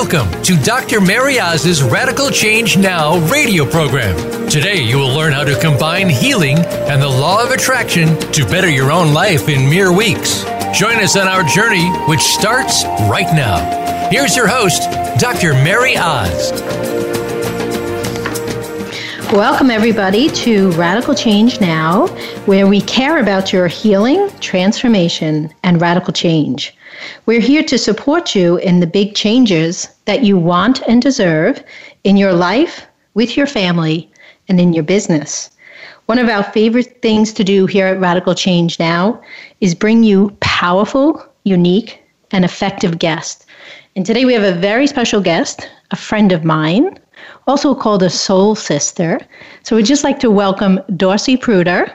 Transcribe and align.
Welcome 0.00 0.42
to 0.44 0.56
Dr. 0.62 1.00
Mary 1.00 1.40
Oz's 1.40 1.82
Radical 1.82 2.30
Change 2.30 2.78
Now 2.78 3.18
radio 3.26 3.68
program. 3.68 4.48
Today, 4.48 4.80
you 4.80 4.96
will 4.96 5.12
learn 5.12 5.32
how 5.32 5.42
to 5.42 5.58
combine 5.60 6.08
healing 6.08 6.56
and 6.56 7.02
the 7.02 7.08
law 7.08 7.42
of 7.42 7.50
attraction 7.50 8.16
to 8.30 8.44
better 8.44 8.70
your 8.70 8.92
own 8.92 9.12
life 9.12 9.48
in 9.48 9.68
mere 9.68 9.92
weeks. 9.92 10.44
Join 10.72 11.00
us 11.00 11.16
on 11.16 11.26
our 11.26 11.42
journey, 11.42 11.90
which 12.06 12.20
starts 12.20 12.84
right 13.10 13.26
now. 13.34 14.08
Here's 14.08 14.36
your 14.36 14.46
host, 14.46 14.82
Dr. 15.18 15.54
Mary 15.54 15.96
Oz. 15.96 16.52
Welcome, 19.32 19.72
everybody, 19.72 20.28
to 20.28 20.70
Radical 20.74 21.16
Change 21.16 21.60
Now, 21.60 22.06
where 22.46 22.68
we 22.68 22.82
care 22.82 23.18
about 23.18 23.52
your 23.52 23.66
healing, 23.66 24.30
transformation, 24.38 25.52
and 25.64 25.80
radical 25.80 26.12
change. 26.12 26.72
We're 27.26 27.40
here 27.40 27.62
to 27.64 27.78
support 27.78 28.34
you 28.34 28.56
in 28.58 28.80
the 28.80 28.86
big 28.86 29.14
changes 29.14 29.88
that 30.04 30.24
you 30.24 30.36
want 30.38 30.82
and 30.88 31.00
deserve 31.02 31.62
in 32.04 32.16
your 32.16 32.32
life, 32.32 32.86
with 33.14 33.36
your 33.36 33.46
family, 33.46 34.10
and 34.48 34.60
in 34.60 34.72
your 34.72 34.84
business. 34.84 35.50
One 36.06 36.18
of 36.18 36.28
our 36.28 36.42
favorite 36.42 37.02
things 37.02 37.32
to 37.34 37.44
do 37.44 37.66
here 37.66 37.86
at 37.86 38.00
Radical 38.00 38.34
Change 38.34 38.78
Now 38.78 39.20
is 39.60 39.74
bring 39.74 40.02
you 40.04 40.36
powerful, 40.40 41.22
unique, 41.44 42.02
and 42.30 42.44
effective 42.44 42.98
guests. 42.98 43.44
And 43.96 44.06
today 44.06 44.24
we 44.24 44.32
have 44.32 44.42
a 44.42 44.58
very 44.58 44.86
special 44.86 45.20
guest, 45.20 45.68
a 45.90 45.96
friend 45.96 46.32
of 46.32 46.44
mine, 46.44 46.98
also 47.46 47.74
called 47.74 48.02
a 48.02 48.10
soul 48.10 48.54
sister. 48.54 49.20
So 49.64 49.76
we'd 49.76 49.86
just 49.86 50.04
like 50.04 50.18
to 50.20 50.30
welcome 50.30 50.80
Dorcy 50.96 51.36
Pruter. 51.36 51.92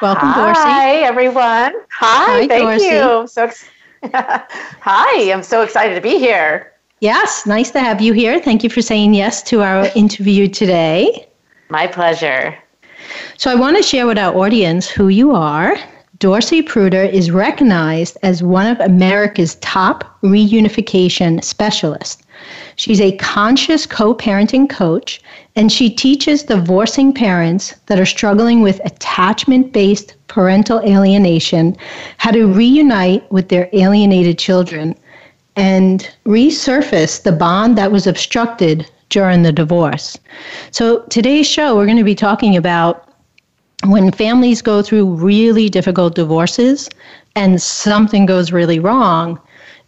Welcome, 0.00 0.28
Hi, 0.30 0.52
Dorcy. 0.52 0.60
Hi, 0.62 0.96
everyone. 1.02 1.72
Hi, 1.90 2.40
Hi, 2.40 2.48
thank 2.48 2.64
Dorcy. 2.64 2.84
you. 2.86 3.26
So, 3.28 3.44
ex- 3.44 3.64
hi, 4.12 5.32
I'm 5.32 5.42
so 5.44 5.62
excited 5.62 5.94
to 5.94 6.00
be 6.00 6.18
here. 6.18 6.72
Yes, 7.00 7.46
nice 7.46 7.70
to 7.70 7.80
have 7.80 8.00
you 8.00 8.12
here. 8.12 8.40
Thank 8.40 8.64
you 8.64 8.70
for 8.70 8.82
saying 8.82 9.14
yes 9.14 9.42
to 9.44 9.62
our 9.62 9.86
interview 9.94 10.48
today. 10.48 11.28
My 11.68 11.86
pleasure. 11.86 12.58
So 13.36 13.50
I 13.50 13.54
want 13.54 13.76
to 13.76 13.82
share 13.82 14.06
with 14.06 14.18
our 14.18 14.36
audience 14.36 14.88
who 14.88 15.08
you 15.08 15.32
are. 15.32 15.76
Dorcy 16.18 16.62
Pruter 16.62 17.02
is 17.02 17.30
recognized 17.30 18.16
as 18.22 18.42
one 18.42 18.66
of 18.66 18.78
America's 18.80 19.54
top 19.56 20.18
reunification 20.22 21.42
specialists. 21.42 22.22
She's 22.76 23.00
a 23.00 23.16
conscious 23.18 23.86
co 23.86 24.14
parenting 24.14 24.68
coach, 24.68 25.20
and 25.54 25.70
she 25.70 25.90
teaches 25.90 26.44
divorcing 26.44 27.12
parents 27.12 27.74
that 27.86 28.00
are 28.00 28.06
struggling 28.06 28.62
with 28.62 28.80
attachment 28.84 29.72
based 29.72 30.14
parental 30.28 30.80
alienation 30.80 31.76
how 32.18 32.30
to 32.30 32.46
reunite 32.46 33.30
with 33.30 33.48
their 33.48 33.68
alienated 33.72 34.38
children 34.38 34.94
and 35.56 36.10
resurface 36.24 37.22
the 37.22 37.32
bond 37.32 37.76
that 37.76 37.92
was 37.92 38.06
obstructed 38.06 38.90
during 39.10 39.42
the 39.42 39.52
divorce. 39.52 40.18
So, 40.70 41.00
today's 41.10 41.46
show, 41.46 41.76
we're 41.76 41.84
going 41.84 41.98
to 41.98 42.04
be 42.04 42.14
talking 42.14 42.56
about 42.56 43.08
when 43.84 44.10
families 44.10 44.62
go 44.62 44.80
through 44.80 45.14
really 45.14 45.68
difficult 45.68 46.14
divorces 46.14 46.88
and 47.36 47.60
something 47.60 48.24
goes 48.26 48.52
really 48.52 48.78
wrong, 48.78 49.38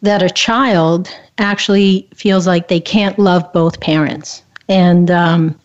that 0.02 0.22
a 0.22 0.28
child 0.28 1.08
actually 1.38 2.06
feels 2.14 2.46
like 2.46 2.68
they 2.68 2.80
can't 2.80 3.18
love 3.18 3.50
both 3.52 3.80
parents. 3.80 4.42
And 4.68 5.10
um, 5.10 5.58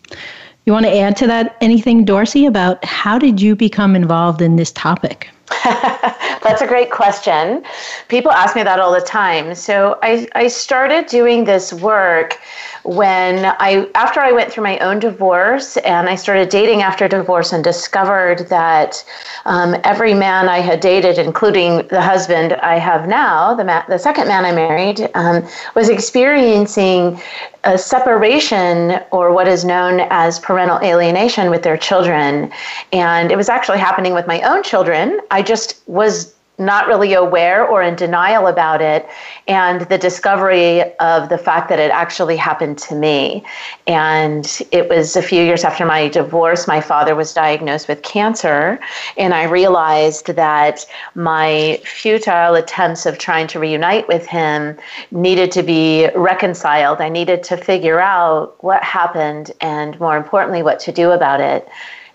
you 0.66 0.73
want 0.73 0.86
to 0.86 0.97
add 0.97 1.16
to 1.17 1.28
that 1.28 1.58
anything, 1.61 2.05
Dorcy, 2.05 2.45
about 2.45 2.83
how 2.86 3.17
did 3.17 3.42
you 3.42 3.55
become 3.55 3.95
involved 3.95 4.42
in 4.42 4.55
this 4.55 4.72
topic? 4.72 5.30
That's 5.64 6.61
a 6.61 6.67
great 6.67 6.92
question. 6.92 7.64
People 8.08 8.31
ask 8.31 8.55
me 8.55 8.64
that 8.64 8.80
all 8.80 8.94
the 8.94 9.02
time. 9.02 9.55
So 9.55 9.97
I, 10.03 10.27
I 10.36 10.47
started 10.47 11.08
doing 11.08 11.45
this 11.45 11.73
work 11.73 12.39
when 12.83 13.45
I 13.59 13.88
after 13.95 14.20
I 14.20 14.31
went 14.31 14.52
through 14.52 14.64
my 14.64 14.77
own 14.80 14.99
divorce 14.99 15.77
and 15.77 16.09
I 16.09 16.15
started 16.15 16.49
dating 16.49 16.81
after 16.81 17.08
divorce 17.08 17.52
and 17.54 17.64
discovered 17.64 18.48
that 18.49 19.04
um, 19.45 19.76
every 19.83 20.14
man 20.14 20.48
I 20.48 20.59
had 20.59 20.80
dated, 20.80 21.17
including 21.17 21.87
the 21.87 22.02
husband 22.02 22.54
I 22.54 22.77
have 22.80 23.08
now, 23.08 23.54
the 23.54 23.64
ma- 23.64 23.86
the 23.87 23.99
second 23.99 24.27
man 24.27 24.45
I 24.45 24.52
married, 24.52 25.09
um, 25.14 25.48
was 25.76 25.89
experiencing 25.89 27.20
a 27.65 27.77
separation 27.77 29.02
or 29.11 29.33
what 29.33 29.48
is 29.48 29.65
known 29.65 30.02
as 30.09 30.39
parental 30.39 30.80
alienation 30.80 31.49
with 31.49 31.64
their 31.64 31.77
children. 31.77 32.52
And 32.93 33.31
it 33.31 33.36
was 33.36 33.49
actually 33.49 33.80
happening 33.80 34.14
with 34.14 34.27
my 34.27 34.42
own 34.42 34.64
children. 34.64 35.20
I 35.31 35.42
just 35.42 35.81
was 35.87 36.33
not 36.59 36.87
really 36.87 37.14
aware 37.14 37.65
or 37.65 37.81
in 37.81 37.95
denial 37.95 38.47
about 38.47 38.81
it, 38.81 39.08
and 39.47 39.81
the 39.81 39.97
discovery 39.97 40.83
of 40.97 41.30
the 41.30 41.37
fact 41.37 41.70
that 41.70 41.80
it 41.80 41.89
actually 41.92 42.36
happened 42.36 42.77
to 42.77 42.95
me. 42.95 43.43
And 43.87 44.61
it 44.71 44.89
was 44.89 45.15
a 45.15 45.21
few 45.21 45.42
years 45.42 45.64
after 45.64 45.86
my 45.86 46.09
divorce, 46.09 46.67
my 46.67 46.81
father 46.81 47.15
was 47.15 47.33
diagnosed 47.33 47.87
with 47.87 48.02
cancer, 48.03 48.80
and 49.17 49.33
I 49.33 49.43
realized 49.43 50.27
that 50.27 50.86
my 51.15 51.80
futile 51.83 52.55
attempts 52.55 53.05
of 53.05 53.17
trying 53.17 53.48
to 53.48 53.59
reunite 53.59 54.08
with 54.08 54.27
him 54.27 54.77
needed 55.11 55.52
to 55.53 55.64
be 55.64 56.09
reconciled. 56.15 56.99
I 57.02 57.09
needed 57.09 57.42
to 57.43 57.58
figure 57.58 57.99
out 57.99 58.61
what 58.64 58.83
happened 58.83 59.52
and, 59.61 59.99
more 59.99 60.17
importantly, 60.17 60.61
what 60.61 60.80
to 60.81 60.92
do 60.92 61.11
about 61.11 61.39
it. 61.39 61.67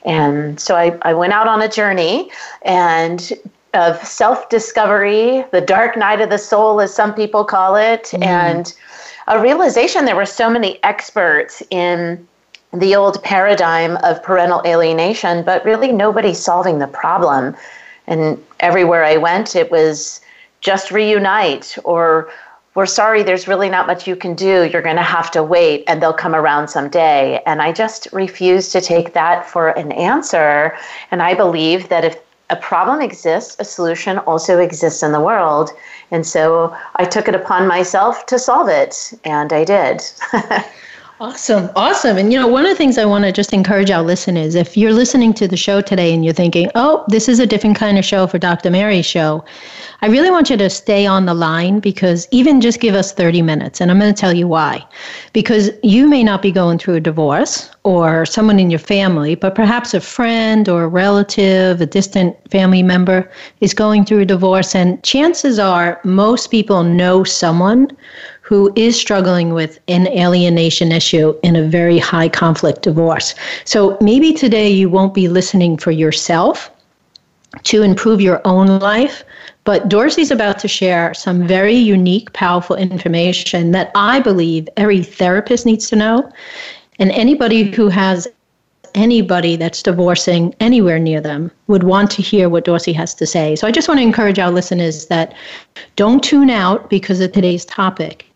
And 0.04 0.60
so 0.60 0.76
I, 0.76 0.98
I 1.00 1.14
went 1.14 1.32
out 1.32 1.48
on 1.48 1.62
a 1.62 1.68
journey 1.68 2.30
and 2.62 3.32
of 3.74 4.04
self 4.04 4.48
discovery, 4.48 5.44
the 5.50 5.60
dark 5.60 5.96
night 5.96 6.20
of 6.20 6.30
the 6.30 6.38
soul, 6.38 6.80
as 6.80 6.94
some 6.94 7.14
people 7.14 7.44
call 7.44 7.76
it, 7.76 8.04
mm. 8.12 8.24
and 8.24 8.74
a 9.26 9.40
realization 9.40 10.04
there 10.04 10.16
were 10.16 10.26
so 10.26 10.50
many 10.50 10.82
experts 10.84 11.62
in 11.70 12.26
the 12.72 12.94
old 12.94 13.22
paradigm 13.22 13.96
of 13.98 14.22
parental 14.22 14.60
alienation, 14.66 15.44
but 15.44 15.64
really 15.64 15.92
nobody 15.92 16.34
solving 16.34 16.78
the 16.78 16.86
problem. 16.86 17.56
And 18.06 18.42
everywhere 18.60 19.04
I 19.04 19.16
went, 19.16 19.56
it 19.56 19.70
was 19.70 20.20
just 20.60 20.90
reunite 20.90 21.78
or 21.84 22.30
we're 22.74 22.86
sorry, 22.86 23.22
there's 23.22 23.46
really 23.46 23.70
not 23.70 23.86
much 23.86 24.08
you 24.08 24.16
can 24.16 24.34
do. 24.34 24.64
You're 24.64 24.82
going 24.82 24.96
to 24.96 25.02
have 25.02 25.30
to 25.30 25.44
wait 25.44 25.84
and 25.86 26.02
they'll 26.02 26.12
come 26.12 26.34
around 26.34 26.68
someday. 26.68 27.40
And 27.46 27.62
I 27.62 27.70
just 27.70 28.08
refused 28.12 28.72
to 28.72 28.80
take 28.80 29.14
that 29.14 29.48
for 29.48 29.68
an 29.68 29.92
answer. 29.92 30.76
And 31.12 31.22
I 31.22 31.34
believe 31.34 31.88
that 31.90 32.04
if 32.04 32.23
a 32.50 32.56
problem 32.56 33.00
exists, 33.00 33.56
a 33.58 33.64
solution 33.64 34.18
also 34.18 34.58
exists 34.58 35.02
in 35.02 35.12
the 35.12 35.20
world. 35.20 35.70
And 36.10 36.26
so 36.26 36.76
I 36.96 37.04
took 37.04 37.28
it 37.28 37.34
upon 37.34 37.66
myself 37.66 38.26
to 38.26 38.38
solve 38.38 38.68
it, 38.68 39.12
and 39.24 39.52
I 39.52 39.64
did. 39.64 40.02
Awesome, 41.20 41.70
awesome. 41.76 42.18
And 42.18 42.32
you 42.32 42.38
know, 42.40 42.48
one 42.48 42.64
of 42.64 42.70
the 42.70 42.76
things 42.76 42.98
I 42.98 43.04
want 43.04 43.24
to 43.24 43.30
just 43.30 43.52
encourage 43.52 43.88
our 43.88 44.02
listeners 44.02 44.56
if 44.56 44.76
you're 44.76 44.92
listening 44.92 45.32
to 45.34 45.46
the 45.46 45.56
show 45.56 45.80
today 45.80 46.12
and 46.12 46.24
you're 46.24 46.34
thinking, 46.34 46.68
oh, 46.74 47.04
this 47.06 47.28
is 47.28 47.38
a 47.38 47.46
different 47.46 47.76
kind 47.76 47.96
of 47.98 48.04
show 48.04 48.26
for 48.26 48.36
Dr. 48.36 48.68
Mary's 48.68 49.06
show, 49.06 49.44
I 50.02 50.08
really 50.08 50.32
want 50.32 50.50
you 50.50 50.56
to 50.56 50.68
stay 50.68 51.06
on 51.06 51.26
the 51.26 51.32
line 51.32 51.78
because 51.78 52.26
even 52.32 52.60
just 52.60 52.80
give 52.80 52.96
us 52.96 53.12
30 53.12 53.42
minutes, 53.42 53.80
and 53.80 53.92
I'm 53.92 54.00
going 54.00 54.12
to 54.12 54.20
tell 54.20 54.34
you 54.34 54.48
why. 54.48 54.84
Because 55.32 55.70
you 55.84 56.08
may 56.08 56.24
not 56.24 56.42
be 56.42 56.50
going 56.50 56.78
through 56.78 56.96
a 56.96 57.00
divorce 57.00 57.70
or 57.84 58.26
someone 58.26 58.58
in 58.58 58.68
your 58.68 58.80
family, 58.80 59.36
but 59.36 59.54
perhaps 59.54 59.94
a 59.94 60.00
friend 60.00 60.68
or 60.68 60.82
a 60.82 60.88
relative, 60.88 61.80
a 61.80 61.86
distant 61.86 62.36
family 62.50 62.82
member 62.82 63.30
is 63.60 63.72
going 63.72 64.04
through 64.04 64.22
a 64.22 64.26
divorce, 64.26 64.74
and 64.74 65.00
chances 65.04 65.60
are 65.60 66.00
most 66.02 66.50
people 66.50 66.82
know 66.82 67.22
someone 67.22 67.96
who 68.44 68.70
is 68.76 68.94
struggling 68.94 69.54
with 69.54 69.78
an 69.88 70.06
alienation 70.08 70.92
issue 70.92 71.34
in 71.42 71.56
a 71.56 71.66
very 71.66 71.98
high 71.98 72.28
conflict 72.28 72.82
divorce. 72.82 73.34
So 73.64 73.96
maybe 74.02 74.34
today 74.34 74.68
you 74.68 74.90
won't 74.90 75.14
be 75.14 75.28
listening 75.28 75.78
for 75.78 75.90
yourself 75.90 76.70
to 77.62 77.82
improve 77.82 78.20
your 78.20 78.42
own 78.44 78.66
life, 78.80 79.24
but 79.64 79.88
Dorcy's 79.88 80.30
about 80.30 80.58
to 80.58 80.68
share 80.68 81.14
some 81.14 81.46
very 81.46 81.74
unique, 81.74 82.34
powerful 82.34 82.76
information 82.76 83.70
that 83.70 83.90
I 83.94 84.20
believe 84.20 84.68
every 84.76 85.02
therapist 85.02 85.64
needs 85.64 85.88
to 85.88 85.96
know. 85.96 86.30
And 86.98 87.10
anybody 87.12 87.70
who 87.70 87.88
has 87.88 88.28
anybody 88.94 89.56
that's 89.56 89.82
divorcing 89.82 90.54
anywhere 90.60 90.98
near 90.98 91.20
them 91.22 91.50
would 91.68 91.84
want 91.84 92.10
to 92.10 92.22
hear 92.22 92.50
what 92.50 92.66
Dorcy 92.66 92.92
has 92.92 93.14
to 93.14 93.26
say. 93.26 93.56
So 93.56 93.66
I 93.66 93.70
just 93.70 93.88
want 93.88 94.00
to 94.00 94.04
encourage 94.04 94.38
our 94.38 94.50
listeners 94.50 95.06
that 95.06 95.34
don't 95.96 96.22
tune 96.22 96.50
out 96.50 96.90
because 96.90 97.20
of 97.20 97.32
today's 97.32 97.64
topic 97.64 98.26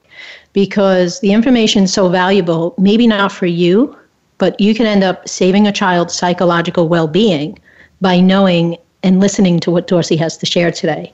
because 0.52 1.20
the 1.20 1.32
information 1.32 1.84
is 1.84 1.92
so 1.92 2.08
valuable, 2.08 2.74
maybe 2.78 3.06
not 3.06 3.32
for 3.32 3.46
you, 3.46 3.96
but 4.38 4.58
you 4.60 4.74
can 4.74 4.86
end 4.86 5.04
up 5.04 5.28
saving 5.28 5.66
a 5.66 5.72
child's 5.72 6.14
psychological 6.14 6.88
well 6.88 7.08
being 7.08 7.58
by 8.00 8.20
knowing 8.20 8.76
and 9.02 9.20
listening 9.20 9.60
to 9.60 9.70
what 9.70 9.86
Dorcy 9.86 10.16
has 10.16 10.36
to 10.38 10.46
share 10.46 10.70
today. 10.70 11.12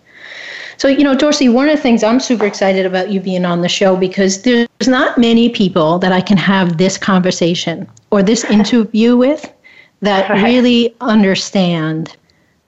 So, 0.77 0.89
you 0.89 1.05
know, 1.05 1.15
Dorcy, 1.15 1.49
one 1.49 1.69
of 1.69 1.77
the 1.77 1.83
things 1.83 2.03
I'm 2.03 2.21
super 2.21 2.47
excited 2.47 2.85
about 2.85 3.11
you 3.11 3.21
being 3.21 3.45
on 3.45 3.61
the 3.61 3.69
show 3.69 3.97
because 3.97 4.43
there's 4.43 4.69
not 4.87 5.19
many 5.19 5.49
people 5.49 5.99
that 6.01 6.13
I 6.13 6.21
can 6.21 6.37
have 6.37 6.79
this 6.79 6.99
conversation 6.99 7.89
or 8.11 8.23
this 8.23 8.45
interview 8.51 9.17
with 9.17 9.51
that 10.01 10.29
right. 10.29 10.43
really 10.43 10.95
understand 11.01 12.17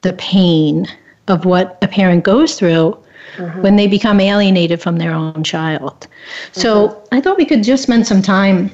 the 0.03 0.13
pain 0.15 0.87
of 1.29 1.45
what 1.45 1.79
a 1.83 1.89
parent 1.89 2.25
goes 2.25 2.57
through 2.57 2.97
mm-hmm. 3.37 3.63
when 3.63 3.77
they 3.77 3.87
become 3.87 4.21
alienated 4.21 4.81
from 4.81 4.99
their 4.99 5.13
own 5.13 5.45
child. 5.45 6.07
So 6.53 6.89
mm-hmm. 6.89 7.15
I 7.15 7.21
thought 7.21 7.37
we 7.37 7.47
could 7.47 7.63
just 7.63 7.85
spend 7.85 8.07
some 8.07 8.23
time, 8.23 8.71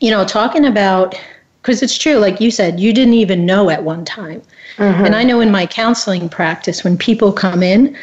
you 0.00 0.10
know, 0.10 0.24
talking 0.24 0.64
about 0.64 1.14
because 1.66 1.82
it's 1.82 1.98
true, 1.98 2.18
like 2.18 2.40
you 2.40 2.52
said, 2.52 2.78
you 2.78 2.92
didn't 2.92 3.14
even 3.14 3.44
know 3.44 3.70
at 3.70 3.82
one 3.82 4.04
time. 4.04 4.40
Mm-hmm. 4.76 5.04
And 5.04 5.16
I 5.16 5.24
know 5.24 5.40
in 5.40 5.50
my 5.50 5.66
counseling 5.66 6.28
practice, 6.28 6.84
when 6.84 6.96
people 6.96 7.32
come 7.32 7.60
in, 7.60 7.96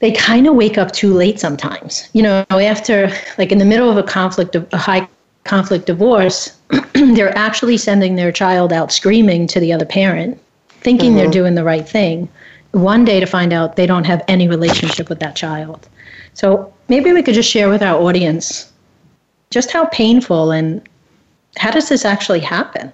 they 0.00 0.12
kind 0.12 0.46
of 0.46 0.54
wake 0.54 0.76
up 0.76 0.92
too 0.92 1.14
late 1.14 1.40
sometimes. 1.40 2.10
You 2.12 2.22
know, 2.22 2.44
after, 2.50 3.10
like 3.38 3.50
in 3.50 3.56
the 3.56 3.64
middle 3.64 3.90
of 3.90 3.96
a 3.96 4.02
conflict, 4.02 4.54
of 4.54 4.68
a 4.74 4.76
high 4.76 5.08
conflict 5.44 5.86
divorce, 5.86 6.54
they're 6.92 7.36
actually 7.36 7.78
sending 7.78 8.16
their 8.16 8.30
child 8.30 8.74
out 8.74 8.92
screaming 8.92 9.46
to 9.46 9.58
the 9.58 9.72
other 9.72 9.86
parent, 9.86 10.38
thinking 10.68 11.10
mm-hmm. 11.10 11.18
they're 11.18 11.30
doing 11.30 11.54
the 11.54 11.64
right 11.64 11.88
thing. 11.88 12.28
One 12.76 13.06
day 13.06 13.20
to 13.20 13.26
find 13.26 13.54
out 13.54 13.76
they 13.76 13.86
don't 13.86 14.04
have 14.04 14.22
any 14.28 14.48
relationship 14.48 15.08
with 15.08 15.18
that 15.20 15.34
child. 15.34 15.88
So 16.34 16.70
maybe 16.88 17.10
we 17.14 17.22
could 17.22 17.34
just 17.34 17.50
share 17.50 17.70
with 17.70 17.82
our 17.82 17.98
audience 17.98 18.70
just 19.48 19.70
how 19.70 19.86
painful 19.86 20.50
and 20.50 20.86
how 21.56 21.70
does 21.70 21.88
this 21.88 22.04
actually 22.04 22.40
happen? 22.40 22.92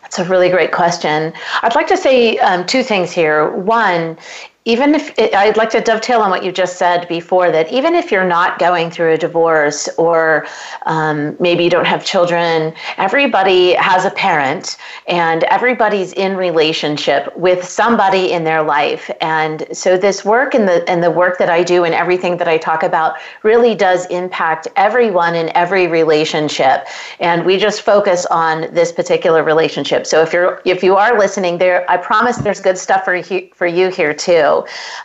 That's 0.00 0.18
a 0.18 0.24
really 0.24 0.48
great 0.48 0.72
question. 0.72 1.34
I'd 1.60 1.74
like 1.74 1.86
to 1.88 1.98
say 1.98 2.38
um, 2.38 2.64
two 2.64 2.82
things 2.82 3.12
here. 3.12 3.50
One 3.50 4.16
even 4.64 4.94
if 4.94 5.18
it, 5.18 5.34
I'd 5.34 5.56
like 5.56 5.70
to 5.70 5.80
dovetail 5.80 6.20
on 6.20 6.28
what 6.28 6.44
you 6.44 6.52
just 6.52 6.76
said 6.76 7.08
before, 7.08 7.50
that 7.50 7.72
even 7.72 7.94
if 7.94 8.12
you're 8.12 8.28
not 8.28 8.58
going 8.58 8.90
through 8.90 9.14
a 9.14 9.16
divorce 9.16 9.88
or 9.96 10.46
um, 10.84 11.36
maybe 11.40 11.64
you 11.64 11.70
don't 11.70 11.86
have 11.86 12.04
children, 12.04 12.74
everybody 12.98 13.72
has 13.74 14.04
a 14.04 14.10
parent 14.10 14.76
and 15.06 15.44
everybody's 15.44 16.12
in 16.12 16.36
relationship 16.36 17.34
with 17.34 17.64
somebody 17.64 18.32
in 18.32 18.44
their 18.44 18.62
life. 18.62 19.10
And 19.22 19.66
so 19.72 19.96
this 19.96 20.22
work 20.22 20.54
and 20.54 20.68
the 20.68 20.86
and 20.88 21.02
the 21.02 21.10
work 21.10 21.38
that 21.38 21.48
I 21.48 21.62
do 21.62 21.84
and 21.84 21.94
everything 21.94 22.36
that 22.36 22.48
I 22.48 22.58
talk 22.58 22.82
about 22.82 23.16
really 23.42 23.74
does 23.74 24.04
impact 24.06 24.68
everyone 24.76 25.34
in 25.34 25.50
every 25.56 25.86
relationship. 25.86 26.86
And 27.20 27.46
we 27.46 27.56
just 27.56 27.82
focus 27.82 28.26
on 28.26 28.72
this 28.74 28.92
particular 28.92 29.42
relationship. 29.42 30.06
So 30.06 30.20
if 30.20 30.32
you're 30.34 30.60
if 30.66 30.82
you 30.82 30.94
are 30.96 31.18
listening 31.18 31.56
there, 31.56 31.90
I 31.90 31.96
promise 31.96 32.36
there's 32.36 32.60
good 32.60 32.76
stuff 32.76 33.06
for 33.06 33.16
you, 33.16 33.48
for 33.54 33.66
you 33.66 33.88
here 33.88 34.12
too. 34.12 34.57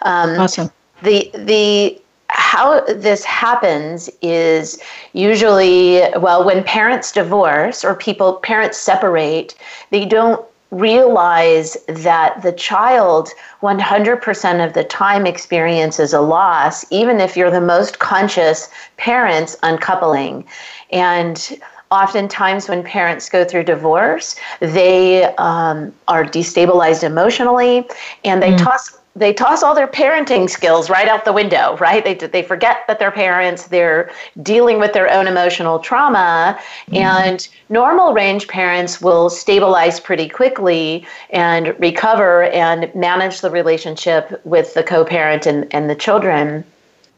Um, 0.03 0.39
awesome. 0.39 0.71
The 1.01 1.29
the 1.33 1.99
how 2.33 2.81
this 2.85 3.23
happens 3.23 4.09
is 4.21 4.81
usually 5.13 6.01
well 6.19 6.43
when 6.43 6.63
parents 6.63 7.11
divorce 7.11 7.83
or 7.85 7.93
people 7.93 8.33
parents 8.37 8.77
separate 8.77 9.55
they 9.91 10.03
don't 10.03 10.43
realize 10.71 11.77
that 11.87 12.41
the 12.41 12.51
child 12.51 13.29
100% 13.61 14.65
of 14.65 14.73
the 14.73 14.83
time 14.85 15.27
experiences 15.27 16.13
a 16.13 16.21
loss 16.21 16.83
even 16.91 17.19
if 17.19 17.37
you're 17.37 17.51
the 17.51 17.61
most 17.61 17.99
conscious 17.99 18.69
parents 18.97 19.55
uncoupling 19.61 20.43
and 20.91 21.59
oftentimes 21.91 22.67
when 22.67 22.81
parents 22.81 23.29
go 23.29 23.45
through 23.45 23.63
divorce 23.63 24.35
they 24.59 25.25
um, 25.35 25.93
are 26.07 26.23
destabilized 26.25 27.03
emotionally 27.03 27.87
and 28.23 28.41
they 28.41 28.51
mm. 28.51 28.63
toss 28.63 28.97
they 29.15 29.31
toss 29.31 29.61
all 29.61 29.75
their 29.75 29.87
parenting 29.87 30.49
skills 30.49 30.89
right 30.89 31.07
out 31.07 31.23
the 31.23 31.33
window, 31.33 31.77
right? 31.77 32.03
They, 32.03 32.15
they 32.15 32.41
forget 32.41 32.85
that 32.87 32.97
they're 32.97 33.11
parents, 33.11 33.67
they're 33.67 34.11
dealing 34.41 34.79
with 34.79 34.93
their 34.93 35.09
own 35.09 35.27
emotional 35.27 35.79
trauma. 35.79 36.57
Mm-hmm. 36.87 36.95
And 36.95 37.47
normal 37.69 38.13
range 38.13 38.47
parents 38.47 39.01
will 39.01 39.29
stabilize 39.29 39.99
pretty 39.99 40.27
quickly 40.27 41.05
and 41.29 41.79
recover 41.79 42.43
and 42.45 42.93
manage 42.95 43.41
the 43.41 43.51
relationship 43.51 44.41
with 44.45 44.73
the 44.73 44.83
co 44.83 45.05
parent 45.05 45.45
and, 45.45 45.71
and 45.73 45.89
the 45.89 45.95
children. 45.95 46.63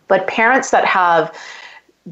But 0.10 0.28
parents 0.28 0.72
that 0.72 0.86
have 0.86 1.36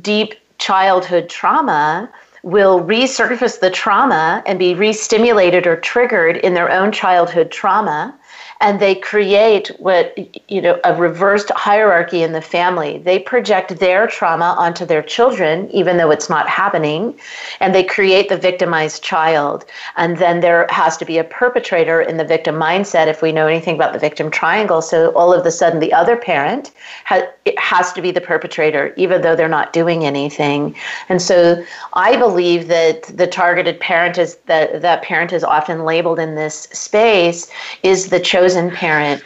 deep 0.02 0.36
childhood 0.60 1.30
trauma, 1.30 2.10
will 2.44 2.82
resurface 2.82 3.62
the 3.62 3.72
trauma 3.72 4.44
and 4.46 4.60
be 4.60 4.74
re-stimulated 4.76 5.66
or 5.66 5.78
triggered 5.78 6.38
in 6.38 6.54
their 6.54 6.70
own 6.70 6.92
childhood 6.92 7.50
trauma 7.52 8.14
and 8.64 8.80
they 8.80 8.96
create 8.96 9.68
what 9.78 10.18
you 10.50 10.62
know 10.62 10.80
a 10.86 10.96
reversed 10.96 11.52
hierarchy 11.52 12.24
in 12.24 12.32
the 12.32 12.42
family. 12.42 12.98
They 12.98 13.20
project 13.20 13.78
their 13.78 14.08
trauma 14.08 14.56
onto 14.58 14.86
their 14.86 15.04
children 15.04 15.70
even 15.72 15.98
though 15.98 16.12
it's 16.12 16.30
not 16.30 16.48
happening 16.48 17.20
and 17.60 17.76
they 17.76 17.84
create 17.84 18.30
the 18.30 18.38
victimized 18.38 19.04
child. 19.04 19.66
And 19.98 20.18
then 20.18 20.40
there 20.40 20.66
has 20.70 20.96
to 20.98 21.06
be 21.06 21.18
a 21.18 21.26
perpetrator 21.26 22.02
in 22.02 22.16
the 22.16 22.24
victim 22.24 22.56
mindset 22.56 23.08
if 23.08 23.22
we 23.22 23.34
know 23.34 23.48
anything 23.48 23.76
about 23.76 23.92
the 23.92 24.00
victim 24.00 24.32
triangle. 24.32 24.82
So 24.82 25.12
all 25.12 25.34
of 25.34 25.46
a 25.46 25.52
sudden 25.52 25.82
the 25.82 25.92
other 25.92 26.16
parent 26.16 26.72
has, 27.04 27.24
has 27.58 27.92
to 27.92 28.02
be 28.02 28.12
the 28.12 28.22
perpetrator 28.22 28.94
even 28.96 29.22
though 29.22 29.36
they're 29.36 29.50
not 29.50 29.74
doing 29.74 30.06
anything. 30.06 30.74
And 31.10 31.22
so 31.22 31.64
i 31.96 32.16
believe 32.16 32.70
that 32.70 33.04
the 33.04 33.28
targeted 33.28 33.78
parent 33.82 34.18
is 34.18 34.38
that 34.46 34.82
that 34.82 35.04
parent 35.04 35.34
is 35.34 35.44
often 35.44 35.84
labeled 35.84 36.18
in 36.18 36.36
this 36.36 36.64
space 36.72 37.52
is 37.84 38.08
the 38.08 38.20
chosen 38.20 38.53
chosen 38.54 38.70
parent, 38.70 39.24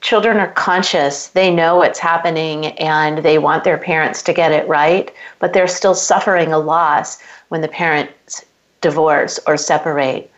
children 0.00 0.36
are 0.36 0.52
conscious. 0.52 1.28
They 1.28 1.52
know 1.52 1.76
what's 1.76 1.98
happening 1.98 2.66
and 2.78 3.18
they 3.18 3.38
want 3.38 3.64
their 3.64 3.78
parents 3.78 4.22
to 4.22 4.32
get 4.32 4.52
it 4.52 4.68
right, 4.68 5.12
but 5.40 5.52
they're 5.52 5.66
still 5.66 5.96
suffering 5.96 6.52
a 6.52 6.58
loss 6.58 7.20
when 7.48 7.62
the 7.62 7.68
parents 7.68 8.44
divorce 8.80 9.40
or 9.48 9.56
separate. 9.56 10.30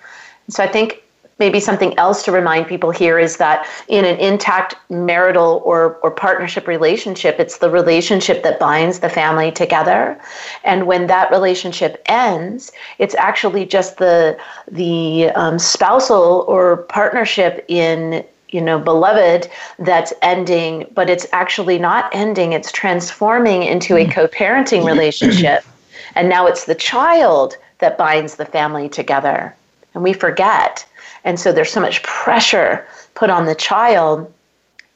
So 0.48 0.64
I 0.64 0.66
think 0.66 1.03
maybe 1.38 1.60
something 1.60 1.96
else 1.98 2.22
to 2.25 2.32
remind 2.32 2.66
people 2.66 2.90
here 2.90 3.19
is 3.19 3.36
that 3.38 3.66
in 3.88 4.04
an 4.04 4.19
intact 4.19 4.76
marital 4.88 5.62
or, 5.64 5.96
or 5.96 6.10
partnership 6.10 6.66
relationship, 6.66 7.40
it's 7.40 7.58
the 7.58 7.70
relationship 7.70 8.42
that 8.42 8.58
binds 8.58 9.00
the 9.00 9.08
family 9.08 9.50
together. 9.50 10.20
And 10.62 10.86
when 10.86 11.06
that 11.08 11.31
relationship 11.31 12.00
ends, 12.06 12.72
it's 12.98 13.14
actually 13.16 13.66
just 13.66 13.98
the 13.98 14.38
the 14.70 15.31
um, 15.31 15.58
spousal 15.58 16.44
or 16.48 16.78
partnership 16.88 17.64
in 17.69 18.25
you 18.50 18.60
know 18.60 18.78
beloved 18.78 19.50
that's 19.81 20.12
ending 20.22 20.86
but 20.94 21.10
it's 21.10 21.26
actually 21.32 21.78
not 21.78 22.08
ending. 22.12 22.52
It's 22.52 22.70
transforming 22.70 23.64
into 23.64 23.96
a 23.96 24.06
co-parenting 24.06 24.84
relationship. 24.84 25.64
And 26.16 26.28
now 26.28 26.46
it's 26.46 26.66
the 26.66 26.76
child 26.76 27.56
that 27.78 27.98
binds 27.98 28.36
the 28.36 28.44
family 28.44 28.88
together. 28.88 29.52
And 29.94 30.02
we 30.04 30.12
forget 30.12 30.86
and 31.24 31.40
so 31.40 31.52
there's 31.52 31.72
so 31.72 31.80
much 31.80 32.02
pressure 32.02 32.86
put 33.14 33.30
on 33.30 33.46
the 33.46 33.54
child. 33.54 34.30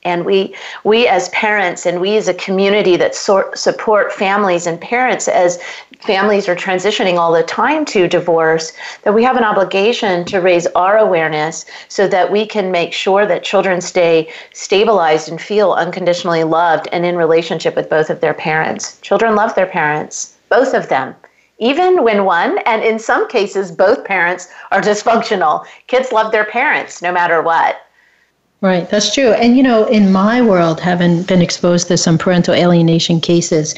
And 0.04 0.24
we 0.24 0.54
we 0.84 1.08
as 1.08 1.28
parents 1.30 1.84
and 1.84 2.00
we 2.00 2.16
as 2.16 2.28
a 2.28 2.34
community 2.34 2.96
that 2.96 3.16
sort, 3.16 3.58
support 3.58 4.12
families 4.12 4.66
and 4.66 4.80
parents 4.80 5.26
as 5.26 5.58
families 6.00 6.48
are 6.48 6.54
transitioning 6.54 7.18
all 7.18 7.32
the 7.32 7.42
time 7.42 7.84
to 7.86 8.06
divorce 8.06 8.72
that 9.02 9.12
we 9.12 9.24
have 9.24 9.36
an 9.36 9.42
obligation 9.42 10.24
to 10.26 10.40
raise 10.40 10.66
our 10.68 10.98
awareness 10.98 11.66
so 11.88 12.06
that 12.06 12.30
we 12.30 12.46
can 12.46 12.70
make 12.70 12.92
sure 12.92 13.26
that 13.26 13.42
children 13.42 13.80
stay 13.80 14.32
stabilized 14.52 15.28
and 15.28 15.40
feel 15.40 15.72
unconditionally 15.72 16.44
loved 16.44 16.88
and 16.92 17.04
in 17.04 17.16
relationship 17.16 17.74
with 17.74 17.90
both 17.90 18.08
of 18.08 18.20
their 18.20 18.34
parents. 18.34 19.00
Children 19.00 19.34
love 19.34 19.54
their 19.56 19.66
parents 19.66 20.38
both 20.48 20.74
of 20.74 20.88
them 20.88 21.14
even 21.58 22.04
when 22.04 22.24
one, 22.24 22.58
and 22.66 22.82
in 22.82 22.98
some 22.98 23.28
cases, 23.28 23.72
both 23.72 24.04
parents 24.04 24.48
are 24.70 24.80
dysfunctional. 24.80 25.64
Kids 25.86 26.12
love 26.12 26.32
their 26.32 26.44
parents 26.44 27.02
no 27.02 27.12
matter 27.12 27.42
what. 27.42 27.80
Right, 28.60 28.88
that's 28.88 29.14
true. 29.14 29.32
And 29.32 29.56
you 29.56 29.62
know, 29.62 29.84
in 29.86 30.10
my 30.10 30.42
world, 30.42 30.80
having 30.80 31.22
been 31.22 31.42
exposed 31.42 31.88
to 31.88 31.96
some 31.96 32.18
parental 32.18 32.54
alienation 32.54 33.20
cases, 33.20 33.74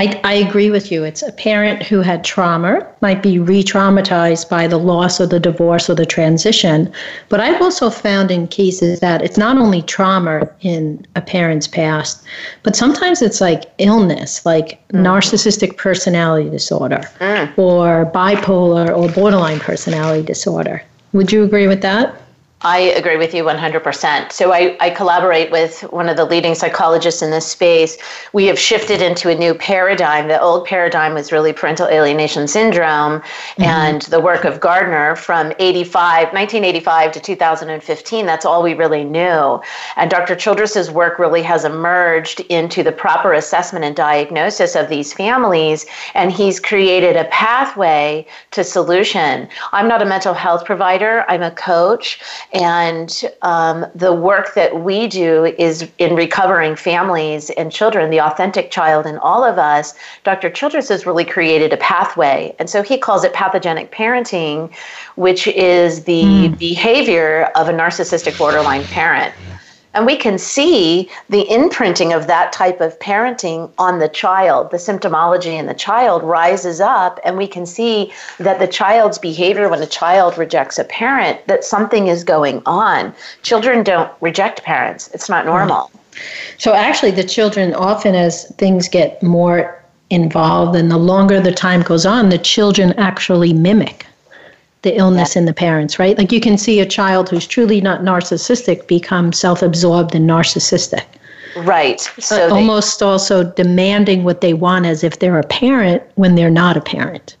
I, 0.00 0.18
I 0.24 0.32
agree 0.32 0.70
with 0.70 0.90
you. 0.90 1.04
It's 1.04 1.22
a 1.22 1.30
parent 1.30 1.82
who 1.82 2.00
had 2.00 2.24
trauma, 2.24 2.86
might 3.02 3.22
be 3.22 3.38
re 3.38 3.62
traumatized 3.62 4.48
by 4.48 4.66
the 4.66 4.78
loss 4.78 5.20
or 5.20 5.26
the 5.26 5.38
divorce 5.38 5.90
or 5.90 5.94
the 5.94 6.06
transition. 6.06 6.90
But 7.28 7.40
I've 7.40 7.60
also 7.60 7.90
found 7.90 8.30
in 8.30 8.48
cases 8.48 9.00
that 9.00 9.20
it's 9.20 9.36
not 9.36 9.58
only 9.58 9.82
trauma 9.82 10.48
in 10.62 11.06
a 11.16 11.20
parent's 11.20 11.68
past, 11.68 12.24
but 12.62 12.76
sometimes 12.76 13.20
it's 13.20 13.42
like 13.42 13.64
illness, 13.76 14.46
like 14.46 14.80
mm. 14.88 15.00
narcissistic 15.00 15.76
personality 15.76 16.48
disorder 16.48 17.02
mm. 17.18 17.58
or 17.58 18.10
bipolar 18.10 18.96
or 18.96 19.10
borderline 19.10 19.60
personality 19.60 20.22
disorder. 20.22 20.82
Would 21.12 21.30
you 21.30 21.44
agree 21.44 21.66
with 21.66 21.82
that? 21.82 22.22
I 22.62 22.78
agree 22.78 23.16
with 23.16 23.32
you 23.32 23.42
100%. 23.42 24.32
So 24.32 24.52
I, 24.52 24.76
I 24.80 24.90
collaborate 24.90 25.50
with 25.50 25.80
one 25.84 26.10
of 26.10 26.18
the 26.18 26.26
leading 26.26 26.54
psychologists 26.54 27.22
in 27.22 27.30
this 27.30 27.46
space. 27.46 27.96
We 28.34 28.44
have 28.46 28.58
shifted 28.58 29.00
into 29.00 29.30
a 29.30 29.34
new 29.34 29.54
paradigm. 29.54 30.28
The 30.28 30.38
old 30.38 30.66
paradigm 30.66 31.14
was 31.14 31.32
really 31.32 31.54
parental 31.54 31.88
alienation 31.88 32.46
syndrome 32.46 33.20
mm-hmm. 33.20 33.62
and 33.62 34.02
the 34.02 34.20
work 34.20 34.44
of 34.44 34.60
Gardner 34.60 35.16
from 35.16 35.54
85, 35.58 36.34
1985 36.34 37.12
to 37.12 37.20
2015. 37.20 38.26
That's 38.26 38.44
all 38.44 38.62
we 38.62 38.74
really 38.74 39.04
knew. 39.04 39.62
And 39.96 40.10
Dr. 40.10 40.36
Childress's 40.36 40.90
work 40.90 41.18
really 41.18 41.42
has 41.42 41.64
emerged 41.64 42.40
into 42.50 42.82
the 42.82 42.92
proper 42.92 43.32
assessment 43.32 43.86
and 43.86 43.96
diagnosis 43.96 44.76
of 44.76 44.90
these 44.90 45.14
families. 45.14 45.86
And 46.12 46.30
he's 46.30 46.60
created 46.60 47.16
a 47.16 47.24
pathway 47.24 48.26
to 48.50 48.64
solution. 48.64 49.48
I'm 49.72 49.88
not 49.88 50.02
a 50.02 50.04
mental 50.06 50.34
health 50.34 50.66
provider. 50.66 51.24
I'm 51.26 51.42
a 51.42 51.52
coach 51.52 52.20
And 52.52 53.24
um, 53.42 53.86
the 53.94 54.12
work 54.12 54.54
that 54.54 54.80
we 54.80 55.06
do 55.06 55.44
is 55.58 55.88
in 55.98 56.16
recovering 56.16 56.74
families 56.74 57.50
and 57.50 57.70
children, 57.70 58.10
the 58.10 58.20
authentic 58.20 58.70
child 58.70 59.06
in 59.06 59.18
all 59.18 59.44
of 59.44 59.58
us. 59.58 59.94
Dr. 60.24 60.50
Childress 60.50 60.88
has 60.88 61.06
really 61.06 61.24
created 61.24 61.72
a 61.72 61.76
pathway. 61.76 62.54
And 62.58 62.68
so 62.68 62.82
he 62.82 62.98
calls 62.98 63.22
it 63.24 63.32
pathogenic 63.32 63.92
parenting, 63.92 64.74
which 65.14 65.46
is 65.46 66.04
the 66.04 66.22
mm. 66.22 66.58
behavior 66.58 67.50
of 67.54 67.68
a 67.68 67.72
narcissistic 67.72 68.36
borderline 68.36 68.84
parent. 68.84 69.32
And 69.92 70.06
we 70.06 70.16
can 70.16 70.38
see 70.38 71.10
the 71.28 71.50
imprinting 71.52 72.12
of 72.12 72.28
that 72.28 72.52
type 72.52 72.80
of 72.80 72.98
parenting 73.00 73.70
on 73.76 73.98
the 73.98 74.08
child. 74.08 74.70
The 74.70 74.76
symptomology 74.76 75.58
in 75.58 75.66
the 75.66 75.74
child 75.74 76.22
rises 76.22 76.80
up, 76.80 77.18
and 77.24 77.36
we 77.36 77.48
can 77.48 77.66
see 77.66 78.12
that 78.38 78.60
the 78.60 78.68
child's 78.68 79.18
behavior 79.18 79.68
when 79.68 79.82
a 79.82 79.86
child 79.86 80.38
rejects 80.38 80.78
a 80.78 80.84
parent, 80.84 81.44
that 81.48 81.64
something 81.64 82.06
is 82.06 82.22
going 82.22 82.62
on. 82.66 83.12
Children 83.42 83.82
don't 83.82 84.12
reject 84.20 84.62
parents, 84.62 85.10
it's 85.12 85.28
not 85.28 85.44
hmm. 85.44 85.50
normal. 85.50 85.90
So, 86.58 86.74
actually, 86.74 87.12
the 87.12 87.24
children 87.24 87.72
often, 87.74 88.14
as 88.14 88.46
things 88.56 88.88
get 88.88 89.22
more 89.22 89.82
involved 90.10 90.76
and 90.76 90.90
the 90.90 90.98
longer 90.98 91.40
the 91.40 91.52
time 91.52 91.82
goes 91.82 92.04
on, 92.04 92.28
the 92.28 92.38
children 92.38 92.92
actually 92.94 93.52
mimic 93.52 94.06
the 94.82 94.96
illness 94.96 95.34
yeah. 95.34 95.40
in 95.40 95.46
the 95.46 95.52
parents, 95.52 95.98
right? 95.98 96.16
Like 96.16 96.32
you 96.32 96.40
can 96.40 96.56
see 96.56 96.80
a 96.80 96.86
child 96.86 97.28
who's 97.28 97.46
truly 97.46 97.80
not 97.80 98.00
narcissistic 98.00 98.86
become 98.86 99.32
self 99.32 99.62
absorbed 99.62 100.14
and 100.14 100.28
narcissistic. 100.28 101.04
Right. 101.56 102.00
So 102.00 102.48
uh, 102.48 102.54
almost 102.54 103.02
also 103.02 103.44
demanding 103.44 104.24
what 104.24 104.40
they 104.40 104.54
want 104.54 104.86
as 104.86 105.02
if 105.02 105.18
they're 105.18 105.38
a 105.38 105.46
parent 105.46 106.02
when 106.14 106.34
they're 106.34 106.50
not 106.50 106.76
a 106.76 106.80
parent. 106.80 107.36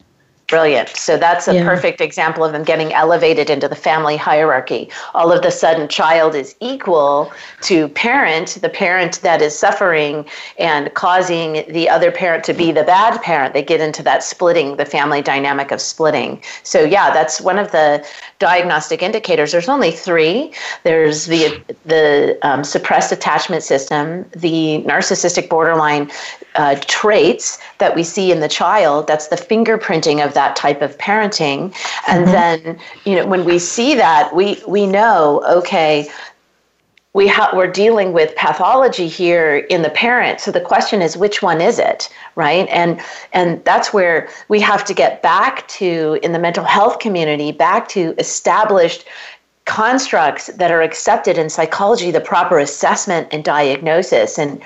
Brilliant. 0.50 0.88
So 0.90 1.16
that's 1.16 1.46
a 1.46 1.54
yeah. 1.54 1.64
perfect 1.64 2.00
example 2.00 2.44
of 2.44 2.52
them 2.52 2.64
getting 2.64 2.92
elevated 2.92 3.48
into 3.48 3.68
the 3.68 3.76
family 3.76 4.16
hierarchy. 4.16 4.90
All 5.14 5.30
of 5.30 5.42
the 5.42 5.50
sudden, 5.50 5.86
child 5.88 6.34
is 6.34 6.56
equal 6.58 7.32
to 7.62 7.88
parent, 7.90 8.58
the 8.60 8.68
parent 8.68 9.20
that 9.22 9.40
is 9.40 9.56
suffering 9.56 10.26
and 10.58 10.92
causing 10.94 11.64
the 11.72 11.88
other 11.88 12.10
parent 12.10 12.42
to 12.44 12.52
be 12.52 12.72
the 12.72 12.82
bad 12.82 13.22
parent. 13.22 13.54
They 13.54 13.62
get 13.62 13.80
into 13.80 14.02
that 14.02 14.24
splitting, 14.24 14.76
the 14.76 14.84
family 14.84 15.22
dynamic 15.22 15.70
of 15.70 15.80
splitting. 15.80 16.42
So, 16.64 16.82
yeah, 16.82 17.12
that's 17.12 17.40
one 17.40 17.58
of 17.58 17.70
the 17.70 18.04
diagnostic 18.40 19.02
indicators. 19.02 19.52
There's 19.52 19.68
only 19.68 19.92
three 19.92 20.52
there's 20.82 21.26
the, 21.26 21.62
the 21.84 22.38
um, 22.42 22.64
suppressed 22.64 23.12
attachment 23.12 23.62
system, 23.62 24.28
the 24.32 24.82
narcissistic 24.86 25.48
borderline 25.48 26.10
uh, 26.56 26.76
traits 26.86 27.58
that 27.80 27.94
we 27.94 28.04
see 28.04 28.30
in 28.30 28.40
the 28.40 28.48
child. 28.48 29.06
That's 29.06 29.28
the 29.28 29.36
fingerprinting 29.36 30.24
of 30.24 30.34
that 30.34 30.56
type 30.56 30.80
of 30.82 30.96
parenting. 30.98 31.74
And 32.06 32.26
mm-hmm. 32.26 32.32
then, 32.32 32.78
you 33.04 33.16
know, 33.16 33.26
when 33.26 33.44
we 33.44 33.58
see 33.58 33.94
that, 33.96 34.34
we, 34.34 34.62
we 34.66 34.86
know, 34.86 35.42
okay, 35.48 36.08
we 37.12 37.26
ha- 37.26 37.50
we're 37.52 37.70
dealing 37.70 38.12
with 38.12 38.34
pathology 38.36 39.08
here 39.08 39.58
in 39.68 39.82
the 39.82 39.90
parent 39.90 40.40
so 40.40 40.50
the 40.50 40.60
question 40.60 41.02
is 41.02 41.16
which 41.16 41.42
one 41.42 41.60
is 41.60 41.78
it 41.78 42.08
right 42.36 42.68
and 42.68 43.00
and 43.32 43.64
that's 43.64 43.92
where 43.92 44.28
we 44.48 44.60
have 44.60 44.84
to 44.84 44.94
get 44.94 45.22
back 45.22 45.66
to 45.66 46.18
in 46.22 46.32
the 46.32 46.38
mental 46.38 46.64
health 46.64 46.98
community 47.00 47.50
back 47.50 47.88
to 47.88 48.14
established 48.18 49.04
constructs 49.64 50.46
that 50.48 50.70
are 50.70 50.82
accepted 50.82 51.36
in 51.36 51.50
psychology 51.50 52.10
the 52.10 52.20
proper 52.20 52.58
assessment 52.58 53.28
and 53.32 53.44
diagnosis 53.44 54.38
and 54.38 54.62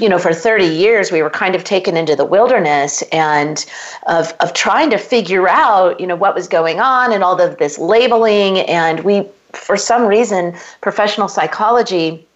you 0.00 0.08
know, 0.08 0.18
for 0.18 0.32
30 0.32 0.64
years, 0.64 1.10
we 1.10 1.22
were 1.22 1.30
kind 1.30 1.54
of 1.54 1.64
taken 1.64 1.96
into 1.96 2.16
the 2.16 2.24
wilderness 2.24 3.02
and 3.12 3.64
of, 4.06 4.34
of 4.40 4.52
trying 4.52 4.90
to 4.90 4.98
figure 4.98 5.48
out, 5.48 5.98
you 6.00 6.06
know, 6.06 6.16
what 6.16 6.34
was 6.34 6.48
going 6.48 6.80
on 6.80 7.12
and 7.12 7.22
all 7.22 7.40
of 7.40 7.58
this 7.58 7.78
labeling. 7.78 8.58
And 8.60 9.00
we, 9.00 9.26
for 9.52 9.76
some 9.76 10.06
reason, 10.06 10.54
professional 10.80 11.28
psychology 11.28 12.26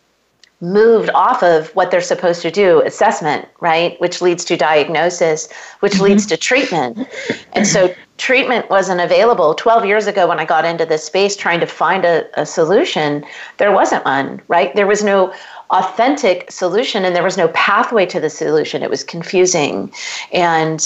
moved 0.61 1.11
off 1.14 1.42
of 1.42 1.75
what 1.75 1.90
they're 1.90 2.02
supposed 2.02 2.42
to 2.42 2.50
do 2.50 2.83
assessment 2.83 3.49
right 3.61 3.99
which 3.99 4.21
leads 4.21 4.45
to 4.45 4.59
diagnosis 4.59 5.50
which 5.80 5.95
mm-hmm. 5.95 6.04
leads 6.04 6.26
to 6.26 6.37
treatment 6.37 7.09
and 7.54 7.66
so 7.66 7.95
treatment 8.19 8.69
wasn't 8.69 9.00
available 9.00 9.54
12 9.54 9.87
years 9.87 10.07
ago 10.07 10.28
when 10.28 10.38
i 10.38 10.45
got 10.45 10.66
into 10.66 10.85
this 10.85 11.02
space 11.02 11.35
trying 11.35 11.61
to 11.61 11.66
find 11.66 12.04
a, 12.04 12.28
a 12.38 12.45
solution 12.45 13.25
there 13.57 13.73
wasn't 13.73 14.04
one 14.04 14.38
right 14.49 14.75
there 14.75 14.87
was 14.87 15.02
no 15.02 15.33
authentic 15.70 16.50
solution 16.50 17.04
and 17.04 17.14
there 17.14 17.22
was 17.22 17.36
no 17.36 17.48
pathway 17.48 18.06
to 18.06 18.20
the 18.20 18.30
solution. 18.30 18.82
It 18.82 18.90
was 18.90 19.04
confusing. 19.04 19.92
And 20.32 20.80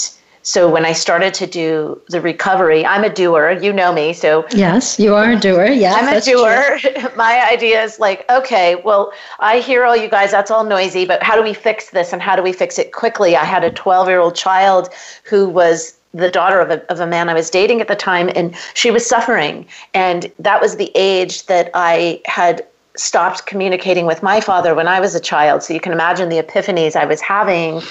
so 0.45 0.69
when 0.69 0.85
I 0.85 0.93
started 0.93 1.33
to 1.35 1.47
do 1.47 1.99
the 2.09 2.21
recovery, 2.21 2.85
I'm 2.85 3.03
a 3.03 3.09
doer. 3.09 3.57
You 3.59 3.73
know 3.73 3.91
me, 3.91 4.13
so 4.13 4.45
yes, 4.51 4.99
you 4.99 5.15
are 5.15 5.31
a 5.31 5.39
doer. 5.39 5.65
Yes, 5.65 5.95
I'm 5.97 6.15
a 6.15 6.21
doer. 6.21 7.11
My 7.15 7.49
idea 7.51 7.83
is 7.83 7.99
like, 7.99 8.29
okay, 8.29 8.75
well, 8.75 9.11
I 9.39 9.59
hear 9.59 9.85
all 9.85 9.97
you 9.97 10.07
guys. 10.07 10.29
That's 10.29 10.51
all 10.51 10.63
noisy, 10.63 11.03
but 11.03 11.23
how 11.23 11.35
do 11.35 11.41
we 11.41 11.55
fix 11.55 11.89
this, 11.89 12.13
and 12.13 12.21
how 12.21 12.35
do 12.35 12.43
we 12.43 12.53
fix 12.53 12.77
it 12.77 12.91
quickly? 12.91 13.35
I 13.35 13.43
had 13.43 13.63
a 13.63 13.71
12 13.71 14.07
year 14.07 14.19
old 14.19 14.35
child 14.35 14.89
who 15.23 15.49
was 15.49 15.97
the 16.13 16.29
daughter 16.29 16.59
of 16.59 16.69
a, 16.69 16.91
of 16.91 16.99
a 16.99 17.07
man 17.07 17.27
I 17.27 17.33
was 17.33 17.49
dating 17.49 17.81
at 17.81 17.87
the 17.87 17.95
time, 17.95 18.29
and 18.35 18.55
she 18.75 18.91
was 18.91 19.03
suffering. 19.03 19.65
And 19.95 20.31
that 20.37 20.61
was 20.61 20.77
the 20.77 20.91
age 20.93 21.47
that 21.47 21.71
I 21.73 22.21
had 22.25 22.63
stopped 22.97 23.45
communicating 23.45 24.05
with 24.05 24.23
my 24.23 24.41
father 24.41 24.73
when 24.75 24.87
I 24.87 24.99
was 24.99 25.15
a 25.15 25.19
child. 25.19 25.63
So 25.63 25.73
you 25.73 25.79
can 25.79 25.91
imagine 25.91 26.29
the 26.29 26.41
epiphanies 26.41 26.95
I 26.95 27.05
was 27.05 27.21
having 27.21 27.81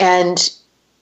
and 0.00 0.50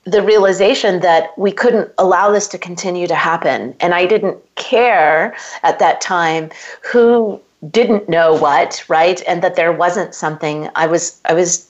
the 0.05 0.23
realization 0.23 1.01
that 1.01 1.37
we 1.39 1.53
couldn't 1.53 1.91
allow 1.99 2.31
this 2.33 2.49
to 2.49 2.59
continue 2.59 3.07
to 3.07 3.15
happen. 3.15 3.75
And 3.81 3.95
I 3.95 4.07
didn't 4.07 4.39
care 4.57 5.37
at 5.63 5.79
that 5.79 6.01
time 6.01 6.51
who 6.83 7.41
didn't 7.71 8.09
know 8.09 8.35
what, 8.35 8.85
right? 8.89 9.23
And 9.29 9.43
that 9.43 9.55
there 9.55 9.73
wasn't 9.73 10.15
something 10.15 10.69
I 10.75 10.87
was 10.87 11.21
I 11.25 11.35
was 11.35 11.69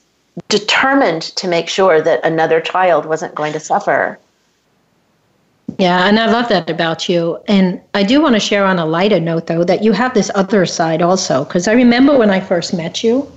determined 0.48 1.22
to 1.22 1.46
make 1.46 1.68
sure 1.68 2.00
that 2.00 2.24
another 2.24 2.60
child 2.60 3.04
wasn't 3.04 3.34
going 3.34 3.52
to 3.52 3.60
suffer. 3.60 4.18
Yeah, 5.78 6.06
and 6.08 6.18
I 6.18 6.30
love 6.30 6.48
that 6.48 6.68
about 6.68 7.08
you. 7.08 7.38
And 7.48 7.80
I 7.94 8.02
do 8.02 8.20
want 8.20 8.34
to 8.34 8.40
share 8.40 8.64
on 8.64 8.78
a 8.78 8.86
lighter 8.86 9.20
note, 9.20 9.46
though, 9.46 9.64
that 9.64 9.82
you 9.82 9.92
have 9.92 10.14
this 10.14 10.30
other 10.34 10.66
side 10.66 11.02
also. 11.02 11.44
Because 11.44 11.68
I 11.68 11.72
remember 11.72 12.18
when 12.18 12.30
I 12.30 12.40
first 12.40 12.74
met 12.74 13.02
you, 13.02 13.30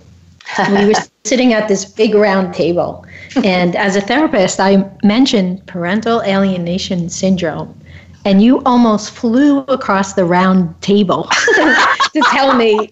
we 0.70 0.86
were 0.86 0.94
sitting 1.25 1.54
at 1.54 1.68
this 1.68 1.86
big 1.86 2.13
round 2.15 2.54
table. 2.54 3.06
And 3.44 3.75
as 3.75 3.96
a 3.96 4.01
therapist, 4.01 4.60
I 4.60 4.89
mentioned 5.04 5.65
parental 5.68 6.22
alienation 6.22 7.10
syndrome. 7.10 7.80
And 8.25 8.42
you 8.42 8.63
almost 8.63 9.12
flew 9.12 9.60
across 9.68 10.13
the 10.13 10.25
round 10.25 10.82
table 10.82 11.24
to 11.56 12.24
tell 12.32 12.56
me, 12.56 12.92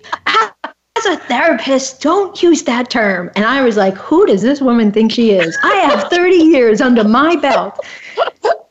as 1.05 1.17
a 1.17 1.21
therapist, 1.23 2.01
don't 2.01 2.41
use 2.41 2.63
that 2.63 2.89
term. 2.89 3.31
And 3.35 3.45
I 3.45 3.63
was 3.63 3.77
like, 3.77 3.95
who 3.95 4.25
does 4.25 4.41
this 4.41 4.61
woman 4.61 4.91
think 4.91 5.11
she 5.11 5.31
is? 5.31 5.57
I 5.63 5.75
have 5.75 6.03
30 6.09 6.35
years 6.35 6.81
under 6.81 7.03
my 7.03 7.35
belt 7.35 7.79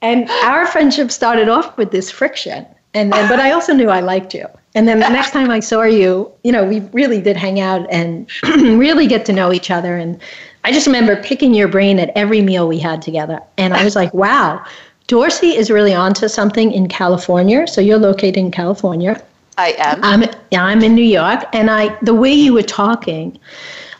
and 0.02 0.28
our 0.44 0.66
friendship 0.66 1.10
started 1.10 1.48
off 1.48 1.76
with 1.76 1.90
this 1.92 2.10
friction. 2.10 2.66
And 2.94 3.12
then, 3.12 3.28
but 3.28 3.40
I 3.40 3.52
also 3.52 3.72
knew 3.72 3.88
I 3.88 4.00
liked 4.00 4.34
you. 4.34 4.46
And 4.74 4.86
then 4.86 5.00
the 5.00 5.08
next 5.08 5.30
time 5.30 5.50
I 5.50 5.60
saw 5.60 5.82
you, 5.82 6.30
you 6.44 6.52
know, 6.52 6.64
we 6.64 6.80
really 6.92 7.20
did 7.20 7.36
hang 7.36 7.60
out 7.60 7.86
and 7.90 8.30
really 8.42 9.06
get 9.06 9.24
to 9.26 9.32
know 9.32 9.52
each 9.52 9.70
other. 9.70 9.96
And 9.96 10.20
I 10.64 10.72
just 10.72 10.86
remember 10.86 11.22
picking 11.22 11.54
your 11.54 11.68
brain 11.68 11.98
at 11.98 12.10
every 12.14 12.42
meal 12.42 12.68
we 12.68 12.78
had 12.78 13.00
together. 13.00 13.40
And 13.56 13.74
I 13.74 13.84
was 13.84 13.96
like, 13.96 14.12
wow, 14.12 14.64
Dorcy 15.08 15.56
is 15.56 15.70
really 15.70 15.94
onto 15.94 16.28
something 16.28 16.72
in 16.72 16.88
California. 16.88 17.66
So 17.66 17.80
you're 17.80 17.98
located 17.98 18.38
in 18.38 18.50
California. 18.50 19.22
I 19.58 19.74
am. 19.78 20.02
I'm, 20.02 20.30
I'm 20.52 20.82
in 20.82 20.94
New 20.94 21.04
York. 21.04 21.44
And 21.52 21.70
I, 21.70 21.96
the 22.02 22.14
way 22.14 22.32
you 22.32 22.54
were 22.54 22.62
talking, 22.62 23.38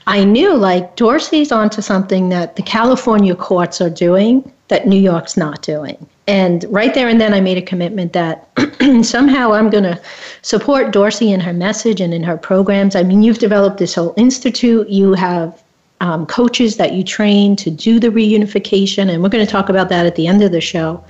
I 0.06 0.25
knew 0.25 0.56
like 0.56 0.97
Dorcy's 0.97 1.52
onto 1.52 1.82
something 1.82 2.28
that 2.30 2.56
the 2.56 2.62
California 2.62 3.35
courts 3.35 3.80
are 3.80 3.90
doing 3.90 4.50
that 4.68 4.87
New 4.87 4.99
York's 4.99 5.37
not 5.37 5.62
doing. 5.62 6.06
And 6.26 6.64
right 6.71 6.94
there 6.94 7.09
and 7.09 7.21
then, 7.21 7.35
I 7.35 7.40
made 7.40 7.59
a 7.59 7.62
commitment 7.62 8.12
that 8.12 8.49
somehow 9.02 9.52
I'm 9.52 9.71
going 9.71 9.85
to 9.85 10.00
support 10.42 10.92
Dorcy 10.92 11.32
in 11.32 11.40
her 11.40 11.52
message 11.52 12.00
and 12.00 12.14
in 12.14 12.23
her 12.23 12.37
programs. 12.37 12.97
I 12.97 13.02
mean, 13.02 13.23
you've 13.23 13.38
developed 13.38 13.78
this 13.78 13.94
whole 13.94 14.14
institute, 14.16 14.88
you 14.88 15.14
have 15.14 15.62
um, 16.00 16.26
coaches 16.26 16.76
that 16.78 16.94
you 16.94 17.04
train 17.04 17.54
to 17.56 17.71
do 17.71 18.00
the 18.00 18.09
reunification, 18.09 19.12
and 19.12 19.23
we're 19.23 19.28
going 19.28 19.44
to 19.44 19.50
talk 19.50 19.68
about 19.68 19.88
that 19.88 20.06
at 20.06 20.16
the 20.16 20.26
end 20.26 20.42
of 20.42 20.52
the 20.52 20.61
show. 20.61 21.02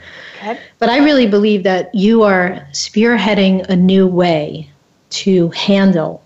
But 0.79 0.89
I 0.89 0.99
really 0.99 1.27
believe 1.27 1.63
that 1.63 1.95
you 1.95 2.23
are 2.23 2.67
spearheading 2.73 3.67
a 3.69 3.77
new 3.77 4.07
way 4.07 4.71
to 5.11 5.51
handle 5.51 6.23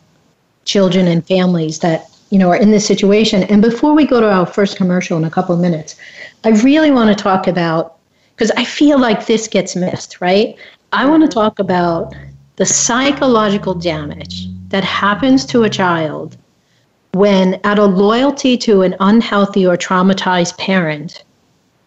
children 0.65 1.07
and 1.07 1.27
families 1.27 1.81
that 1.81 2.09
you 2.31 2.39
know 2.39 2.49
are 2.51 2.57
in 2.57 2.71
this 2.71 2.87
situation. 2.87 3.43
And 3.45 3.63
before 3.63 3.95
we 3.95 4.07
go 4.07 4.21
to 4.21 4.31
our 4.31 4.47
first 4.47 4.77
commercial 4.77 5.17
in 5.17 5.25
a 5.25 5.31
couple 5.31 5.55
of 5.55 5.61
minutes, 5.61 5.97
I 6.45 6.51
really 6.51 6.91
want 6.91 7.17
to 7.17 7.23
talk 7.23 7.47
about, 7.47 7.99
because 8.35 8.51
I 8.53 8.65
feel 8.65 8.99
like 8.99 9.27
this 9.27 9.49
gets 9.49 9.77
missed, 9.77 10.21
right? 10.21 10.57
I 10.93 11.07
want 11.07 11.23
to 11.23 11.29
talk 11.29 11.59
about 11.59 12.15
the 12.57 12.67
psychological 12.67 13.75
damage 13.75 14.49
that 14.69 14.85
happens 14.85 15.45
to 15.47 15.65
a 15.65 15.71
child 15.71 16.37
when, 17.13 17.61
out 17.65 17.79
of 17.79 17.95
loyalty 17.95 18.57
to 18.59 18.83
an 18.83 18.95
unhealthy 19.01 19.67
or 19.67 19.77
traumatized 19.77 20.57
parent, 20.59 21.23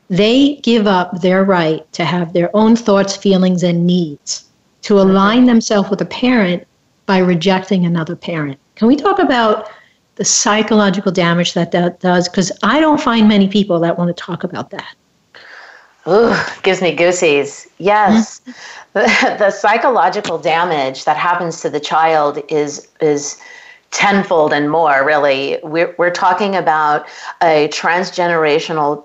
they 0.10 0.56
give 0.58 0.88
up 0.88 1.22
their 1.22 1.44
right 1.44 1.92
to 1.94 2.04
have 2.04 2.34
their 2.34 2.50
own 2.56 2.76
thoughts, 2.76 3.16
feelings, 3.16 3.64
and 3.64 3.86
needs 3.86 4.46
to 4.82 5.00
align 5.00 5.46
themselves 5.46 5.90
with 5.90 6.02
a 6.02 6.06
parent 6.06 6.66
by 7.06 7.18
rejecting 7.20 7.86
another 7.86 8.16
parent. 8.16 8.60
Can 8.76 8.88
we 8.88 8.96
talk 8.96 9.20
about 9.20 9.70
the 10.16 10.26
psychological 10.26 11.12
damage 11.12 11.54
that 11.54 11.72
that 11.72 12.00
does? 12.00 12.28
Because 12.28 12.52
I 12.64 12.80
don't 12.80 13.00
find 13.00 13.28
many 13.28 13.48
people 13.48 13.80
that 13.82 13.98
want 13.98 14.16
to 14.16 14.24
talk 14.24 14.44
about 14.44 14.72
that. 14.72 14.96
Ooh, 16.08 16.36
gives 16.64 16.82
me 16.82 16.96
goosies. 16.96 17.68
Yes. 17.78 18.42
Mm-hmm. 18.42 18.52
The, 18.94 19.36
the 19.38 19.52
psychological 19.52 20.40
damage 20.40 21.06
that 21.06 21.16
happens 21.16 21.62
to 21.62 21.70
the 21.70 21.80
child 21.80 22.42
is 22.50 22.88
is 23.00 23.40
tenfold 23.92 24.52
and 24.52 24.72
more 24.72 25.06
really 25.06 25.60
we're, 25.62 25.94
we're 26.00 26.10
talking 26.10 26.56
about 26.56 27.08
a 27.44 27.68
transgenerational 27.68 29.04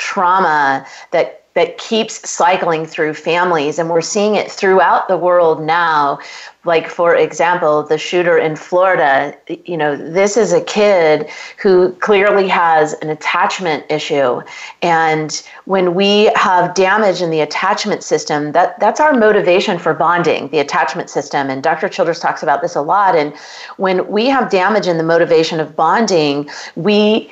trauma 0.00 0.84
that 1.12 1.40
that 1.54 1.78
keeps 1.78 2.28
cycling 2.28 2.86
through 2.86 3.12
families. 3.12 3.78
And 3.78 3.90
we're 3.90 4.00
seeing 4.00 4.36
it 4.36 4.50
throughout 4.50 5.08
the 5.08 5.16
world 5.16 5.62
now. 5.62 6.20
Like 6.64 6.88
for 6.88 7.16
example 7.16 7.82
the 7.82 7.96
shooter 7.96 8.36
in 8.38 8.54
Florida 8.54 9.34
you 9.64 9.78
know 9.78 9.96
this 9.96 10.36
is 10.36 10.52
a 10.52 10.60
kid 10.60 11.28
who 11.56 11.92
clearly 11.94 12.48
has 12.48 12.92
an 12.94 13.08
attachment 13.08 13.84
issue. 13.90 14.42
And 14.82 15.42
when 15.64 15.94
we 15.94 16.30
have 16.36 16.74
damage 16.74 17.22
in 17.22 17.30
the 17.30 17.40
attachment 17.40 18.04
system 18.04 18.52
that 18.52 18.78
that's 18.78 19.00
our 19.00 19.14
motivation 19.14 19.78
for 19.78 19.94
bonding 19.94 20.48
the 20.50 20.58
attachment 20.58 21.10
system. 21.10 21.50
And 21.50 21.62
Dr. 21.62 21.88
Childress 21.88 22.20
talks 22.20 22.42
about 22.42 22.60
this 22.62 22.76
a 22.76 22.82
lot. 22.82 23.16
And 23.16 23.34
when 23.76 24.06
we 24.06 24.26
have 24.26 24.50
damage 24.50 24.86
in 24.86 24.98
the 24.98 25.04
motivation 25.04 25.60
of 25.60 25.74
bonding 25.74 26.48
we 26.76 27.30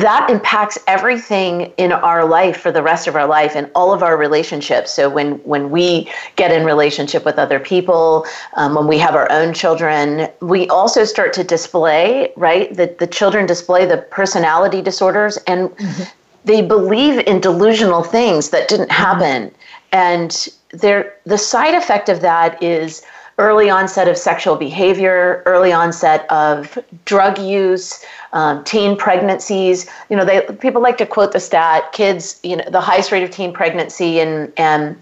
that 0.00 0.28
impacts 0.30 0.78
everything 0.86 1.72
in 1.76 1.92
our 1.92 2.24
life 2.24 2.60
for 2.60 2.70
the 2.70 2.82
rest 2.82 3.06
of 3.06 3.16
our 3.16 3.26
life 3.26 3.54
and 3.54 3.70
all 3.74 3.92
of 3.92 4.02
our 4.02 4.16
relationships 4.16 4.92
so 4.92 5.08
when 5.08 5.32
when 5.44 5.70
we 5.70 6.10
get 6.36 6.52
in 6.52 6.64
relationship 6.64 7.24
with 7.24 7.38
other 7.38 7.58
people 7.58 8.26
um, 8.54 8.74
when 8.74 8.86
we 8.86 8.98
have 8.98 9.14
our 9.14 9.30
own 9.30 9.52
children 9.54 10.28
we 10.40 10.68
also 10.68 11.04
start 11.04 11.32
to 11.32 11.42
display 11.44 12.32
right 12.36 12.74
the, 12.76 12.94
the 12.98 13.06
children 13.06 13.46
display 13.46 13.86
the 13.86 13.98
personality 13.98 14.82
disorders 14.82 15.36
and 15.46 15.70
mm-hmm. 15.70 16.02
they 16.44 16.62
believe 16.62 17.18
in 17.26 17.40
delusional 17.40 18.02
things 18.02 18.50
that 18.50 18.68
didn't 18.68 18.88
mm-hmm. 18.88 19.02
happen 19.02 19.42
mm-hmm. 19.48 19.56
and 19.92 20.48
there 20.70 21.14
the 21.24 21.38
side 21.38 21.74
effect 21.74 22.08
of 22.08 22.20
that 22.20 22.62
is 22.62 23.02
early 23.38 23.70
onset 23.70 24.08
of 24.08 24.18
sexual 24.18 24.56
behavior, 24.56 25.42
early 25.46 25.72
onset 25.72 26.30
of 26.30 26.78
drug 27.04 27.38
use, 27.38 28.04
um, 28.32 28.62
teen 28.64 28.96
pregnancies. 28.96 29.88
You 30.10 30.16
know, 30.16 30.24
they 30.24 30.42
people 30.60 30.82
like 30.82 30.98
to 30.98 31.06
quote 31.06 31.32
the 31.32 31.40
stat: 31.40 31.92
kids, 31.92 32.40
you 32.42 32.56
know, 32.56 32.64
the 32.70 32.80
highest 32.80 33.12
rate 33.12 33.22
of 33.22 33.30
teen 33.30 33.52
pregnancy 33.52 34.20
and 34.20 34.52
and 34.56 35.00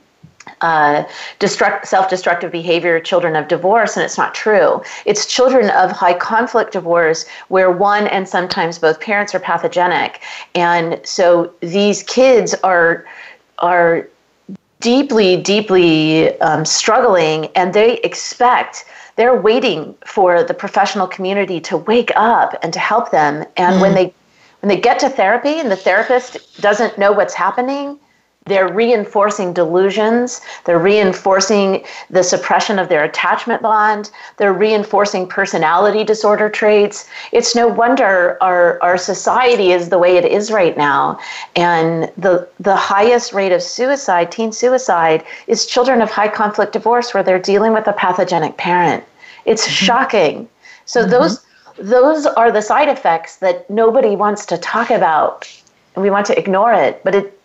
uh, 0.60 1.04
destruct, 1.40 1.86
self-destructive 1.86 2.52
behavior 2.52 3.00
children 3.00 3.36
of 3.36 3.48
divorce 3.48 3.96
and 3.96 4.04
it's 4.04 4.16
not 4.16 4.34
true 4.34 4.80
it's 5.04 5.26
children 5.26 5.70
of 5.70 5.90
high 5.90 6.14
conflict 6.14 6.72
divorce 6.72 7.26
where 7.48 7.70
one 7.70 8.06
and 8.06 8.28
sometimes 8.28 8.78
both 8.78 9.00
parents 9.00 9.34
are 9.34 9.40
pathogenic 9.40 10.22
and 10.54 11.00
so 11.04 11.52
these 11.60 12.02
kids 12.04 12.54
are 12.62 13.04
are 13.58 14.08
deeply, 14.86 15.36
deeply 15.36 16.40
um, 16.40 16.64
struggling, 16.64 17.46
and 17.56 17.74
they 17.74 17.98
expect 18.02 18.84
they're 19.16 19.34
waiting 19.34 19.96
for 20.06 20.44
the 20.44 20.54
professional 20.54 21.08
community 21.08 21.58
to 21.62 21.76
wake 21.76 22.12
up 22.14 22.56
and 22.62 22.72
to 22.72 22.78
help 22.78 23.10
them. 23.10 23.44
And 23.56 23.76
mm. 23.76 23.80
when 23.80 23.94
they 23.94 24.14
when 24.60 24.68
they 24.68 24.80
get 24.80 25.00
to 25.00 25.08
therapy 25.08 25.58
and 25.58 25.72
the 25.72 25.76
therapist 25.76 26.60
doesn't 26.62 26.98
know 26.98 27.10
what's 27.10 27.34
happening, 27.34 27.98
they're 28.46 28.72
reinforcing 28.72 29.52
delusions. 29.52 30.40
They're 30.64 30.78
reinforcing 30.78 31.84
the 32.10 32.22
suppression 32.22 32.78
of 32.78 32.88
their 32.88 33.04
attachment 33.04 33.60
bond. 33.60 34.10
They're 34.36 34.52
reinforcing 34.52 35.26
personality 35.26 36.04
disorder 36.04 36.48
traits. 36.48 37.08
It's 37.32 37.54
no 37.54 37.66
wonder 37.66 38.38
our, 38.40 38.80
our 38.82 38.96
society 38.96 39.72
is 39.72 39.88
the 39.88 39.98
way 39.98 40.16
it 40.16 40.24
is 40.24 40.50
right 40.50 40.76
now. 40.76 41.18
And 41.56 42.10
the, 42.16 42.48
the 42.60 42.76
highest 42.76 43.32
rate 43.32 43.52
of 43.52 43.62
suicide, 43.62 44.30
teen 44.30 44.52
suicide, 44.52 45.24
is 45.48 45.66
children 45.66 46.00
of 46.00 46.10
high 46.10 46.28
conflict 46.28 46.72
divorce 46.72 47.12
where 47.12 47.24
they're 47.24 47.40
dealing 47.40 47.72
with 47.72 47.88
a 47.88 47.92
pathogenic 47.92 48.56
parent. 48.56 49.02
It's 49.44 49.64
mm-hmm. 49.64 49.84
shocking. 49.86 50.48
So 50.84 51.00
mm-hmm. 51.00 51.10
those 51.10 51.42
those 51.78 52.24
are 52.24 52.50
the 52.50 52.62
side 52.62 52.88
effects 52.88 53.36
that 53.36 53.68
nobody 53.68 54.16
wants 54.16 54.46
to 54.46 54.56
talk 54.56 54.90
about. 54.90 55.46
And 55.94 56.02
we 56.02 56.08
want 56.08 56.24
to 56.26 56.38
ignore 56.38 56.72
it. 56.72 57.02
But 57.04 57.14
it 57.14 57.35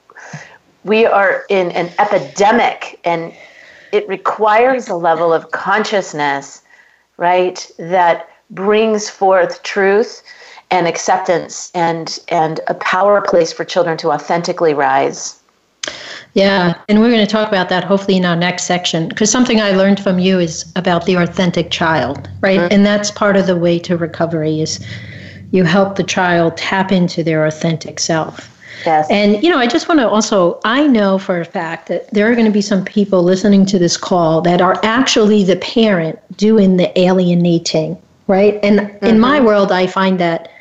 we 0.84 1.06
are 1.06 1.46
in 1.50 1.72
an 1.72 1.92
epidemic 2.00 3.00
and 3.04 3.34
it 3.92 4.08
requires 4.08 4.88
a 4.88 4.96
level 4.96 5.34
of 5.34 5.52
consciousness, 5.52 6.64
right, 7.18 7.70
that 7.78 8.30
brings 8.50 9.10
forth 9.10 9.64
truth 9.64 10.24
and 10.70 10.88
acceptance 10.88 11.72
and 11.76 12.20
and 12.30 12.62
a 12.68 12.74
power 12.76 13.22
place 13.22 13.52
for 13.52 13.66
children 13.66 13.98
to 13.98 14.12
authentically 14.12 14.74
rise. 14.74 15.38
Yeah, 16.34 16.76
and 16.88 17.02
we're 17.02 17.10
going 17.10 17.26
to 17.26 17.32
talk 17.32 17.50
about 17.50 17.68
that 17.70 17.84
hopefully 17.84 18.16
in 18.16 18.24
our 18.24 18.36
next 18.36 18.64
section 18.64 19.10
because 19.10 19.30
something 19.30 19.60
I 19.60 19.72
learned 19.72 20.00
from 20.00 20.20
you 20.20 20.40
is 20.40 20.72
about 20.76 21.06
the 21.06 21.16
authentic 21.16 21.72
child, 21.72 22.30
right? 22.40 22.60
Mm-hmm. 22.60 22.74
And 22.74 22.86
that's 22.86 23.12
part 23.12 23.36
of 23.36 23.48
the 23.48 23.58
way 23.58 23.80
to 23.80 23.98
recovery 23.98 24.62
is 24.62 24.86
you 25.52 25.66
help 25.66 25.98
the 25.98 26.04
child 26.04 26.56
tap 26.56 26.92
into 26.92 27.24
their 27.24 27.46
authentic 27.46 28.00
self. 28.00 28.58
Yes. 28.86 29.08
And, 29.10 29.42
you 29.44 29.50
know, 29.50 29.58
I 29.58 29.68
just 29.68 29.88
want 29.88 30.00
to 30.00 30.10
also, 30.10 30.60
I 30.66 30.88
know 30.88 31.18
for 31.18 31.40
a 31.40 31.46
fact 31.46 31.88
that 31.88 32.12
there 32.14 32.32
are 32.32 32.34
going 32.34 32.46
to 32.46 32.52
be 32.52 32.62
some 32.62 32.84
people 32.84 33.24
listening 33.24 33.66
to 33.68 33.80
this 33.80 33.98
call 33.98 34.42
that 34.42 34.62
are 34.62 34.80
actually 34.84 35.44
the 35.44 35.58
parent 35.58 36.20
doing 36.38 36.78
the 36.78 36.98
alienating, 37.00 38.02
right? 38.28 38.60
And 38.64 38.80
mm-hmm. 38.80 39.06
in 39.06 39.20
my 39.20 39.38
mm-hmm. 39.38 39.46
world, 39.46 39.72
I 39.72 39.88
find 39.88 40.20
that 40.20 40.52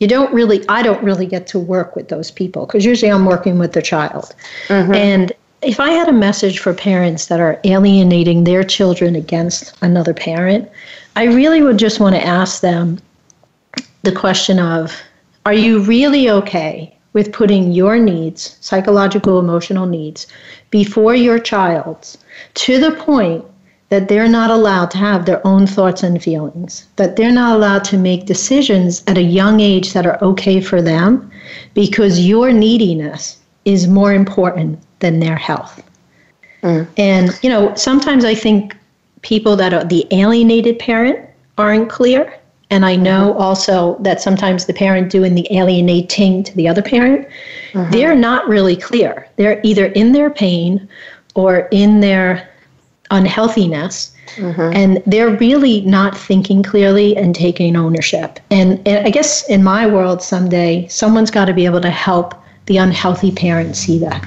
you 0.00 0.08
don't 0.08 0.32
really, 0.34 0.66
I 0.68 0.82
don't 0.82 1.02
really 1.02 1.26
get 1.26 1.46
to 1.48 1.58
work 1.58 1.94
with 1.94 2.08
those 2.08 2.30
people 2.30 2.66
because 2.66 2.84
usually 2.84 3.10
I'm 3.10 3.24
working 3.24 3.58
with 3.58 3.72
the 3.72 3.82
child. 3.82 4.34
Mm-hmm. 4.68 4.94
And 4.94 5.32
if 5.62 5.78
I 5.78 5.90
had 5.90 6.08
a 6.08 6.12
message 6.12 6.58
for 6.58 6.74
parents 6.74 7.26
that 7.26 7.38
are 7.38 7.60
alienating 7.64 8.44
their 8.44 8.64
children 8.64 9.14
against 9.14 9.76
another 9.80 10.12
parent, 10.12 10.68
I 11.14 11.24
really 11.24 11.62
would 11.62 11.78
just 11.78 12.00
want 12.00 12.16
to 12.16 12.24
ask 12.24 12.60
them 12.60 12.98
the 14.02 14.12
question 14.12 14.58
of, 14.58 15.00
are 15.46 15.54
you 15.54 15.82
really 15.82 16.28
okay 16.28 16.96
with 17.12 17.32
putting 17.32 17.72
your 17.72 17.98
needs, 17.98 18.56
psychological, 18.60 19.38
emotional 19.38 19.86
needs, 19.86 20.26
before 20.70 21.14
your 21.14 21.38
child's 21.38 22.18
to 22.54 22.78
the 22.78 22.92
point 22.92 23.44
that 23.90 24.08
they're 24.08 24.28
not 24.28 24.50
allowed 24.50 24.90
to 24.90 24.96
have 24.96 25.26
their 25.26 25.46
own 25.46 25.66
thoughts 25.66 26.02
and 26.02 26.22
feelings, 26.22 26.86
that 26.96 27.16
they're 27.16 27.30
not 27.30 27.54
allowed 27.54 27.84
to 27.84 27.98
make 27.98 28.24
decisions 28.24 29.02
at 29.06 29.18
a 29.18 29.22
young 29.22 29.60
age 29.60 29.92
that 29.92 30.06
are 30.06 30.22
okay 30.24 30.62
for 30.62 30.80
them 30.80 31.30
because 31.74 32.26
your 32.26 32.52
neediness 32.52 33.38
is 33.66 33.86
more 33.86 34.14
important 34.14 34.78
than 35.00 35.20
their 35.20 35.36
health. 35.36 35.82
Mm. 36.62 36.88
And, 36.96 37.38
you 37.42 37.50
know, 37.50 37.74
sometimes 37.74 38.24
I 38.24 38.34
think 38.34 38.74
people 39.20 39.56
that 39.56 39.74
are 39.74 39.84
the 39.84 40.06
alienated 40.10 40.78
parent 40.78 41.18
aren't 41.58 41.90
clear 41.90 42.32
and 42.72 42.86
I 42.86 42.96
know 42.96 43.32
mm-hmm. 43.32 43.42
also 43.42 43.98
that 44.00 44.22
sometimes 44.22 44.64
the 44.64 44.72
parent 44.72 45.10
doing 45.10 45.34
the 45.34 45.46
alienating 45.54 46.42
to 46.44 46.56
the 46.56 46.68
other 46.68 46.80
parent, 46.80 47.28
mm-hmm. 47.72 47.90
they're 47.90 48.14
not 48.14 48.48
really 48.48 48.76
clear. 48.76 49.28
They're 49.36 49.60
either 49.62 49.86
in 49.86 50.12
their 50.12 50.30
pain 50.30 50.88
or 51.34 51.68
in 51.70 52.00
their 52.00 52.48
unhealthiness. 53.10 54.16
Mm-hmm. 54.36 54.72
And 54.74 55.02
they're 55.04 55.36
really 55.36 55.82
not 55.82 56.16
thinking 56.16 56.62
clearly 56.62 57.14
and 57.14 57.34
taking 57.34 57.76
ownership. 57.76 58.40
And, 58.50 58.80
and 58.88 59.06
I 59.06 59.10
guess 59.10 59.46
in 59.50 59.62
my 59.62 59.86
world, 59.86 60.22
someday, 60.22 60.88
someone's 60.88 61.30
got 61.30 61.44
to 61.44 61.52
be 61.52 61.66
able 61.66 61.82
to 61.82 61.90
help 61.90 62.34
the 62.66 62.78
unhealthy 62.78 63.32
parent 63.32 63.76
see 63.76 63.98
that. 63.98 64.26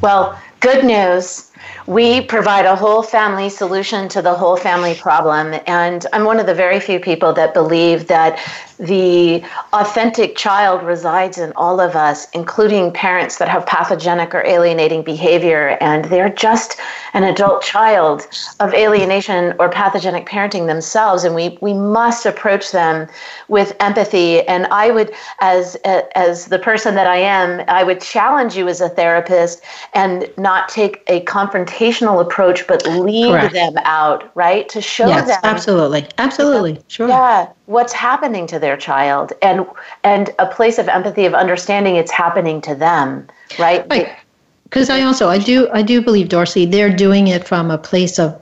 Well, 0.00 0.40
good 0.60 0.86
news 0.86 1.50
we 1.86 2.20
provide 2.20 2.66
a 2.66 2.76
whole 2.76 3.02
family 3.02 3.48
solution 3.48 4.08
to 4.10 4.22
the 4.22 4.34
whole 4.34 4.56
family 4.56 4.94
problem. 4.94 5.58
And 5.66 6.06
I'm 6.12 6.24
one 6.24 6.38
of 6.38 6.46
the 6.46 6.54
very 6.54 6.80
few 6.80 7.00
people 7.00 7.32
that 7.34 7.54
believe 7.54 8.06
that 8.08 8.38
the 8.78 9.42
authentic 9.72 10.36
child 10.36 10.84
resides 10.84 11.38
in 11.38 11.52
all 11.56 11.80
of 11.80 11.96
us, 11.96 12.30
including 12.30 12.92
parents 12.92 13.38
that 13.38 13.48
have 13.48 13.66
pathogenic 13.66 14.34
or 14.34 14.44
alienating 14.44 15.02
behavior, 15.02 15.76
and 15.80 16.04
they're 16.06 16.28
just 16.28 16.78
an 17.12 17.24
adult 17.24 17.62
child 17.62 18.28
of 18.60 18.72
alienation 18.74 19.54
or 19.58 19.68
pathogenic 19.68 20.26
parenting 20.26 20.68
themselves. 20.68 21.24
And 21.24 21.34
we, 21.34 21.58
we 21.60 21.74
must 21.74 22.24
approach 22.24 22.70
them 22.70 23.08
with 23.48 23.74
empathy. 23.80 24.46
And 24.46 24.66
I 24.66 24.90
would, 24.90 25.12
as, 25.40 25.74
as 25.84 26.46
the 26.46 26.58
person 26.58 26.94
that 26.94 27.08
I 27.08 27.16
am, 27.16 27.64
I 27.66 27.82
would 27.82 28.00
challenge 28.00 28.56
you 28.56 28.68
as 28.68 28.80
a 28.80 28.88
therapist 28.88 29.62
and 29.94 30.30
not 30.36 30.68
take 30.68 31.02
a 31.08 31.20
confrontational 31.48 32.20
approach, 32.20 32.66
but 32.66 32.86
lead 32.86 33.30
Correct. 33.30 33.54
them 33.54 33.74
out, 33.84 34.30
right? 34.36 34.68
To 34.70 34.80
show 34.80 35.06
yes, 35.06 35.28
them. 35.28 35.38
Absolutely. 35.42 36.06
Absolutely. 36.18 36.80
Sure. 36.88 37.08
Yeah 37.08 37.48
what's 37.66 37.92
happening 37.92 38.46
to 38.46 38.58
their 38.58 38.78
child 38.78 39.34
and 39.42 39.66
and 40.02 40.30
a 40.38 40.46
place 40.46 40.78
of 40.78 40.88
empathy 40.88 41.26
of 41.26 41.34
understanding 41.34 41.96
it's 41.96 42.10
happening 42.10 42.62
to 42.62 42.74
them 42.74 43.28
right 43.58 43.84
right 43.90 44.16
because 44.64 44.88
i 44.88 45.02
also 45.02 45.28
i 45.28 45.36
do 45.36 45.68
i 45.74 45.82
do 45.82 46.00
believe 46.00 46.30
dorcy 46.30 46.64
they're 46.64 46.96
doing 46.96 47.28
it 47.28 47.46
from 47.46 47.70
a 47.70 47.76
place 47.76 48.18
of 48.18 48.40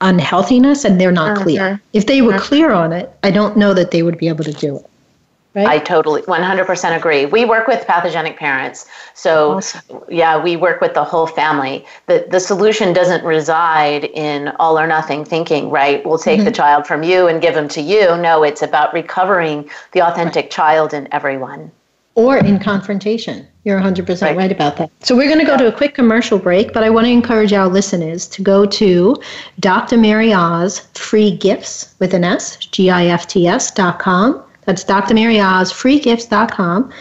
unhealthiness 0.00 0.84
and 0.84 1.00
they're 1.00 1.12
not 1.12 1.34
mm-hmm. 1.34 1.42
clear. 1.42 1.82
If 1.92 2.06
they 2.06 2.22
were 2.22 2.32
mm-hmm. 2.32 2.42
clear 2.42 2.72
on 2.72 2.92
it, 2.92 3.12
I 3.22 3.30
don't 3.30 3.56
know 3.56 3.74
that 3.74 3.90
they 3.90 4.02
would 4.02 4.18
be 4.18 4.28
able 4.28 4.44
to 4.44 4.52
do 4.52 4.76
it. 4.78 4.89
Right? 5.52 5.66
I 5.66 5.78
totally 5.80 6.22
100% 6.22 6.96
agree. 6.96 7.26
We 7.26 7.44
work 7.44 7.66
with 7.66 7.84
pathogenic 7.84 8.38
parents. 8.38 8.86
So, 9.14 9.54
awesome. 9.54 9.80
yeah, 10.08 10.40
we 10.40 10.54
work 10.54 10.80
with 10.80 10.94
the 10.94 11.02
whole 11.02 11.26
family. 11.26 11.84
The, 12.06 12.24
the 12.30 12.38
solution 12.38 12.92
doesn't 12.92 13.24
reside 13.24 14.04
in 14.04 14.52
all 14.60 14.78
or 14.78 14.86
nothing 14.86 15.24
thinking, 15.24 15.68
right? 15.68 16.06
We'll 16.06 16.18
take 16.18 16.38
mm-hmm. 16.38 16.44
the 16.44 16.52
child 16.52 16.86
from 16.86 17.02
you 17.02 17.26
and 17.26 17.42
give 17.42 17.54
them 17.54 17.66
to 17.68 17.80
you. 17.80 18.16
No, 18.16 18.44
it's 18.44 18.62
about 18.62 18.94
recovering 18.94 19.68
the 19.90 20.02
authentic 20.02 20.44
right. 20.44 20.50
child 20.52 20.94
in 20.94 21.08
everyone. 21.12 21.72
Or 22.14 22.36
in 22.38 22.60
confrontation. 22.60 23.46
You're 23.64 23.80
100% 23.80 24.22
right, 24.22 24.36
right 24.36 24.52
about 24.52 24.76
that. 24.76 24.90
So, 25.00 25.16
we're 25.16 25.28
going 25.28 25.40
to 25.40 25.46
go 25.46 25.56
to 25.56 25.66
a 25.66 25.72
quick 25.72 25.94
commercial 25.94 26.38
break, 26.38 26.72
but 26.72 26.84
I 26.84 26.90
want 26.90 27.06
to 27.06 27.10
encourage 27.10 27.52
our 27.52 27.66
listeners 27.66 28.28
to 28.28 28.42
go 28.42 28.66
to 28.66 29.16
Dr. 29.58 29.96
Mary 29.96 30.32
Oz 30.32 30.80
Free 30.94 31.36
Gifts 31.36 31.92
with 31.98 32.14
an 32.14 32.22
S, 32.22 32.56
G 32.56 32.88
I 32.88 33.06
F 33.06 33.26
T 33.26 33.48
S 33.48 33.72
dot 33.72 33.98
com 33.98 34.44
that's 34.70 34.84
Dr. 34.84 35.14
Mary 35.14 35.40
Oz, 35.40 35.72
freegifts.com. 35.72 36.92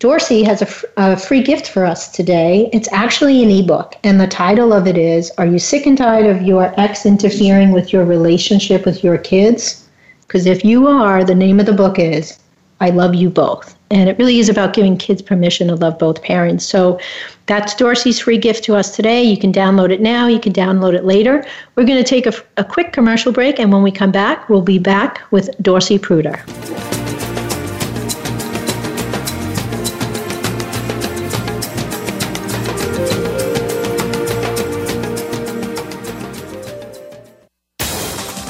Dorcy 0.00 0.42
has 0.44 0.62
a, 0.62 0.68
a 0.96 1.16
free 1.18 1.42
gift 1.42 1.68
for 1.68 1.84
us 1.84 2.10
today. 2.10 2.70
It's 2.72 2.90
actually 2.90 3.42
an 3.42 3.50
ebook, 3.50 3.96
and 4.02 4.18
the 4.18 4.26
title 4.26 4.72
of 4.72 4.86
it 4.86 4.96
is 4.96 5.30
Are 5.36 5.44
You 5.44 5.58
Sick 5.58 5.84
and 5.84 5.98
Tired 5.98 6.24
of 6.24 6.40
Your 6.40 6.72
Ex 6.80 7.04
Interfering 7.04 7.72
with 7.72 7.92
Your 7.92 8.06
Relationship 8.06 8.86
with 8.86 9.04
Your 9.04 9.18
Kids? 9.18 9.86
Because 10.22 10.46
if 10.46 10.64
you 10.64 10.86
are, 10.86 11.22
the 11.22 11.34
name 11.34 11.60
of 11.60 11.66
the 11.66 11.74
book 11.74 11.98
is 11.98 12.38
I 12.80 12.88
Love 12.88 13.14
You 13.14 13.28
Both. 13.28 13.76
And 13.90 14.08
it 14.08 14.18
really 14.18 14.38
is 14.38 14.48
about 14.48 14.72
giving 14.72 14.96
kids 14.96 15.20
permission 15.20 15.68
to 15.68 15.74
love 15.74 15.98
both 15.98 16.22
parents. 16.22 16.64
So 16.64 16.98
that's 17.46 17.74
Dorcy's 17.74 18.20
free 18.20 18.38
gift 18.38 18.64
to 18.64 18.74
us 18.74 18.94
today. 18.94 19.22
You 19.22 19.38
can 19.38 19.52
download 19.52 19.90
it 19.90 20.00
now, 20.00 20.26
you 20.26 20.40
can 20.40 20.52
download 20.52 20.94
it 20.94 21.04
later. 21.04 21.46
We're 21.76 21.84
going 21.84 22.02
to 22.02 22.08
take 22.08 22.26
a, 22.26 22.32
a 22.56 22.64
quick 22.64 22.92
commercial 22.92 23.30
break, 23.32 23.60
and 23.60 23.72
when 23.72 23.82
we 23.82 23.90
come 23.90 24.10
back, 24.10 24.48
we'll 24.48 24.62
be 24.62 24.78
back 24.78 25.20
with 25.30 25.50
Dorcy 25.62 26.00
Pruter. 26.00 26.38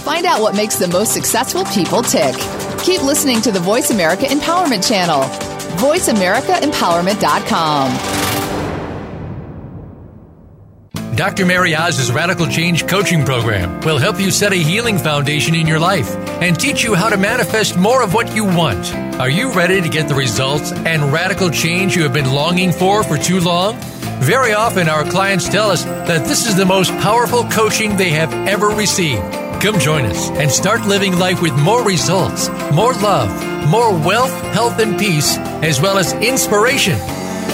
Find 0.02 0.24
out 0.24 0.40
what 0.40 0.54
makes 0.56 0.76
the 0.76 0.88
most 0.88 1.12
successful 1.12 1.64
people 1.66 2.02
tick. 2.02 2.35
Keep 2.82 3.02
listening 3.02 3.42
to 3.42 3.52
the 3.52 3.61
Voice 3.61 3.90
America 3.90 4.24
Empowerment 4.24 4.88
Channel. 4.88 5.24
VoiceAmericaEmpowerment.com. 5.76 8.15
Dr. 11.16 11.46
Mary 11.46 11.74
Oz's 11.74 12.12
Radical 12.12 12.46
Change 12.46 12.87
Coaching 12.87 13.24
Program 13.24 13.81
will 13.81 13.96
help 13.96 14.20
you 14.20 14.31
set 14.31 14.52
a 14.52 14.57
healing 14.57 14.98
foundation 14.98 15.55
in 15.55 15.66
your 15.66 15.79
life 15.79 16.14
and 16.42 16.61
teach 16.61 16.85
you 16.85 16.92
how 16.92 17.09
to 17.09 17.16
manifest 17.16 17.74
more 17.74 18.02
of 18.02 18.12
what 18.12 18.37
you 18.37 18.44
want. 18.44 18.94
Are 19.18 19.31
you 19.31 19.50
ready 19.50 19.81
to 19.81 19.88
get 19.88 20.09
the 20.09 20.14
results 20.14 20.72
and 20.72 21.11
radical 21.11 21.48
change 21.48 21.96
you 21.96 22.02
have 22.02 22.12
been 22.12 22.31
longing 22.31 22.70
for 22.70 23.02
for 23.02 23.16
too 23.16 23.40
long? 23.40 23.79
Very 24.20 24.52
often, 24.52 24.90
our 24.90 25.05
clients 25.05 25.48
tell 25.48 25.70
us 25.70 25.85
that 25.85 26.26
this 26.26 26.46
is 26.46 26.55
the 26.55 26.66
most 26.66 26.90
powerful 26.98 27.44
coaching 27.44 27.96
they 27.96 28.11
have 28.11 28.35
ever 28.46 28.68
received. 28.68 29.22
Come 29.62 29.79
join 29.79 30.05
us 30.05 30.29
and 30.33 30.50
start 30.50 30.83
living 30.83 31.18
life 31.18 31.40
with 31.40 31.57
more 31.57 31.83
results, 31.83 32.50
more 32.74 32.92
love, 32.92 33.31
more 33.70 33.90
wealth, 33.90 34.38
health, 34.52 34.79
and 34.81 34.98
peace, 34.98 35.38
as 35.64 35.81
well 35.81 35.96
as 35.96 36.12
inspiration. 36.12 36.98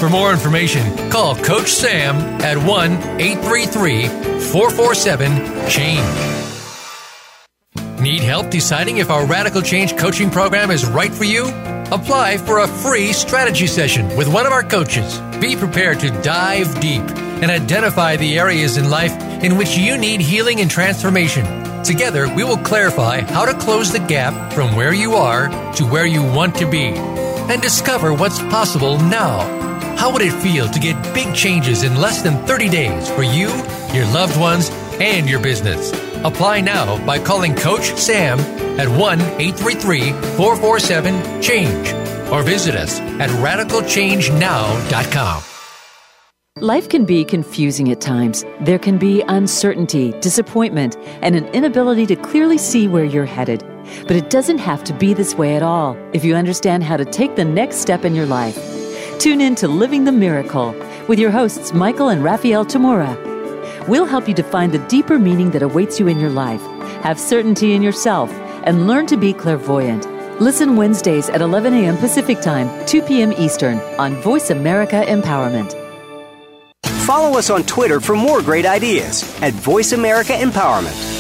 For 0.03 0.09
more 0.09 0.33
information, 0.33 1.11
call 1.11 1.37
Coach 1.37 1.69
Sam 1.69 2.17
at 2.43 2.59
1 2.59 2.93
833 3.21 4.09
447 4.09 5.69
CHANGE. 5.69 6.41
Need 8.01 8.23
help 8.23 8.51
deciding 8.51 8.97
if 8.97 9.11
our 9.11 9.25
Radical 9.25 9.63
Change 9.63 9.97
coaching 9.97 10.29
program 10.29 10.73
is 10.73 10.85
right 10.85 11.15
for 11.15 11.23
you? 11.23 11.45
Apply 11.93 12.37
for 12.37 12.59
a 12.59 12.67
free 12.67 13.13
strategy 13.13 13.69
session 13.69 14.09
with 14.17 14.27
one 14.27 14.45
of 14.45 14.51
our 14.51 14.65
coaches. 14.65 15.21
Be 15.41 15.55
prepared 15.55 16.01
to 16.01 16.11
dive 16.21 16.81
deep 16.81 17.09
and 17.41 17.53
identify 17.53 18.17
the 18.17 18.41
areas 18.41 18.79
in 18.79 18.91
life 18.91 19.13
in 19.45 19.57
which 19.57 19.79
you 19.79 19.97
need 19.97 20.21
healing 20.21 20.59
and 20.59 20.69
transformation. 20.69 21.45
Together, 21.85 22.27
we 22.35 22.43
will 22.43 22.59
clarify 22.59 23.21
how 23.21 23.45
to 23.45 23.55
close 23.55 23.93
the 23.93 24.01
gap 24.01 24.53
from 24.53 24.75
where 24.75 24.95
you 24.95 25.13
are 25.13 25.49
to 25.75 25.85
where 25.85 26.07
you 26.07 26.25
want 26.25 26.57
to 26.57 26.69
be 26.69 26.89
and 26.89 27.63
discover 27.63 28.13
what's 28.13 28.41
possible 28.41 28.99
now. 28.99 29.62
How 30.03 30.11
would 30.11 30.23
it 30.23 30.35
feel 30.43 30.69
to 30.69 30.81
get 30.81 31.01
big 31.15 31.33
changes 31.33 31.85
in 31.85 31.95
less 31.95 32.23
than 32.23 32.45
30 32.45 32.69
days 32.69 33.09
for 33.09 33.23
you, 33.23 33.47
your 33.95 34.05
loved 34.07 34.37
ones, 34.37 34.69
and 34.99 35.31
your 35.31 35.39
business? 35.39 35.93
Apply 36.25 36.61
now 36.61 36.99
by 37.07 37.21
calling 37.21 37.55
Coach 37.55 37.95
Sam 37.95 38.41
at 38.81 38.89
1 38.89 39.21
833 39.21 40.11
447 40.11 41.41
CHANGE 41.41 41.93
or 42.33 42.43
visit 42.43 42.75
us 42.75 42.99
at 42.99 43.31
radicalchangenow.com. 43.31 45.43
Life 46.57 46.89
can 46.89 47.05
be 47.05 47.25
confusing 47.25 47.93
at 47.93 48.01
times. 48.01 48.45
There 48.61 48.81
can 48.81 48.99
be 48.99 49.23
uncertainty, 49.29 50.11
disappointment, 50.19 50.97
and 51.23 51.37
an 51.37 51.47
inability 51.51 52.07
to 52.07 52.17
clearly 52.17 52.59
see 52.59 52.89
where 52.89 53.05
you're 53.05 53.25
headed. 53.25 53.63
But 54.09 54.17
it 54.17 54.31
doesn't 54.31 54.59
have 54.59 54.83
to 54.83 54.93
be 54.95 55.15
this 55.15 55.37
way 55.37 55.55
at 55.55 55.63
all 55.63 55.97
if 56.13 56.25
you 56.25 56.35
understand 56.35 56.83
how 56.83 56.97
to 56.97 57.05
take 57.05 57.37
the 57.37 57.45
next 57.45 57.77
step 57.77 58.05
in 58.05 58.17
your 58.17 58.27
life. 58.27 58.72
Tune 59.23 59.41
in 59.41 59.55
to 59.55 59.69
Living 59.69 60.03
the 60.03 60.11
Miracle 60.11 60.75
with 61.07 61.17
your 61.17 61.31
hosts, 61.31 61.73
Michael 61.73 62.09
and 62.09 62.25
Raphael 62.25 62.67
Tamura. 62.67 63.17
We'll 63.87 64.05
help 64.05 64.27
you 64.27 64.35
to 64.35 64.43
find 64.43 64.73
the 64.73 64.85
deeper 64.89 65.17
meaning 65.17 65.53
that 65.53 65.63
awaits 65.63 66.01
you 66.01 66.09
in 66.09 66.19
your 66.19 66.29
life, 66.29 66.61
have 67.05 67.21
certainty 67.21 67.73
in 67.73 67.83
yourself, 67.83 68.33
and 68.65 68.89
learn 68.89 69.07
to 69.07 69.17
be 69.17 69.33
clairvoyant. 69.33 70.11
Listen 70.41 70.75
Wednesdays 70.75 71.29
at 71.29 71.41
11 71.41 71.73
a.m. 71.73 71.97
Pacific 71.99 72.41
Time, 72.41 72.69
2 72.87 73.03
p.m. 73.03 73.33
Eastern 73.35 73.79
on 73.97 74.17
Voice 74.23 74.51
America 74.51 75.05
Empowerment. 75.07 75.73
Follow 77.07 77.39
us 77.39 77.49
on 77.49 77.63
Twitter 77.63 78.01
for 78.01 78.17
more 78.17 78.43
great 78.43 78.67
ideas 78.67 79.23
at 79.41 79.55
Voice 79.55 79.93
America 79.93 80.33
Empowerment. 80.33 81.12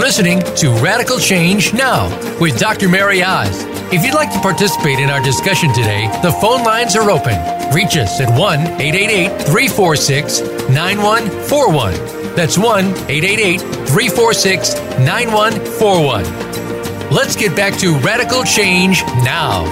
Are 0.00 0.02
listening 0.02 0.40
to 0.56 0.70
Radical 0.82 1.18
Change 1.18 1.74
Now 1.74 2.08
with 2.40 2.58
Dr. 2.58 2.88
Mary 2.88 3.22
Oz. 3.22 3.64
If 3.92 4.02
you'd 4.02 4.14
like 4.14 4.32
to 4.32 4.40
participate 4.40 4.98
in 4.98 5.10
our 5.10 5.20
discussion 5.20 5.74
today, 5.74 6.08
the 6.22 6.32
phone 6.32 6.64
lines 6.64 6.96
are 6.96 7.10
open. 7.10 7.34
Reach 7.74 7.98
us 7.98 8.18
at 8.18 8.30
1 8.30 8.60
888 8.80 9.42
346 9.42 10.40
9141. 10.70 12.34
That's 12.34 12.56
1 12.56 12.86
888 12.86 13.60
346 13.60 14.74
9141. 15.00 17.10
Let's 17.10 17.36
get 17.36 17.54
back 17.54 17.76
to 17.80 17.98
radical 17.98 18.42
change 18.42 19.02
now. 19.22 19.66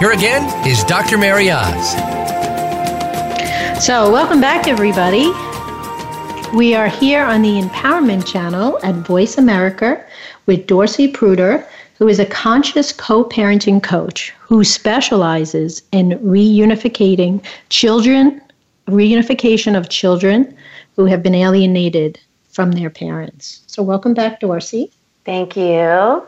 Here 0.00 0.10
again 0.10 0.42
is 0.66 0.82
Dr. 0.84 1.18
Mary 1.18 1.52
Oz. 1.52 1.92
So, 3.84 4.10
welcome 4.10 4.40
back, 4.40 4.66
everybody. 4.66 5.32
We 6.54 6.74
are 6.74 6.88
here 6.88 7.22
on 7.22 7.42
the 7.42 7.60
Empowerment 7.60 8.26
Channel 8.26 8.78
at 8.82 8.94
Voice 9.06 9.36
America 9.36 10.02
with 10.46 10.66
Dorcy 10.66 11.12
Pruter 11.12 11.66
who 11.98 12.08
is 12.08 12.18
a 12.18 12.26
conscious 12.26 12.92
co 12.92 13.24
parenting 13.24 13.82
coach 13.82 14.32
who 14.40 14.64
specializes 14.64 15.82
in 15.92 16.10
reunificating 16.20 17.44
children, 17.68 18.40
reunification 18.86 19.76
of 19.76 19.88
children 19.88 20.56
who 20.96 21.04
have 21.04 21.22
been 21.22 21.34
alienated 21.34 22.18
from 22.48 22.72
their 22.72 22.90
parents. 22.90 23.62
So, 23.66 23.82
welcome 23.82 24.14
back, 24.14 24.40
Dorcy. 24.40 24.90
Thank 25.24 25.56
you. 25.56 26.24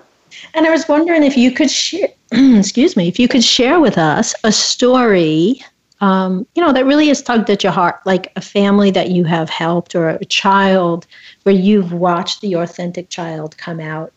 And 0.55 0.67
I 0.67 0.71
was 0.71 0.87
wondering 0.89 1.23
if 1.23 1.37
you 1.37 1.51
could 1.51 1.71
share, 1.71 2.09
excuse 2.33 2.97
me, 2.97 3.09
if 3.09 3.19
you 3.19 3.27
could 3.27 3.45
share 3.45 3.81
with 3.81 3.97
us 3.97 4.35
a 4.45 4.53
story, 4.53 5.63
um, 6.01 6.47
you 6.55 6.63
know, 6.63 6.73
that 6.73 6.87
really 6.87 7.09
has 7.09 7.23
tugged 7.23 7.51
at 7.51 7.63
your 7.63 7.73
heart, 7.73 8.01
like 8.07 8.33
a 8.37 8.41
family 8.41 8.91
that 8.93 9.11
you 9.11 9.25
have 9.25 9.51
helped 9.51 9.95
or 9.95 10.11
a 10.11 10.25
child 10.25 11.07
where 11.43 11.55
you've 11.55 11.93
watched 11.93 12.41
the 12.41 12.55
authentic 12.55 13.11
child 13.11 13.57
come 13.59 13.81
out 13.81 14.13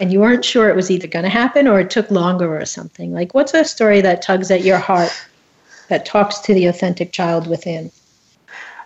and 0.00 0.10
you 0.10 0.20
weren't 0.20 0.44
sure 0.44 0.70
it 0.70 0.76
was 0.76 0.90
either 0.90 1.06
going 1.06 1.24
to 1.24 1.28
happen 1.28 1.68
or 1.68 1.78
it 1.78 1.90
took 1.90 2.10
longer 2.10 2.58
or 2.58 2.64
something. 2.64 3.12
Like, 3.12 3.34
what's 3.34 3.52
a 3.52 3.64
story 3.64 4.00
that 4.00 4.22
tugs 4.22 4.50
at 4.50 4.64
your 4.64 4.78
heart 4.78 5.12
that 5.88 6.06
talks 6.06 6.38
to 6.40 6.54
the 6.54 6.66
authentic 6.66 7.12
child 7.12 7.46
within? 7.46 7.90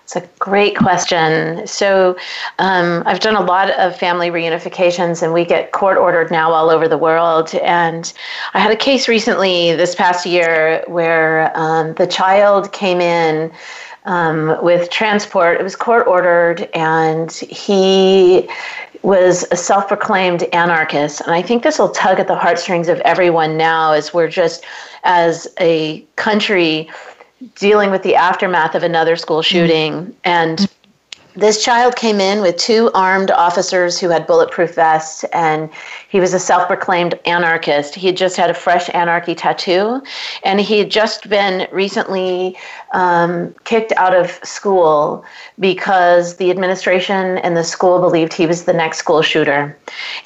It's 0.04 0.16
a 0.16 0.28
great 0.38 0.76
question. 0.76 1.66
So, 1.66 2.16
um, 2.58 3.02
I've 3.06 3.20
done 3.20 3.36
a 3.36 3.40
lot 3.40 3.70
of 3.70 3.96
family 3.96 4.28
reunifications, 4.28 5.22
and 5.22 5.32
we 5.32 5.46
get 5.46 5.72
court 5.72 5.96
ordered 5.96 6.30
now 6.30 6.52
all 6.52 6.68
over 6.68 6.88
the 6.88 6.98
world. 6.98 7.54
And 7.54 8.12
I 8.52 8.60
had 8.60 8.70
a 8.70 8.76
case 8.76 9.08
recently 9.08 9.74
this 9.74 9.94
past 9.94 10.26
year 10.26 10.84
where 10.88 11.50
um, 11.56 11.94
the 11.94 12.06
child 12.06 12.70
came 12.72 13.00
in 13.00 13.50
um, 14.04 14.62
with 14.62 14.90
transport. 14.90 15.58
It 15.58 15.62
was 15.62 15.74
court 15.74 16.06
ordered, 16.06 16.68
and 16.74 17.32
he 17.32 18.46
was 19.00 19.46
a 19.50 19.56
self 19.56 19.88
proclaimed 19.88 20.42
anarchist. 20.52 21.22
And 21.22 21.32
I 21.32 21.40
think 21.40 21.62
this 21.62 21.78
will 21.78 21.90
tug 21.90 22.20
at 22.20 22.28
the 22.28 22.36
heartstrings 22.36 22.88
of 22.88 23.00
everyone 23.00 23.56
now 23.56 23.92
as 23.92 24.12
we're 24.12 24.28
just, 24.28 24.64
as 25.04 25.48
a 25.60 26.04
country, 26.16 26.90
dealing 27.56 27.90
with 27.90 28.02
the 28.02 28.14
aftermath 28.14 28.74
of 28.74 28.82
another 28.82 29.16
school 29.16 29.42
shooting. 29.42 30.14
And 30.24 30.68
this 31.36 31.64
child 31.64 31.96
came 31.96 32.20
in 32.20 32.42
with 32.42 32.56
two 32.56 32.92
armed 32.94 33.32
officers 33.32 33.98
who 33.98 34.08
had 34.08 34.24
bulletproof 34.24 34.76
vests, 34.76 35.24
and 35.32 35.68
he 36.08 36.20
was 36.20 36.32
a 36.32 36.38
self 36.38 36.68
proclaimed 36.68 37.18
anarchist. 37.26 37.96
He 37.96 38.06
had 38.06 38.16
just 38.16 38.36
had 38.36 38.50
a 38.50 38.54
fresh 38.54 38.88
anarchy 38.94 39.34
tattoo, 39.34 40.00
and 40.44 40.60
he 40.60 40.78
had 40.78 40.92
just 40.92 41.28
been 41.28 41.66
recently 41.72 42.56
um, 42.92 43.52
kicked 43.64 43.92
out 43.96 44.14
of 44.14 44.30
school 44.44 45.24
because 45.58 46.36
the 46.36 46.52
administration 46.52 47.38
and 47.38 47.56
the 47.56 47.64
school 47.64 47.98
believed 47.98 48.32
he 48.32 48.46
was 48.46 48.64
the 48.64 48.72
next 48.72 48.98
school 48.98 49.20
shooter. 49.20 49.76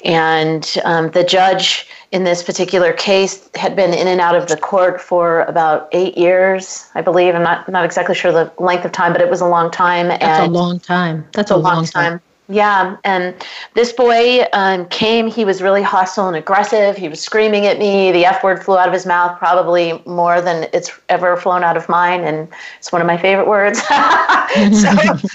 And 0.05 0.77
um, 0.85 1.09
the 1.11 1.23
judge 1.23 1.87
in 2.11 2.23
this 2.23 2.41
particular 2.41 2.91
case 2.93 3.49
had 3.55 3.75
been 3.75 3.93
in 3.93 4.07
and 4.07 4.19
out 4.19 4.35
of 4.35 4.47
the 4.47 4.57
court 4.57 4.99
for 4.99 5.41
about 5.41 5.89
eight 5.91 6.17
years, 6.17 6.89
I 6.95 7.01
believe. 7.01 7.35
I'm 7.35 7.43
not 7.43 7.69
not 7.69 7.85
exactly 7.85 8.15
sure 8.15 8.31
the 8.31 8.51
length 8.57 8.85
of 8.85 8.91
time, 8.91 9.13
but 9.13 9.21
it 9.21 9.29
was 9.29 9.41
a 9.41 9.47
long 9.47 9.69
time. 9.69 10.07
That's 10.07 10.47
a 10.47 10.49
long 10.49 10.79
time. 10.79 11.27
That's 11.33 11.51
a, 11.51 11.55
a 11.55 11.57
long, 11.57 11.75
long 11.75 11.85
time. 11.85 12.11
time. 12.19 12.21
Yeah, 12.51 12.97
and 13.03 13.35
this 13.75 13.93
boy 13.93 14.43
um, 14.53 14.87
came. 14.87 15.27
He 15.27 15.45
was 15.45 15.61
really 15.61 15.83
hostile 15.83 16.27
and 16.27 16.35
aggressive. 16.35 16.97
He 16.97 17.07
was 17.07 17.21
screaming 17.21 17.67
at 17.67 17.77
me. 17.77 18.11
The 18.11 18.25
F 18.25 18.43
word 18.43 18.63
flew 18.63 18.75
out 18.75 18.87
of 18.87 18.93
his 18.93 19.05
mouth, 19.05 19.37
probably 19.37 20.01
more 20.07 20.41
than 20.41 20.67
it's 20.73 20.89
ever 21.09 21.37
flown 21.37 21.63
out 21.63 21.77
of 21.77 21.87
mine, 21.87 22.21
and 22.21 22.47
it's 22.79 22.91
one 22.91 23.01
of 23.01 23.05
my 23.05 23.17
favorite 23.17 23.47
words. 23.47 23.79
so 23.83 23.91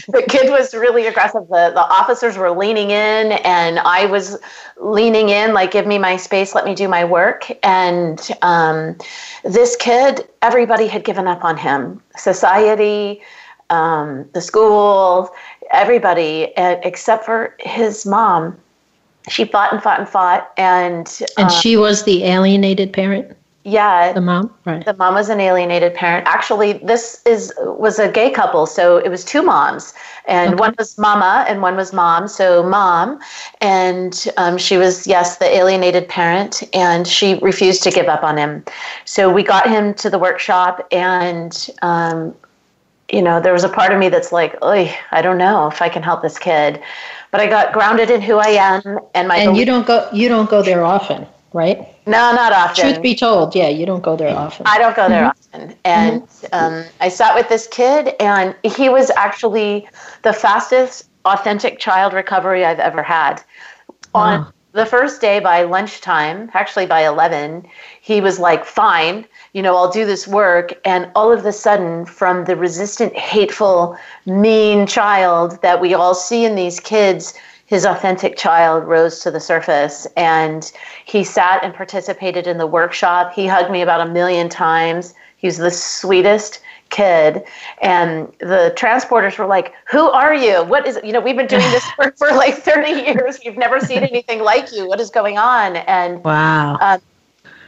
the 0.09 0.25
kid 0.29 0.51
was 0.51 0.75
really 0.75 1.07
aggressive. 1.07 1.47
The, 1.47 1.71
the 1.73 1.87
officers 1.87 2.37
were 2.37 2.51
leaning 2.51 2.91
in, 2.91 3.33
and 3.45 3.79
I 3.79 4.07
was 4.07 4.37
leaning 4.77 5.29
in, 5.29 5.55
like, 5.55 5.71
give 5.71 5.87
me 5.87 5.99
my 5.99 6.17
space, 6.17 6.53
let 6.53 6.65
me 6.65 6.75
do 6.75 6.89
my 6.89 7.05
work. 7.05 7.49
And 7.63 8.29
um, 8.43 8.99
this 9.45 9.77
kid, 9.77 10.29
everybody 10.43 10.89
had 10.89 11.05
given 11.05 11.29
up 11.29 11.45
on 11.45 11.59
him. 11.59 12.03
Society, 12.17 13.23
um, 13.71 14.29
the 14.33 14.41
school, 14.41 15.31
everybody 15.71 16.53
except 16.57 17.25
for 17.25 17.55
his 17.61 18.07
mom. 18.07 18.57
She 19.29 19.45
fought 19.47 19.73
and 19.73 19.83
fought 19.83 20.01
and 20.01 20.09
fought, 20.09 20.53
and 20.59 21.07
and 21.39 21.47
uh, 21.47 21.49
she 21.49 21.79
was 21.79 22.05
the 22.05 22.25
alienated 22.25 22.93
parent. 22.93 23.35
Yeah, 23.67 24.13
the 24.13 24.21
mom, 24.21 24.53
right? 24.67 24.85
The 24.85 24.93
mom 24.93 25.15
was 25.15 25.31
an 25.31 25.41
alienated 25.41 25.95
parent. 25.95 26.27
Actually, 26.29 26.75
this 26.75 27.23
is 27.25 27.51
was 27.59 27.99
a 27.99 28.13
gay 28.13 28.31
couple, 28.31 28.67
so 28.67 28.99
it 28.99 29.09
was 29.09 29.25
two 29.25 29.43
moms, 29.43 29.95
and 30.29 30.53
okay. 30.53 30.61
one 30.61 30.75
was 30.77 30.99
mama 30.99 31.47
and 31.49 31.63
one 31.63 31.75
was 31.75 31.95
mom. 31.95 32.29
So 32.29 32.63
mom, 32.63 33.21
and 33.63 34.27
um, 34.37 34.59
she 34.59 34.77
was 34.77 35.07
yes 35.07 35.39
the 35.39 35.47
alienated 35.47 36.11
parent, 36.11 36.63
and 36.75 37.09
she 37.09 37.37
refused 37.37 37.83
to 37.85 37.91
give 37.91 38.07
up 38.07 38.23
on 38.23 38.37
him. 38.37 38.63
So 39.07 39.33
we 39.33 39.43
got 39.43 39.67
him 39.67 39.95
to 39.95 40.11
the 40.11 40.19
workshop, 40.19 40.87
and 40.93 41.71
um, 41.81 42.35
you 43.11 43.23
know, 43.23 43.41
there 43.41 43.53
was 43.53 43.65
a 43.65 43.69
part 43.69 43.93
of 43.93 43.99
me 43.99 44.09
that's 44.09 44.33
like, 44.33 44.57
I 44.63 45.21
don't 45.23 45.39
know 45.39 45.69
if 45.69 45.83
I 45.83 45.89
can 45.89 46.03
help 46.03 46.23
this 46.23 46.39
kid. 46.39 46.83
But 47.31 47.41
I 47.41 47.47
got 47.49 47.73
grounded 47.73 48.11
in 48.11 48.23
who 48.23 48.39
I 48.39 48.51
am 48.51 49.01
and 49.15 49.27
my 49.27 49.37
And 49.37 49.47
belief- 49.47 49.59
you 49.59 49.65
don't 49.67 49.87
go 49.87 50.09
you 50.13 50.29
don't 50.29 50.49
go 50.49 50.63
there 50.63 50.85
often, 50.85 51.27
right? 51.53 51.79
No, 52.07 52.33
not 52.33 52.53
often. 52.53 52.93
Truth 52.93 53.03
be 53.03 53.15
told, 53.17 53.57
yeah, 53.57 53.69
you 53.69 53.87
don't 53.87 54.03
go 54.03 54.15
there 54.15 54.37
often. 54.37 54.67
I 54.67 54.79
don't 54.79 54.95
go 54.95 55.09
there 55.09 55.25
mm-hmm. 55.31 55.61
often. 55.63 55.77
And 55.85 56.23
mm-hmm. 56.23 56.55
um, 56.55 56.85
I 57.01 57.09
sat 57.09 57.35
with 57.35 57.49
this 57.49 57.67
kid, 57.67 58.15
and 58.21 58.55
he 58.63 58.89
was 58.89 59.11
actually 59.17 59.89
the 60.23 60.33
fastest 60.33 61.09
authentic 61.25 61.79
child 61.79 62.13
recovery 62.13 62.65
I've 62.65 62.79
ever 62.79 63.03
had. 63.03 63.43
On 64.15 64.43
wow. 64.43 64.53
The 64.75 64.87
first 64.87 65.21
day 65.21 65.41
by 65.41 65.63
lunchtime, 65.63 66.51
actually 66.53 66.87
by 66.87 67.07
11, 67.07 67.67
he 68.01 68.21
was 68.21 68.39
like, 68.39 68.65
fine 68.65 69.27
you 69.55 69.63
know, 69.63 69.77
I'll 69.77 69.91
do 69.91 70.05
this 70.05 70.27
work. 70.29 70.75
And 70.85 71.11
all 71.15 71.33
of 71.33 71.47
a 71.47 71.53
sudden, 71.53 72.05
from 72.05 72.45
the 72.45 72.57
resistant, 72.57 73.17
hateful, 73.17 73.97
mean 74.27 74.87
child 74.87 75.63
that 75.63 75.81
we 75.81 75.95
all 75.95 76.15
see 76.15 76.45
in 76.45 76.57
these 76.57 76.81
kids, 76.81 77.35
his 77.67 77.87
authentic 77.87 78.37
child 78.37 78.85
rose 78.85 79.21
to 79.21 79.31
the 79.31 79.41
surface. 79.41 80.07
And 80.17 80.71
he 81.05 81.23
sat 81.23 81.63
and 81.63 81.73
participated 81.73 82.49
in 82.49 82.59
the 82.59 82.67
workshop. 82.67 83.33
He 83.33 83.47
hugged 83.47 83.71
me 83.71 83.81
about 83.81 84.07
a 84.07 84.11
million 84.11 84.49
times. 84.49 85.15
He 85.37 85.47
was 85.47 85.59
the 85.59 85.71
sweetest 85.71 86.61
kid 86.91 87.43
and 87.83 88.29
the 88.39 88.73
transporters 88.77 89.37
were 89.39 89.47
like 89.47 89.75
who 89.91 90.11
are 90.11 90.35
you 90.35 90.63
what 90.65 90.87
is 90.87 90.99
you 91.03 91.13
know 91.13 91.21
we've 91.21 91.37
been 91.37 91.47
doing 91.47 91.69
this 91.71 91.85
work 91.99 92.17
for 92.17 92.31
like 92.33 92.55
30 92.55 92.91
years 92.91 93.39
we've 93.45 93.57
never 93.57 93.81
seen 93.81 93.99
anything 93.99 94.41
like 94.41 94.73
you 94.73 94.87
what 94.87 95.01
is 95.01 95.11
going 95.11 95.37
on 95.37 95.77
and 95.77 96.23
wow 96.25 96.77
um, 96.81 97.01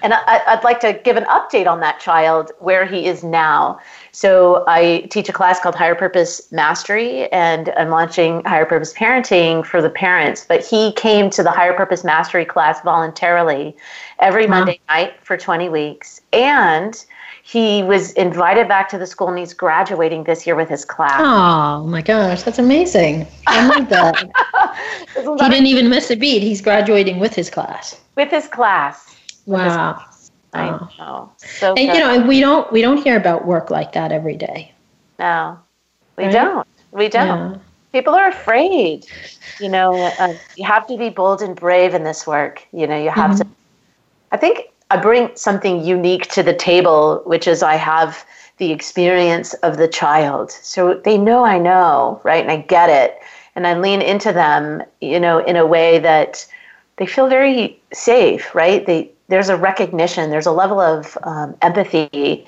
and 0.02 0.14
I, 0.14 0.54
would 0.54 0.62
like 0.62 0.80
to 0.80 0.92
give 0.92 1.16
an 1.16 1.24
update 1.24 1.66
on 1.66 1.80
that 1.80 1.98
child 1.98 2.52
where 2.58 2.86
he 2.86 3.06
is 3.06 3.24
now. 3.24 3.80
So 4.12 4.64
I 4.68 5.08
teach 5.10 5.28
a 5.28 5.32
class 5.32 5.58
called 5.58 5.74
Higher 5.74 5.94
Purpose 5.94 6.50
Mastery, 6.52 7.30
and 7.32 7.70
I'm 7.76 7.88
launching 7.88 8.44
Higher 8.44 8.66
Purpose 8.66 8.92
Parenting 8.94 9.64
for 9.64 9.82
the 9.82 9.90
parents. 9.90 10.44
But 10.46 10.64
he 10.64 10.92
came 10.92 11.28
to 11.30 11.42
the 11.42 11.50
Higher 11.50 11.72
Purpose 11.72 12.04
Mastery 12.04 12.44
class 12.44 12.80
voluntarily 12.82 13.76
every 14.18 14.46
wow. 14.46 14.58
Monday 14.58 14.80
night 14.88 15.14
for 15.22 15.36
20 15.36 15.68
weeks. 15.68 16.20
And 16.32 17.04
he 17.46 17.84
was 17.84 18.10
invited 18.14 18.66
back 18.66 18.88
to 18.88 18.98
the 18.98 19.06
school 19.06 19.28
and 19.28 19.38
he's 19.38 19.54
graduating 19.54 20.24
this 20.24 20.48
year 20.48 20.56
with 20.56 20.68
his 20.68 20.84
class. 20.84 21.20
Oh 21.20 21.86
my 21.86 22.02
gosh, 22.02 22.42
that's 22.42 22.58
amazing. 22.58 23.24
I 23.46 23.68
love 23.68 23.88
that. 23.88 24.16
he 25.14 25.48
didn't 25.48 25.66
even 25.66 25.88
miss 25.88 26.10
a 26.10 26.16
beat. 26.16 26.42
He's 26.42 26.60
graduating 26.60 27.20
with 27.20 27.36
his 27.36 27.48
class. 27.48 28.00
With 28.16 28.32
his 28.32 28.48
class. 28.48 29.14
Wow. 29.46 30.04
I 30.54 30.70
know. 30.98 31.30
So 31.36 31.74
and 31.74 31.86
you 31.86 32.00
know, 32.00 32.26
we 32.26 32.40
don't 32.40 32.72
we 32.72 32.82
don't 32.82 32.96
hear 32.96 33.16
about 33.16 33.46
work 33.46 33.70
like 33.70 33.92
that 33.92 34.10
every 34.10 34.36
day. 34.36 34.72
No, 35.20 35.56
we 36.16 36.24
right? 36.24 36.32
don't. 36.32 36.68
We 36.90 37.08
don't. 37.08 37.52
Yeah. 37.52 37.58
People 37.92 38.14
are 38.14 38.26
afraid. 38.26 39.06
You 39.60 39.68
know, 39.68 39.94
uh, 40.18 40.34
you 40.56 40.66
have 40.66 40.88
to 40.88 40.98
be 40.98 41.10
bold 41.10 41.42
and 41.42 41.54
brave 41.54 41.94
in 41.94 42.02
this 42.02 42.26
work. 42.26 42.66
You 42.72 42.88
know, 42.88 43.00
you 43.00 43.10
have 43.10 43.32
mm-hmm. 43.32 43.48
to. 43.48 43.56
I 44.32 44.36
think 44.36 44.72
I 44.90 44.96
bring 44.96 45.30
something 45.34 45.84
unique 45.84 46.28
to 46.28 46.42
the 46.42 46.54
table, 46.54 47.22
which 47.24 47.48
is 47.48 47.62
I 47.62 47.76
have 47.76 48.24
the 48.58 48.72
experience 48.72 49.52
of 49.54 49.76
the 49.76 49.88
child. 49.88 50.50
So 50.50 50.94
they 50.94 51.18
know 51.18 51.44
I 51.44 51.58
know, 51.58 52.20
right? 52.24 52.42
And 52.42 52.50
I 52.50 52.58
get 52.58 52.88
it. 52.88 53.20
And 53.54 53.66
I 53.66 53.78
lean 53.78 54.00
into 54.00 54.32
them, 54.32 54.82
you 55.00 55.18
know, 55.18 55.38
in 55.38 55.56
a 55.56 55.66
way 55.66 55.98
that 55.98 56.46
they 56.96 57.06
feel 57.06 57.28
very 57.28 57.78
safe, 57.92 58.54
right? 58.54 58.86
They 58.86 59.10
there's 59.28 59.48
a 59.48 59.56
recognition, 59.56 60.30
there's 60.30 60.46
a 60.46 60.52
level 60.52 60.78
of 60.78 61.18
um, 61.24 61.56
empathy 61.62 62.46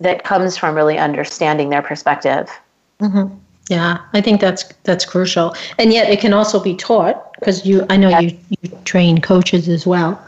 that 0.00 0.24
comes 0.24 0.56
from 0.56 0.74
really 0.74 0.98
understanding 0.98 1.70
their 1.70 1.82
perspective. 1.82 2.50
Mm-hmm. 3.00 3.34
Yeah, 3.68 3.98
I 4.14 4.20
think 4.20 4.40
that's 4.40 4.64
that's 4.84 5.04
crucial, 5.04 5.54
and 5.78 5.92
yet 5.92 6.10
it 6.10 6.20
can 6.20 6.32
also 6.32 6.58
be 6.58 6.74
taught 6.74 7.34
because 7.34 7.66
you. 7.66 7.84
I 7.90 7.98
know 7.98 8.08
yes. 8.08 8.22
you, 8.22 8.38
you 8.62 8.78
train 8.84 9.20
coaches 9.20 9.68
as 9.68 9.86
well. 9.86 10.20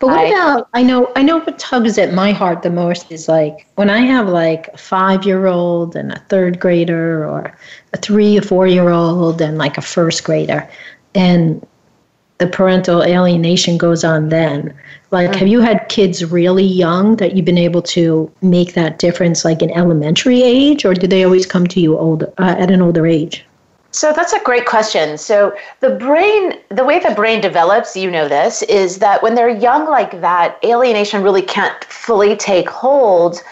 But 0.00 0.06
what 0.08 0.18
I, 0.18 0.28
about 0.28 0.68
I 0.72 0.82
know 0.82 1.12
I 1.14 1.22
know 1.22 1.40
what 1.40 1.58
tugs 1.58 1.98
at 1.98 2.14
my 2.14 2.32
heart 2.32 2.62
the 2.62 2.70
most 2.70 3.12
is 3.12 3.28
like 3.28 3.66
when 3.74 3.90
I 3.90 4.00
have 4.00 4.28
like 4.28 4.68
a 4.68 4.78
five 4.78 5.24
year 5.24 5.46
old 5.46 5.94
and 5.94 6.12
a 6.12 6.18
third 6.28 6.58
grader 6.58 7.28
or 7.28 7.54
a 7.92 7.98
three 7.98 8.38
or 8.38 8.42
four 8.42 8.66
year 8.66 8.88
old 8.88 9.42
and 9.42 9.58
like 9.58 9.76
a 9.76 9.82
first 9.82 10.24
grader 10.24 10.68
and 11.14 11.64
the 12.38 12.46
parental 12.46 13.02
alienation 13.04 13.76
goes 13.76 14.02
on 14.02 14.30
then. 14.30 14.74
Like, 15.10 15.34
have 15.34 15.46
you 15.46 15.60
had 15.60 15.90
kids 15.90 16.24
really 16.24 16.64
young 16.64 17.16
that 17.16 17.36
you've 17.36 17.44
been 17.44 17.58
able 17.58 17.82
to 17.82 18.32
make 18.40 18.72
that 18.72 18.98
difference, 18.98 19.44
like 19.44 19.60
in 19.60 19.70
elementary 19.72 20.42
age, 20.42 20.86
or 20.86 20.94
do 20.94 21.06
they 21.06 21.22
always 21.22 21.44
come 21.44 21.66
to 21.66 21.80
you 21.80 21.98
old 21.98 22.22
uh, 22.22 22.56
at 22.58 22.70
an 22.70 22.80
older 22.80 23.06
age? 23.06 23.44
So 23.92 24.12
that's 24.12 24.32
a 24.32 24.42
great 24.44 24.66
question. 24.66 25.18
So 25.18 25.54
the 25.80 25.90
brain, 25.90 26.54
the 26.68 26.84
way 26.84 27.00
the 27.00 27.10
brain 27.10 27.40
develops, 27.40 27.96
you 27.96 28.10
know 28.10 28.28
this, 28.28 28.62
is 28.62 28.98
that 28.98 29.22
when 29.22 29.34
they're 29.34 29.48
young 29.48 29.86
like 29.88 30.20
that, 30.20 30.58
alienation 30.64 31.22
really 31.22 31.42
can't 31.42 31.82
fully 31.84 32.36
take 32.36 32.68
hold 32.68 33.42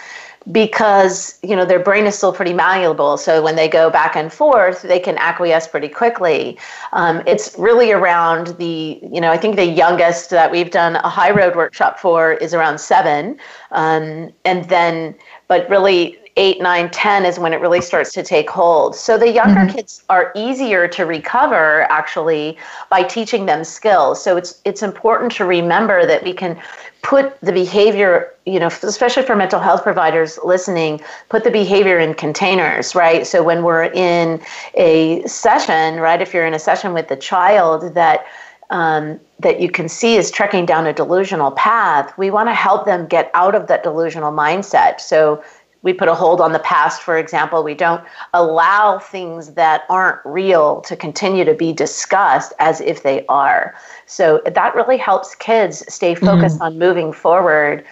because 0.53 1.39
you 1.43 1.55
know 1.55 1.65
their 1.65 1.79
brain 1.79 2.07
is 2.07 2.17
still 2.17 2.33
pretty 2.33 2.53
malleable. 2.53 3.17
So 3.17 3.43
when 3.43 3.57
they 3.57 3.69
go 3.69 3.91
back 3.91 4.17
and 4.17 4.33
forth 4.33 4.83
they 4.83 4.99
can 4.99 5.19
acquiesce 5.19 5.69
pretty 5.69 5.89
quickly. 5.89 6.59
Um, 6.93 7.23
it's 7.27 7.55
really 7.59 7.93
around 7.93 8.49
the 8.59 8.99
you 9.03 9.21
know 9.21 9.31
i 9.31 9.37
think 9.37 9.57
the 9.57 9.67
youngest 9.67 10.31
that 10.31 10.51
we've 10.51 10.71
done 10.71 10.97
a 10.97 11.09
high 11.09 11.31
road 11.31 11.55
workshop 11.57 11.99
for 11.99 12.33
is 12.35 12.55
around 12.55 12.79
seven. 12.79 13.39
Um, 13.73 14.33
and 14.45 14.65
then 14.69 15.15
but 15.49 15.69
really 15.69 16.19
eight, 16.39 16.63
nine, 16.63 16.89
ten 16.91 17.27
is 17.27 17.39
when 17.39 17.53
it 17.53 17.61
really 17.61 17.83
starts 17.83 18.13
to 18.13 18.23
take 18.23 18.49
hold. 18.49 18.95
So 18.95 19.19
the 19.19 19.31
younger 19.31 19.61
mm-hmm. 19.61 19.77
kids 19.77 20.05
are 20.09 20.33
easier 20.35 20.89
to 20.89 21.05
recover 21.05 21.83
actually 21.91 22.57
by 22.89 23.03
teaching 23.03 23.47
them 23.47 23.65
skills. 23.65 24.23
So 24.23 24.37
it's 24.37 24.63
it's 24.65 24.83
important 24.83 25.33
to 25.33 25.45
remember 25.45 26.07
that 26.07 26.23
we 26.23 26.33
can 26.33 26.59
put 27.03 27.41
the 27.41 27.53
behavior, 27.53 28.33
you 28.47 28.59
know, 28.61 28.67
especially 28.67 29.23
for 29.23 29.37
mental 29.37 29.61
health 29.61 29.83
providers 29.83 30.39
listening, 30.45 31.01
put 31.29 31.45
the 31.45 31.51
behavior 31.51 31.99
in 31.99 32.15
containers, 32.15 32.95
right? 32.95 33.27
So 33.27 33.43
when 33.43 33.63
we're 33.63 33.85
in 33.85 34.41
a 34.75 35.27
session, 35.27 36.01
right, 36.01 36.21
if 36.21 36.33
you're 36.33 36.47
in 36.47 36.55
a 36.55 36.59
session 36.59 36.93
with 36.95 37.09
the 37.09 37.17
child 37.17 37.95
that 37.95 38.27
um, 38.71 39.19
that 39.41 39.61
you 39.61 39.71
can 39.71 39.89
see 39.89 40.17
is 40.17 40.31
trekking 40.31 40.67
down 40.67 40.87
a 40.87 40.93
delusional 40.93 41.53
path, 41.53 42.17
we 42.19 42.31
want 42.31 42.49
to 42.49 42.55
help 42.55 42.85
them 42.85 43.07
get 43.07 43.31
out 43.35 43.55
of 43.55 43.67
that 43.69 43.83
delusional 43.83 44.33
mindset. 44.33 45.01
So 45.01 45.43
we 45.83 45.93
put 45.93 46.09
a 46.09 46.15
hold 46.15 46.41
on 46.41 46.53
the 46.53 46.59
past, 46.59 47.03
for 47.03 47.17
example. 47.17 47.63
We 47.63 47.75
don't 47.75 48.03
allow 48.35 48.99
things 48.99 49.55
that 49.55 49.85
aren't 49.89 50.21
real 50.25 50.81
to 50.83 50.97
continue 50.97 51.45
to 51.45 51.55
be 51.55 51.73
discussed 51.73 52.53
as 52.59 52.81
if 52.81 53.03
they 53.03 53.25
are. 53.27 53.75
So 54.07 54.43
that 54.45 54.75
really 54.75 54.97
helps 54.97 55.35
kids 55.37 55.85
stay 55.93 56.15
focused 56.15 56.57
mm-hmm. 56.57 56.65
on 56.65 56.79
moving 56.79 57.13
forward 57.13 57.85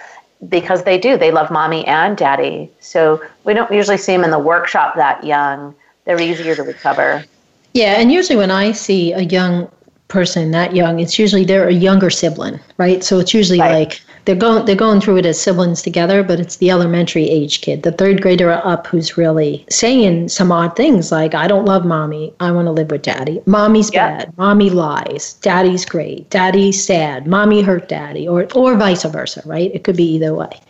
because 0.48 0.82
they 0.82 0.98
do. 0.98 1.16
They 1.16 1.30
love 1.30 1.50
mommy 1.50 1.86
and 1.86 2.16
daddy. 2.16 2.70
So 2.80 3.22
we 3.44 3.54
don't 3.54 3.70
usually 3.72 3.98
see 3.98 4.12
them 4.12 4.24
in 4.24 4.30
the 4.30 4.38
workshop 4.38 4.96
that 4.96 5.24
young. 5.24 5.74
They're 6.04 6.20
easier 6.20 6.54
to 6.56 6.62
recover. 6.62 7.24
Yeah, 7.72 8.00
and 8.00 8.10
usually 8.10 8.36
when 8.36 8.50
I 8.50 8.72
see 8.72 9.12
a 9.12 9.20
young 9.20 9.70
person 10.08 10.50
that 10.52 10.74
young, 10.74 11.00
it's 11.00 11.18
usually 11.18 11.44
they're 11.44 11.68
a 11.68 11.72
younger 11.72 12.10
sibling, 12.10 12.58
right? 12.78 13.04
So 13.04 13.18
it's 13.18 13.34
usually 13.34 13.60
right. 13.60 13.72
like 13.72 14.00
they're 14.26 14.34
going 14.34 14.66
they're 14.66 14.74
going 14.74 15.00
through 15.00 15.18
it 15.18 15.26
as 15.26 15.40
siblings 15.40 15.82
together, 15.82 16.22
but 16.22 16.40
it's 16.40 16.56
the 16.56 16.70
elementary 16.70 17.30
age 17.30 17.60
kid, 17.60 17.84
the 17.84 17.92
third 17.92 18.20
grader 18.20 18.50
up, 18.52 18.86
who's 18.88 19.16
really 19.16 19.64
saying 19.70 20.28
some 20.28 20.50
odd 20.52 20.76
things 20.76 21.12
like, 21.12 21.34
"I 21.34 21.46
don't 21.46 21.64
love 21.64 21.86
mommy. 21.86 22.34
I 22.40 22.50
want 22.50 22.66
to 22.66 22.72
live 22.72 22.90
with 22.90 23.02
daddy. 23.02 23.40
Mommy's 23.46 23.90
bad. 23.90 24.36
Mommy 24.36 24.68
lies. 24.68 25.34
Daddy's 25.42 25.84
great. 25.84 26.28
Daddy's 26.28 26.84
sad. 26.84 27.26
Mommy 27.26 27.62
hurt 27.62 27.88
daddy," 27.88 28.26
or 28.26 28.46
or 28.54 28.74
vice 28.74 29.04
versa, 29.04 29.42
right? 29.46 29.70
It 29.72 29.84
could 29.84 29.96
be 29.96 30.14
either 30.14 30.34
way. 30.34 30.60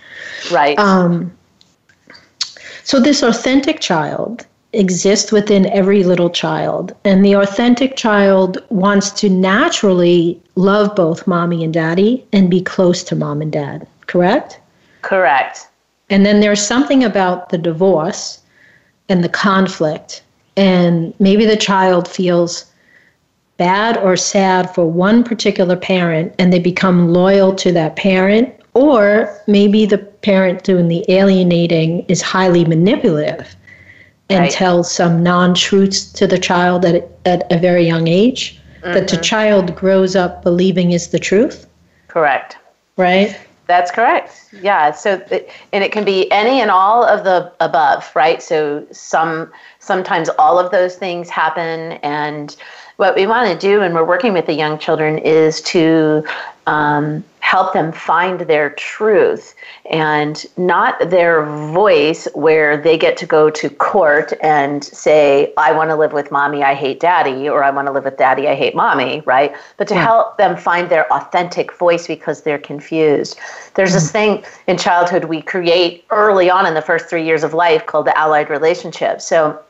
Right. 0.52 0.78
Um. 0.78 1.32
So 2.84 3.00
this 3.00 3.22
authentic 3.22 3.80
child 3.80 4.46
exist 4.76 5.32
within 5.32 5.66
every 5.66 6.04
little 6.04 6.30
child. 6.30 6.94
And 7.04 7.24
the 7.24 7.34
authentic 7.34 7.96
child 7.96 8.62
wants 8.68 9.10
to 9.20 9.28
naturally 9.28 10.40
love 10.54 10.94
both 10.94 11.26
mommy 11.26 11.64
and 11.64 11.72
daddy 11.72 12.26
and 12.32 12.50
be 12.50 12.62
close 12.62 13.02
to 13.04 13.16
mom 13.16 13.42
and 13.42 13.52
dad, 13.52 13.86
correct? 14.06 14.60
Correct. 15.02 15.68
And 16.10 16.24
then 16.24 16.40
there's 16.40 16.64
something 16.64 17.02
about 17.02 17.48
the 17.48 17.58
divorce 17.58 18.40
and 19.08 19.24
the 19.24 19.28
conflict. 19.28 20.22
And 20.56 21.14
maybe 21.18 21.44
the 21.44 21.56
child 21.56 22.08
feels 22.08 22.64
bad 23.56 23.96
or 23.98 24.16
sad 24.16 24.74
for 24.74 24.90
one 24.90 25.24
particular 25.24 25.76
parent 25.76 26.34
and 26.38 26.52
they 26.52 26.58
become 26.58 27.12
loyal 27.12 27.54
to 27.54 27.72
that 27.72 27.96
parent. 27.96 28.52
Or 28.74 29.34
maybe 29.46 29.86
the 29.86 29.98
parent 29.98 30.64
doing 30.64 30.88
the 30.88 31.04
alienating 31.08 32.04
is 32.08 32.20
highly 32.20 32.64
manipulative 32.64 33.56
and 34.28 34.40
right. 34.40 34.50
tell 34.50 34.82
some 34.82 35.22
non 35.22 35.54
truths 35.54 36.10
to 36.12 36.26
the 36.26 36.38
child 36.38 36.84
at, 36.84 37.08
at 37.24 37.50
a 37.52 37.58
very 37.58 37.86
young 37.86 38.08
age 38.08 38.60
mm-hmm. 38.80 38.92
that 38.92 39.08
the 39.08 39.16
child 39.18 39.74
grows 39.74 40.16
up 40.16 40.42
believing 40.42 40.92
is 40.92 41.08
the 41.08 41.18
truth. 41.18 41.66
Correct. 42.08 42.56
Right? 42.96 43.38
That's 43.66 43.90
correct. 43.90 44.48
Yeah. 44.62 44.92
So, 44.92 45.20
and 45.72 45.82
it 45.82 45.90
can 45.90 46.04
be 46.04 46.30
any 46.30 46.60
and 46.60 46.70
all 46.70 47.04
of 47.04 47.24
the 47.24 47.52
above, 47.60 48.10
right? 48.14 48.40
So, 48.42 48.86
some 48.92 49.52
sometimes 49.80 50.28
all 50.38 50.58
of 50.58 50.70
those 50.70 50.96
things 50.96 51.28
happen, 51.28 51.92
and 52.02 52.56
what 52.96 53.16
we 53.16 53.26
want 53.26 53.50
to 53.50 53.58
do 53.58 53.80
when 53.80 53.92
we're 53.92 54.04
working 54.04 54.32
with 54.32 54.46
the 54.46 54.54
young 54.54 54.78
children 54.78 55.18
is 55.18 55.60
to 55.62 56.24
um, 56.68 57.24
help 57.46 57.72
them 57.72 57.92
find 57.92 58.40
their 58.40 58.70
truth 58.70 59.54
and 59.88 60.46
not 60.56 60.98
their 61.10 61.46
voice 61.70 62.26
where 62.34 62.76
they 62.76 62.98
get 62.98 63.16
to 63.16 63.24
go 63.24 63.48
to 63.48 63.70
court 63.70 64.32
and 64.42 64.82
say, 64.82 65.52
I 65.56 65.70
want 65.70 65.90
to 65.90 65.94
live 65.94 66.12
with 66.12 66.32
mommy, 66.32 66.64
I 66.64 66.74
hate 66.74 66.98
daddy, 66.98 67.48
or 67.48 67.62
I 67.62 67.70
want 67.70 67.86
to 67.86 67.92
live 67.92 68.02
with 68.02 68.16
daddy, 68.16 68.48
I 68.48 68.56
hate 68.56 68.74
mommy, 68.74 69.22
right? 69.26 69.54
But 69.76 69.86
to 69.88 69.94
yeah. 69.94 70.02
help 70.02 70.38
them 70.38 70.56
find 70.56 70.90
their 70.90 71.06
authentic 71.12 71.72
voice 71.78 72.08
because 72.08 72.42
they're 72.42 72.58
confused. 72.58 73.38
There's 73.74 73.90
mm-hmm. 73.90 73.96
this 73.96 74.10
thing 74.10 74.44
in 74.66 74.76
childhood 74.76 75.26
we 75.26 75.40
create 75.40 76.04
early 76.10 76.50
on 76.50 76.66
in 76.66 76.74
the 76.74 76.82
first 76.82 77.06
three 77.06 77.24
years 77.24 77.44
of 77.44 77.54
life 77.54 77.86
called 77.86 78.08
the 78.08 78.18
allied 78.18 78.50
relationship. 78.50 79.20
So 79.20 79.62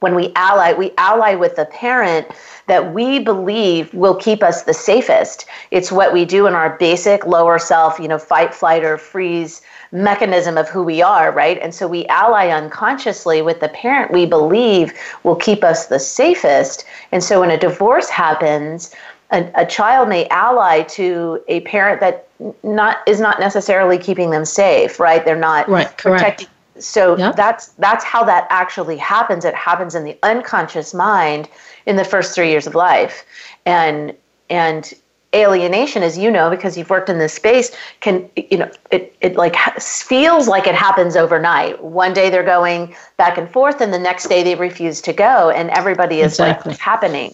when 0.00 0.14
we 0.14 0.32
ally, 0.34 0.72
we 0.72 0.92
ally 0.96 1.34
with 1.34 1.56
the 1.56 1.66
parent 1.66 2.26
that 2.68 2.94
we 2.94 3.18
believe 3.18 3.92
will 3.92 4.14
keep 4.14 4.42
us 4.42 4.62
the 4.62 4.74
safest. 4.74 5.46
It's 5.70 5.90
what 5.90 6.12
we 6.12 6.24
do 6.24 6.46
in 6.46 6.54
our 6.54 6.76
basic 6.78 7.26
lower 7.26 7.58
self, 7.58 7.98
you 7.98 8.08
know, 8.08 8.18
fight, 8.18 8.54
flight, 8.54 8.84
or 8.84 8.96
freeze 8.96 9.62
mechanism 9.90 10.58
of 10.58 10.68
who 10.68 10.82
we 10.82 11.02
are, 11.02 11.32
right? 11.32 11.58
And 11.60 11.74
so 11.74 11.88
we 11.88 12.06
ally 12.06 12.48
unconsciously 12.48 13.42
with 13.42 13.60
the 13.60 13.70
parent 13.70 14.12
we 14.12 14.26
believe 14.26 14.92
will 15.24 15.36
keep 15.36 15.64
us 15.64 15.86
the 15.86 15.98
safest. 15.98 16.84
And 17.10 17.24
so 17.24 17.40
when 17.40 17.50
a 17.50 17.58
divorce 17.58 18.10
happens, 18.10 18.94
a, 19.30 19.50
a 19.54 19.66
child 19.66 20.08
may 20.08 20.26
ally 20.28 20.82
to 20.82 21.42
a 21.48 21.60
parent 21.60 22.00
that 22.00 22.28
not 22.62 22.98
is 23.06 23.18
not 23.18 23.40
necessarily 23.40 23.98
keeping 23.98 24.30
them 24.30 24.44
safe, 24.44 25.00
right? 25.00 25.24
They're 25.24 25.36
not 25.36 25.68
right, 25.68 25.96
protecting 25.96 26.48
so 26.78 27.16
yep. 27.16 27.36
that's 27.36 27.68
that's 27.78 28.04
how 28.04 28.24
that 28.24 28.46
actually 28.50 28.96
happens. 28.96 29.44
It 29.44 29.54
happens 29.54 29.94
in 29.94 30.04
the 30.04 30.16
unconscious 30.22 30.94
mind 30.94 31.48
in 31.88 31.96
the 31.96 32.04
first 32.04 32.34
three 32.34 32.50
years 32.50 32.66
of 32.66 32.74
life, 32.74 33.24
and 33.66 34.14
and 34.50 34.94
alienation, 35.34 36.02
as 36.02 36.16
you 36.16 36.30
know, 36.30 36.48
because 36.48 36.76
you've 36.76 36.90
worked 36.90 37.08
in 37.08 37.18
this 37.18 37.32
space, 37.32 37.74
can 38.00 38.28
you 38.36 38.58
know 38.58 38.70
it 38.90 39.16
it 39.22 39.36
like 39.36 39.56
feels 39.80 40.48
like 40.48 40.66
it 40.66 40.74
happens 40.74 41.16
overnight. 41.16 41.82
One 41.82 42.12
day 42.12 42.28
they're 42.30 42.44
going 42.44 42.94
back 43.16 43.38
and 43.38 43.50
forth, 43.50 43.80
and 43.80 43.92
the 43.92 43.98
next 43.98 44.28
day 44.28 44.42
they 44.42 44.54
refuse 44.54 45.00
to 45.00 45.12
go, 45.12 45.50
and 45.50 45.70
everybody 45.70 46.20
is 46.20 46.32
exactly. 46.32 46.72
like 46.72 46.80
happening. 46.80 47.32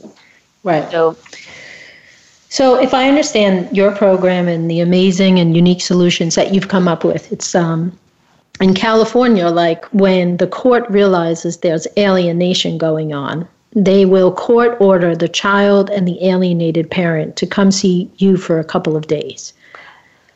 Right. 0.63 0.89
So. 0.91 1.17
So, 2.49 2.81
if 2.81 2.95
I 2.95 3.09
understand 3.09 3.77
your 3.77 3.91
program 3.91 4.47
and 4.47 4.71
the 4.71 4.79
amazing 4.79 5.41
and 5.41 5.57
unique 5.57 5.81
solutions 5.81 6.37
that 6.37 6.55
you've 6.55 6.69
come 6.69 6.87
up 6.87 7.03
with, 7.03 7.33
it's 7.33 7.53
um, 7.53 7.99
in 8.61 8.75
California, 8.75 9.49
like 9.49 9.85
when 9.87 10.37
the 10.37 10.47
court 10.47 10.89
realizes 10.89 11.57
there's 11.57 11.89
alienation 11.99 12.79
going 12.79 13.13
on, 13.13 13.49
they 13.75 14.05
will 14.05 14.33
court 14.33 14.77
order 14.81 15.17
the 15.17 15.29
child 15.29 15.91
and 15.91 16.07
the 16.07 16.23
alienated 16.25 16.91
parent 16.91 17.37
to 17.37 17.47
come 17.47 17.71
see 17.71 18.11
you 18.17 18.37
for 18.37 18.59
a 18.59 18.65
couple 18.65 18.97
of 18.97 19.07
days. 19.07 19.53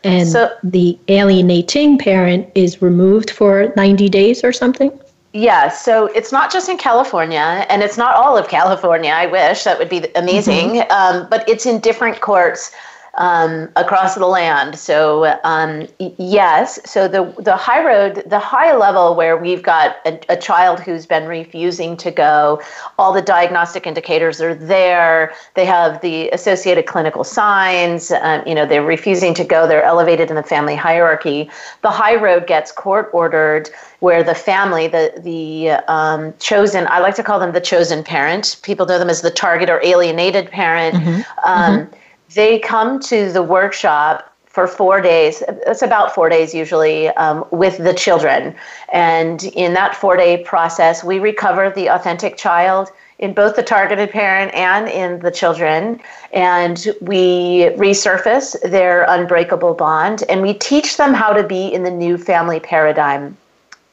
And 0.05 0.29
so, 0.29 0.55
the 0.63 0.99
alienating 1.09 1.99
parent 1.99 2.49
is 2.55 2.81
removed 2.81 3.31
for 3.31 3.73
90 3.77 4.09
days 4.09 4.45
or 4.45 4.53
something? 4.53 4.97
Yeah, 5.33 5.69
so 5.69 6.07
it's 6.07 6.33
not 6.33 6.51
just 6.53 6.69
in 6.69 6.79
California, 6.79 7.67
and 7.69 7.83
it's 7.83 7.99
not 7.99 8.15
all 8.15 8.37
of 8.37 8.49
California. 8.49 9.11
I 9.11 9.27
wish 9.27 9.65
that 9.65 9.79
would 9.79 9.89
be 9.89 10.07
amazing, 10.15 10.71
mm-hmm. 10.71 10.91
um, 10.91 11.27
but 11.29 11.47
it's 11.49 11.67
in 11.67 11.81
different 11.81 12.21
courts 12.21 12.73
um, 13.19 13.69
across 13.75 14.15
the 14.15 14.27
land. 14.27 14.79
So 14.79 15.39
um, 15.43 15.89
yes, 15.99 16.79
so 16.89 17.09
the 17.09 17.35
the 17.39 17.57
high 17.57 17.85
road, 17.85 18.23
the 18.27 18.39
high 18.39 18.75
level 18.77 19.17
where 19.17 19.37
we've 19.37 19.63
got 19.63 19.97
a, 20.07 20.21
a, 20.29 20.37
child 20.37 20.79
who's 20.79 21.05
been 21.05 21.27
refusing 21.27 21.97
to 21.97 22.13
go, 22.13 22.63
all 22.97 23.13
the 23.13 23.21
diagnostic 23.21 23.89
indicators 23.89 24.41
are 24.41 24.55
there. 24.55 25.35
They 25.55 25.67
have 25.67 26.01
the 26.01 26.31
associated 26.31 26.87
clinical 26.87 27.25
signs. 27.25 28.13
Um, 28.13 28.45
you 28.47 28.55
know, 28.55 28.67
they're 28.67 28.85
refusing 28.85 29.35
to 29.35 29.45
go. 29.45 29.67
They're 29.67 29.83
elevated 29.83 30.31
in 30.31 30.37
the 30.37 30.45
family 30.45 30.77
hierarchy. 30.77 31.51
The 31.83 31.91
high 31.91 32.15
road 32.15 32.47
gets 32.47 32.71
court 32.71 33.11
ordered 33.13 33.69
where 33.99 34.23
the 34.23 34.35
family, 34.35 34.87
the 34.87 35.13
the 35.19 35.71
um, 35.93 36.35
chosen, 36.39 36.87
I 36.89 37.01
like 37.01 37.17
to 37.17 37.25
call 37.25 37.41
them 37.41 37.51
the 37.51 37.61
chosen 37.61 38.05
parent. 38.05 38.61
People 38.63 38.87
know 38.87 39.01
them 39.01 39.11
as 39.11 39.23
the 39.23 39.31
target 39.33 39.69
or 39.69 39.83
alienated 39.85 40.53
parent. 40.53 40.95
Mm-hmm. 40.95 41.21
Um, 41.45 41.79
mm-hmm 41.79 41.98
they 42.35 42.59
come 42.59 43.01
to 43.01 43.33
the 43.33 43.43
workshop 43.43 44.35
for 44.47 44.67
four 44.67 45.01
days. 45.01 45.43
It's 45.67 45.83
about 45.83 46.15
four 46.15 46.29
days 46.29 46.53
usually 46.53 47.09
um, 47.11 47.45
with 47.51 47.79
the 47.79 47.95
children. 47.95 48.57
And 48.93 49.45
in 49.45 49.75
that 49.75 49.95
four 49.95 50.17
day 50.17 50.43
process, 50.43 51.05
we 51.05 51.21
recover 51.21 51.71
the 51.71 51.89
authentic 51.89 52.37
child 52.37 52.91
in 53.19 53.35
both 53.35 53.57
the 53.57 53.63
targeted 53.63 54.11
parent 54.11 54.53
and 54.55 54.89
in 54.89 55.21
the 55.21 55.31
children. 55.31 56.01
And 56.33 56.89
we 57.01 57.71
resurface 57.77 58.61
their 58.69 59.05
unbreakable 59.09 59.75
bond 59.75 60.25
and 60.29 60.43
we 60.43 60.55
teach 60.55 60.97
them 60.97 61.15
how 61.15 61.33
to 61.33 61.43
be 61.43 61.73
in 61.73 61.83
the 61.83 61.91
new 61.91 62.19
family 62.19 62.61
paradigm. 62.61 63.37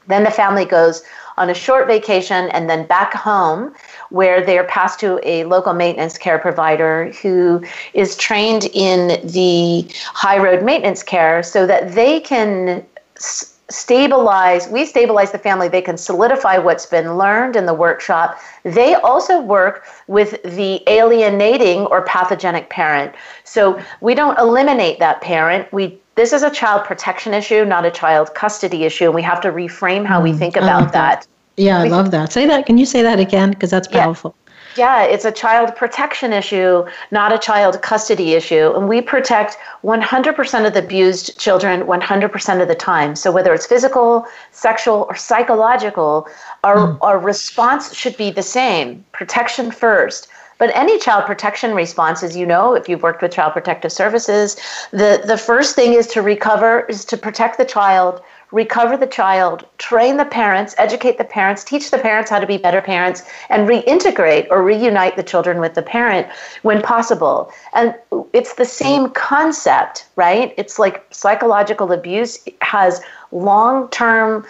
Then 0.08 0.24
the 0.24 0.30
family 0.30 0.64
goes 0.64 1.02
on 1.36 1.50
a 1.50 1.54
short 1.54 1.86
vacation 1.86 2.48
and 2.50 2.68
then 2.68 2.86
back 2.86 3.12
home 3.12 3.74
where 4.10 4.44
they're 4.44 4.64
passed 4.64 5.00
to 5.00 5.20
a 5.28 5.44
local 5.44 5.72
maintenance 5.72 6.18
care 6.18 6.38
provider 6.38 7.12
who 7.22 7.64
is 7.94 8.16
trained 8.16 8.66
in 8.72 9.08
the 9.28 9.86
high 10.06 10.38
road 10.38 10.64
maintenance 10.64 11.02
care 11.02 11.42
so 11.42 11.66
that 11.66 11.94
they 11.94 12.20
can 12.20 12.84
stabilize 13.68 14.68
we 14.68 14.86
stabilize 14.86 15.32
the 15.32 15.38
family. 15.38 15.68
They 15.68 15.82
can 15.82 15.96
solidify 15.96 16.58
what's 16.58 16.86
been 16.86 17.16
learned 17.16 17.56
in 17.56 17.66
the 17.66 17.74
workshop. 17.74 18.38
They 18.62 18.94
also 18.94 19.40
work 19.40 19.86
with 20.06 20.40
the 20.42 20.82
alienating 20.86 21.80
or 21.86 22.02
pathogenic 22.02 22.70
parent. 22.70 23.14
So 23.44 23.82
we 24.00 24.14
don't 24.14 24.38
eliminate 24.38 24.98
that 25.00 25.20
parent. 25.20 25.72
We 25.72 25.98
this 26.14 26.32
is 26.32 26.42
a 26.42 26.50
child 26.50 26.84
protection 26.84 27.34
issue 27.34 27.64
not 27.64 27.84
a 27.84 27.90
child 27.90 28.34
custody 28.34 28.84
issue 28.84 29.06
and 29.06 29.14
we 29.14 29.22
have 29.22 29.40
to 29.40 29.48
reframe 29.48 30.06
how 30.06 30.22
we 30.22 30.32
mm, 30.32 30.38
think 30.38 30.56
about 30.56 30.92
that. 30.92 31.26
Yeah, 31.56 31.80
I 31.80 31.88
love 31.88 32.10
that. 32.10 32.32
Say 32.32 32.46
that. 32.46 32.66
Can 32.66 32.78
you 32.78 32.86
say 32.86 33.02
that 33.02 33.18
again? 33.18 33.50
Because 33.50 33.70
that's 33.70 33.88
powerful. 33.88 34.34
Yeah. 34.36 34.42
Yeah, 34.76 35.04
it's 35.04 35.24
a 35.24 35.32
child 35.32 35.74
protection 35.74 36.34
issue, 36.34 36.84
not 37.10 37.32
a 37.32 37.38
child 37.38 37.80
custody 37.80 38.34
issue. 38.34 38.72
And 38.76 38.88
we 38.88 39.00
protect 39.00 39.56
100% 39.82 40.66
of 40.66 40.74
the 40.74 40.84
abused 40.84 41.38
children 41.38 41.82
100% 41.82 42.62
of 42.62 42.68
the 42.68 42.74
time. 42.74 43.16
So 43.16 43.32
whether 43.32 43.54
it's 43.54 43.66
physical, 43.66 44.26
sexual, 44.52 45.06
or 45.08 45.16
psychological, 45.16 46.28
our, 46.62 46.76
mm. 46.76 46.98
our 47.00 47.18
response 47.18 47.94
should 47.94 48.18
be 48.18 48.30
the 48.30 48.42
same 48.42 49.02
protection 49.12 49.70
first. 49.70 50.28
But 50.58 50.74
any 50.74 50.98
child 50.98 51.26
protection 51.26 51.74
response, 51.74 52.22
as 52.22 52.36
you 52.36 52.46
know, 52.46 52.74
if 52.74 52.88
you've 52.88 53.02
worked 53.02 53.20
with 53.20 53.32
child 53.32 53.52
protective 53.52 53.92
services, 53.92 54.56
the, 54.90 55.22
the 55.24 55.36
first 55.36 55.74
thing 55.74 55.92
is 55.92 56.06
to 56.08 56.22
recover, 56.22 56.80
is 56.86 57.04
to 57.06 57.16
protect 57.16 57.58
the 57.58 57.64
child 57.64 58.22
recover 58.52 58.96
the 58.96 59.06
child, 59.06 59.66
train 59.78 60.16
the 60.16 60.24
parents, 60.24 60.74
educate 60.78 61.18
the 61.18 61.24
parents, 61.24 61.64
teach 61.64 61.90
the 61.90 61.98
parents 61.98 62.30
how 62.30 62.38
to 62.38 62.46
be 62.46 62.56
better 62.56 62.80
parents, 62.80 63.22
and 63.50 63.68
reintegrate 63.68 64.46
or 64.50 64.62
reunite 64.62 65.16
the 65.16 65.22
children 65.22 65.60
with 65.60 65.74
the 65.74 65.82
parent 65.82 66.26
when 66.62 66.80
possible. 66.80 67.50
And 67.74 67.94
it's 68.32 68.54
the 68.54 68.64
same 68.64 69.10
concept, 69.10 70.06
right? 70.16 70.54
It's 70.56 70.78
like 70.78 71.04
psychological 71.10 71.92
abuse 71.92 72.38
has 72.60 73.02
long 73.32 73.88
term 73.90 74.46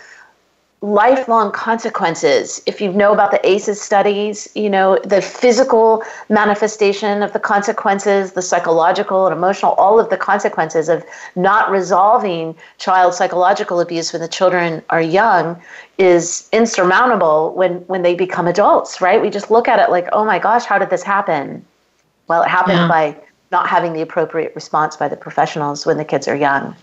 lifelong 0.83 1.51
consequences. 1.53 2.63
If 2.67 2.81
you 2.81 2.93
know 2.93 3.13
about 3.13 3.31
the 3.31 3.45
ACEs 3.49 3.81
studies, 3.81 4.49
you 4.55 4.69
know, 4.69 4.99
the 5.05 5.23
physical 5.23 6.03
manifestation 6.29 7.23
of 7.23 7.33
the 7.33 7.41
consequences, 7.41 8.33
the 8.33 8.43
psychological 8.43 9.27
and 9.27 9.35
emotional, 9.35 9.73
all 9.73 9.99
of 9.99 10.11
the 10.11 10.19
consequences 10.19 10.89
of 10.89 11.03
not 11.35 11.71
resolving 11.71 12.55
child 12.79 13.15
psychological 13.15 13.81
abuse 13.81 14.13
when 14.13 14.21
the 14.21 14.29
children 14.29 14.83
are 14.91 15.01
young 15.01 15.61
is 15.97 16.49
insurmountable 16.53 17.55
when, 17.55 17.77
when 17.87 18.03
they 18.03 18.15
become 18.15 18.47
adults, 18.47 19.01
right? 19.01 19.21
We 19.21 19.31
just 19.31 19.51
look 19.51 19.69
at 19.69 19.81
it 19.81 19.91
like, 19.91 20.09
oh 20.13 20.25
my 20.25 20.39
gosh, 20.39 20.67
how 20.67 20.79
did 20.79 20.91
this 20.91 21.03
happen? 21.03 21.65
Well, 22.29 22.43
it 22.43 22.49
happened 22.49 22.79
yeah. 22.79 22.89
by 22.89 23.17
not 23.57 23.67
having 23.67 23.95
the 23.95 24.03
appropriate 24.03 24.53
response 24.55 24.97
by 25.03 25.09
the 25.09 25.17
professionals 25.17 25.87
when 25.87 25.97
the 25.97 26.05
kids 26.05 26.29
are 26.29 26.37
young. 26.37 26.77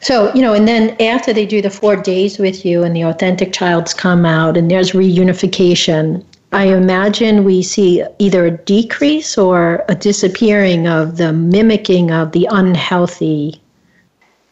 So, 0.00 0.14
you 0.34 0.42
know, 0.42 0.52
and 0.52 0.68
then 0.68 0.84
after 1.00 1.32
they 1.32 1.46
do 1.46 1.62
the 1.62 1.70
four 1.70 1.96
days 1.96 2.38
with 2.38 2.58
you 2.66 2.82
and 2.84 2.94
the 2.94 3.04
authentic 3.12 3.54
childs 3.54 3.94
come 3.94 4.26
out 4.26 4.54
and 4.58 4.70
there's 4.70 4.90
reunification, 4.92 6.22
I 6.52 6.64
imagine 6.66 7.42
we 7.42 7.62
see 7.62 8.04
either 8.18 8.44
a 8.44 8.50
decrease 8.50 9.38
or 9.38 9.82
a 9.88 9.94
disappearing 9.94 10.86
of 10.86 11.16
the 11.16 11.32
mimicking 11.32 12.10
of 12.10 12.32
the 12.32 12.46
unhealthy 12.50 13.62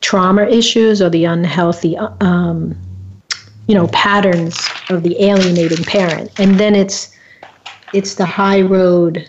trauma 0.01 0.45
issues 0.47 1.03
or 1.03 1.11
the 1.11 1.27
unhealthy, 1.27 1.99
um, 2.33 2.75
you 3.69 3.75
know, 3.75 3.89
patterns 3.89 4.57
of 4.89 5.03
the 5.03 5.15
alienating 5.23 5.85
parent. 5.85 6.31
And 6.41 6.59
then 6.59 6.75
it's 6.75 7.15
it's 7.93 8.15
the 8.15 8.25
high 8.25 8.63
road 8.63 9.29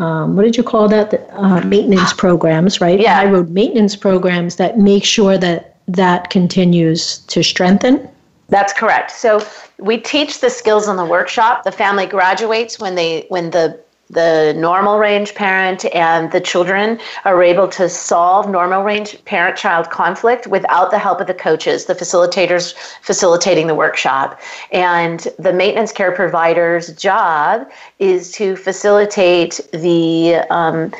um, 0.00 0.34
what 0.34 0.42
did 0.42 0.56
you 0.56 0.62
call 0.62 0.88
that? 0.88 1.10
The, 1.10 1.34
uh, 1.38 1.60
maintenance 1.64 2.12
programs, 2.14 2.80
right? 2.80 2.98
Yeah. 2.98 3.14
High 3.14 3.30
road 3.30 3.50
maintenance 3.50 3.94
programs 3.94 4.56
that 4.56 4.78
make 4.78 5.04
sure 5.04 5.36
that 5.38 5.76
that 5.88 6.30
continues 6.30 7.18
to 7.18 7.42
strengthen. 7.42 8.08
That's 8.48 8.72
correct. 8.72 9.10
So 9.12 9.46
we 9.78 9.98
teach 9.98 10.40
the 10.40 10.50
skills 10.50 10.88
in 10.88 10.96
the 10.96 11.04
workshop. 11.04 11.64
The 11.64 11.72
family 11.72 12.06
graduates 12.06 12.78
when 12.78 12.94
they 12.94 13.26
when 13.28 13.50
the 13.50 13.78
the 14.10 14.52
normal 14.56 14.98
range 14.98 15.34
parent 15.34 15.84
and 15.94 16.32
the 16.32 16.40
children 16.40 16.98
are 17.24 17.42
able 17.42 17.68
to 17.68 17.88
solve 17.88 18.50
normal 18.50 18.82
range 18.82 19.24
parent 19.24 19.56
child 19.56 19.88
conflict 19.90 20.48
without 20.48 20.90
the 20.90 20.98
help 20.98 21.20
of 21.20 21.28
the 21.28 21.34
coaches, 21.34 21.84
the 21.84 21.94
facilitators 21.94 22.74
facilitating 23.02 23.68
the 23.68 23.74
workshop. 23.74 24.40
And 24.72 25.28
the 25.38 25.52
maintenance 25.52 25.92
care 25.92 26.10
provider's 26.10 26.92
job 26.94 27.70
is 28.00 28.32
to 28.32 28.56
facilitate 28.56 29.60
the 29.72 30.44
um, 30.50 30.92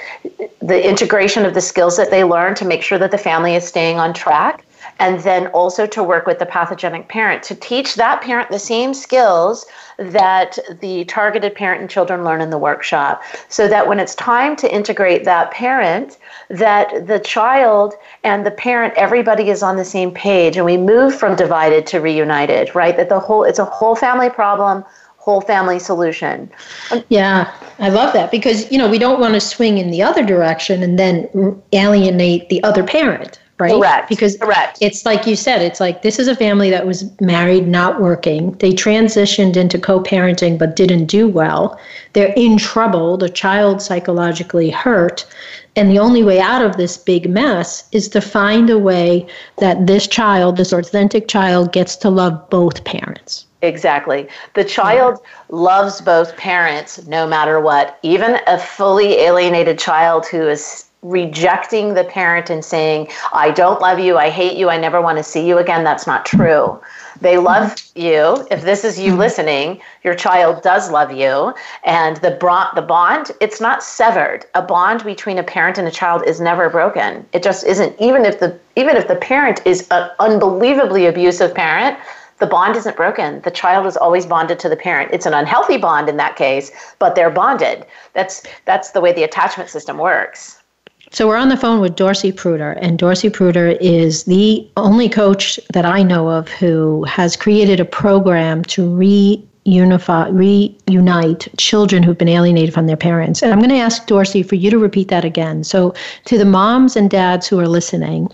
the 0.60 0.88
integration 0.88 1.44
of 1.44 1.54
the 1.54 1.60
skills 1.60 1.96
that 1.96 2.10
they 2.10 2.22
learn 2.22 2.54
to 2.54 2.64
make 2.64 2.82
sure 2.82 2.98
that 2.98 3.10
the 3.10 3.18
family 3.18 3.54
is 3.54 3.66
staying 3.66 3.98
on 3.98 4.14
track 4.14 4.64
and 5.00 5.18
then 5.20 5.46
also 5.48 5.86
to 5.86 6.04
work 6.04 6.26
with 6.26 6.38
the 6.38 6.46
pathogenic 6.46 7.08
parent 7.08 7.42
to 7.42 7.54
teach 7.54 7.96
that 7.96 8.20
parent 8.20 8.50
the 8.50 8.58
same 8.58 8.94
skills 8.94 9.66
that 9.96 10.58
the 10.80 11.04
targeted 11.06 11.54
parent 11.54 11.80
and 11.80 11.90
children 11.90 12.22
learn 12.22 12.40
in 12.40 12.50
the 12.50 12.58
workshop 12.58 13.22
so 13.48 13.66
that 13.66 13.88
when 13.88 13.98
it's 13.98 14.14
time 14.14 14.54
to 14.54 14.72
integrate 14.72 15.24
that 15.24 15.50
parent 15.50 16.18
that 16.48 17.06
the 17.06 17.18
child 17.18 17.94
and 18.22 18.46
the 18.46 18.50
parent 18.50 18.94
everybody 18.96 19.48
is 19.48 19.62
on 19.62 19.76
the 19.76 19.84
same 19.84 20.12
page 20.12 20.56
and 20.56 20.66
we 20.66 20.76
move 20.76 21.14
from 21.14 21.34
divided 21.34 21.86
to 21.86 21.98
reunited 21.98 22.72
right 22.74 22.96
that 22.96 23.08
the 23.08 23.18
whole 23.18 23.42
it's 23.42 23.58
a 23.58 23.64
whole 23.64 23.96
family 23.96 24.30
problem 24.30 24.84
whole 25.20 25.42
family 25.42 25.78
solution. 25.78 26.50
Yeah, 27.10 27.52
I 27.78 27.90
love 27.90 28.14
that 28.14 28.30
because 28.30 28.70
you 28.72 28.78
know 28.78 28.88
we 28.88 28.98
don't 28.98 29.20
want 29.20 29.34
to 29.34 29.40
swing 29.40 29.76
in 29.76 29.90
the 29.90 30.02
other 30.02 30.24
direction 30.24 30.82
and 30.82 30.98
then 30.98 31.62
alienate 31.72 32.48
the 32.48 32.62
other 32.62 32.82
parent, 32.82 33.38
right? 33.60 33.72
Correct. 33.72 34.08
Because 34.08 34.36
Correct. 34.38 34.78
it's 34.80 35.04
like 35.04 35.26
you 35.26 35.36
said, 35.36 35.62
it's 35.62 35.80
like 35.80 36.02
this 36.02 36.18
is 36.18 36.28
a 36.28 36.34
family 36.34 36.70
that 36.70 36.86
was 36.86 37.08
married, 37.20 37.68
not 37.68 38.00
working. 38.00 38.52
They 38.52 38.72
transitioned 38.72 39.56
into 39.56 39.78
co-parenting 39.78 40.58
but 40.58 40.76
didn't 40.76 41.06
do 41.06 41.28
well. 41.28 41.78
They're 42.14 42.32
in 42.36 42.58
trouble. 42.58 43.16
The 43.16 43.28
child 43.28 43.82
psychologically 43.82 44.70
hurt. 44.70 45.26
And 45.76 45.90
the 45.90 46.00
only 46.00 46.24
way 46.24 46.40
out 46.40 46.64
of 46.64 46.76
this 46.76 46.96
big 46.96 47.30
mess 47.30 47.88
is 47.92 48.08
to 48.08 48.20
find 48.20 48.68
a 48.70 48.78
way 48.78 49.26
that 49.58 49.86
this 49.86 50.06
child, 50.08 50.56
this 50.56 50.72
authentic 50.72 51.28
child, 51.28 51.72
gets 51.72 51.94
to 51.96 52.10
love 52.10 52.50
both 52.50 52.82
parents. 52.84 53.46
Exactly. 53.62 54.26
The 54.54 54.64
child 54.64 55.20
yeah. 55.22 55.56
loves 55.56 56.00
both 56.00 56.36
parents 56.36 57.06
no 57.06 57.26
matter 57.26 57.60
what. 57.60 57.98
Even 58.02 58.38
a 58.46 58.58
fully 58.58 59.18
alienated 59.18 59.78
child 59.78 60.26
who 60.26 60.48
is 60.48 60.89
rejecting 61.02 61.94
the 61.94 62.04
parent 62.04 62.50
and 62.50 62.64
saying, 62.64 63.08
I 63.32 63.50
don't 63.50 63.80
love 63.80 63.98
you, 63.98 64.18
I 64.18 64.28
hate 64.28 64.56
you, 64.56 64.68
I 64.68 64.76
never 64.76 65.00
want 65.00 65.18
to 65.18 65.24
see 65.24 65.46
you 65.46 65.58
again, 65.58 65.84
that's 65.84 66.06
not 66.06 66.26
true. 66.26 66.80
They 67.20 67.36
love 67.36 67.76
you. 67.94 68.46
If 68.50 68.62
this 68.62 68.84
is 68.84 68.98
you 68.98 69.12
mm-hmm. 69.12 69.20
listening, 69.20 69.80
your 70.04 70.14
child 70.14 70.62
does 70.62 70.90
love 70.90 71.12
you. 71.12 71.54
And 71.84 72.16
the, 72.18 72.32
bond, 72.32 72.70
the 72.76 72.82
bond, 72.82 73.32
it's 73.40 73.60
not 73.60 73.82
severed. 73.82 74.46
A 74.54 74.62
bond 74.62 75.04
between 75.04 75.38
a 75.38 75.42
parent 75.42 75.76
and 75.76 75.86
a 75.86 75.90
child 75.90 76.22
is 76.26 76.40
never 76.40 76.70
broken. 76.70 77.26
It 77.32 77.42
just 77.42 77.64
isn't. 77.66 77.94
Even 78.00 78.24
if 78.24 78.40
the, 78.40 78.58
even 78.76 78.96
if 78.96 79.06
the 79.06 79.16
parent 79.16 79.60
is 79.66 79.86
an 79.90 80.10
unbelievably 80.18 81.06
abusive 81.06 81.54
parent, 81.54 81.98
the 82.38 82.46
bond 82.46 82.74
isn't 82.76 82.96
broken. 82.96 83.42
The 83.42 83.50
child 83.50 83.86
is 83.86 83.98
always 83.98 84.24
bonded 84.24 84.58
to 84.60 84.70
the 84.70 84.76
parent. 84.76 85.10
It's 85.12 85.26
an 85.26 85.34
unhealthy 85.34 85.76
bond 85.76 86.08
in 86.08 86.16
that 86.16 86.36
case, 86.36 86.72
but 86.98 87.14
they're 87.14 87.30
bonded. 87.30 87.84
That's, 88.14 88.42
that's 88.64 88.92
the 88.92 89.00
way 89.02 89.12
the 89.12 89.24
attachment 89.24 89.68
system 89.68 89.98
works. 89.98 90.59
So 91.12 91.26
we're 91.26 91.36
on 91.36 91.48
the 91.48 91.56
phone 91.56 91.80
with 91.80 91.96
Dorcy 91.96 92.30
Pruter, 92.30 92.72
and 92.80 92.96
Dorcy 92.96 93.28
Pruter 93.32 93.76
is 93.80 94.24
the 94.24 94.66
only 94.76 95.08
coach 95.08 95.58
that 95.72 95.84
I 95.84 96.04
know 96.04 96.28
of 96.28 96.48
who 96.48 97.02
has 97.04 97.36
created 97.36 97.80
a 97.80 97.84
program 97.84 98.62
to 98.66 98.88
reunify, 98.88 100.30
reunite 100.32 101.48
children 101.58 102.04
who've 102.04 102.16
been 102.16 102.28
alienated 102.28 102.72
from 102.72 102.86
their 102.86 102.96
parents. 102.96 103.42
And 103.42 103.52
I'm 103.52 103.58
going 103.58 103.70
to 103.70 103.76
ask 103.76 104.06
Dorcy 104.06 104.44
for 104.44 104.54
you 104.54 104.70
to 104.70 104.78
repeat 104.78 105.08
that 105.08 105.24
again. 105.24 105.64
So 105.64 105.94
to 106.26 106.38
the 106.38 106.44
moms 106.44 106.94
and 106.94 107.10
dads 107.10 107.48
who 107.48 107.58
are 107.58 107.68
listening, 107.68 108.30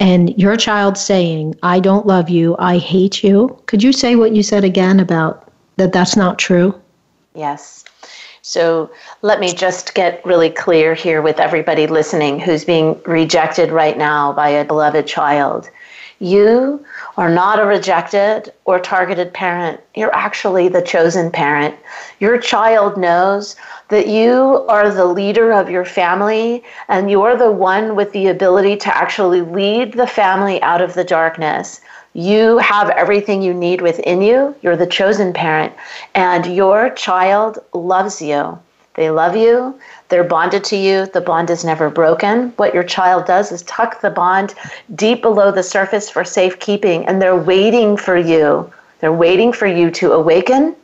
and 0.00 0.36
your 0.38 0.56
child 0.56 0.96
saying, 0.96 1.56
"I 1.62 1.78
don't 1.78 2.06
love 2.06 2.30
you, 2.30 2.56
I 2.58 2.78
hate 2.78 3.22
you," 3.22 3.54
could 3.66 3.82
you 3.82 3.92
say 3.92 4.16
what 4.16 4.34
you 4.34 4.42
said 4.42 4.64
again 4.64 4.98
about 4.98 5.52
that? 5.76 5.92
That's 5.92 6.16
not 6.16 6.38
true. 6.38 6.74
Yes. 7.34 7.84
So 8.46 8.90
let 9.22 9.40
me 9.40 9.54
just 9.54 9.94
get 9.94 10.22
really 10.22 10.50
clear 10.50 10.92
here 10.92 11.22
with 11.22 11.40
everybody 11.40 11.86
listening 11.86 12.38
who's 12.38 12.62
being 12.62 13.00
rejected 13.04 13.72
right 13.72 13.96
now 13.96 14.34
by 14.34 14.50
a 14.50 14.66
beloved 14.66 15.06
child. 15.06 15.70
You 16.18 16.84
are 17.16 17.30
not 17.30 17.58
a 17.58 17.64
rejected 17.64 18.52
or 18.66 18.78
targeted 18.78 19.32
parent. 19.32 19.80
You're 19.94 20.14
actually 20.14 20.68
the 20.68 20.82
chosen 20.82 21.30
parent. 21.30 21.74
Your 22.20 22.36
child 22.36 22.98
knows 22.98 23.56
that 23.88 24.08
you 24.08 24.66
are 24.68 24.90
the 24.90 25.06
leader 25.06 25.50
of 25.50 25.70
your 25.70 25.86
family 25.86 26.62
and 26.88 27.10
you're 27.10 27.38
the 27.38 27.50
one 27.50 27.96
with 27.96 28.12
the 28.12 28.26
ability 28.26 28.76
to 28.76 28.94
actually 28.94 29.40
lead 29.40 29.94
the 29.94 30.06
family 30.06 30.60
out 30.60 30.82
of 30.82 30.92
the 30.92 31.04
darkness. 31.04 31.80
You 32.16 32.58
have 32.58 32.90
everything 32.90 33.42
you 33.42 33.52
need 33.52 33.80
within 33.80 34.22
you. 34.22 34.54
You're 34.62 34.76
the 34.76 34.86
chosen 34.86 35.32
parent, 35.32 35.72
and 36.14 36.46
your 36.46 36.90
child 36.90 37.58
loves 37.72 38.22
you. 38.22 38.56
They 38.94 39.10
love 39.10 39.34
you. 39.34 39.78
They're 40.08 40.22
bonded 40.22 40.62
to 40.64 40.76
you. 40.76 41.06
The 41.06 41.20
bond 41.20 41.50
is 41.50 41.64
never 41.64 41.90
broken. 41.90 42.50
What 42.50 42.72
your 42.72 42.84
child 42.84 43.26
does 43.26 43.50
is 43.50 43.62
tuck 43.62 44.00
the 44.00 44.10
bond 44.10 44.54
deep 44.94 45.22
below 45.22 45.50
the 45.50 45.64
surface 45.64 46.08
for 46.08 46.22
safekeeping, 46.22 47.04
and 47.06 47.20
they're 47.20 47.36
waiting 47.36 47.96
for 47.96 48.16
you. 48.16 48.72
They're 49.00 49.12
waiting 49.12 49.52
for 49.52 49.66
you 49.66 49.90
to 49.90 50.12
awaken, 50.12 50.76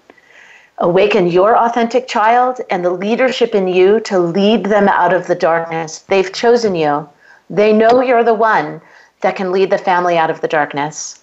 awaken 0.78 1.28
your 1.28 1.56
authentic 1.56 2.08
child 2.08 2.60
and 2.70 2.84
the 2.84 2.90
leadership 2.90 3.54
in 3.54 3.68
you 3.68 4.00
to 4.00 4.18
lead 4.18 4.66
them 4.66 4.88
out 4.88 5.12
of 5.12 5.28
the 5.28 5.36
darkness. 5.36 6.00
They've 6.00 6.32
chosen 6.32 6.74
you. 6.74 7.08
They 7.48 7.72
know 7.72 8.02
you're 8.02 8.24
the 8.24 8.34
one 8.34 8.80
that 9.20 9.36
can 9.36 9.52
lead 9.52 9.70
the 9.70 9.78
family 9.78 10.18
out 10.18 10.30
of 10.30 10.40
the 10.40 10.48
darkness. 10.48 11.19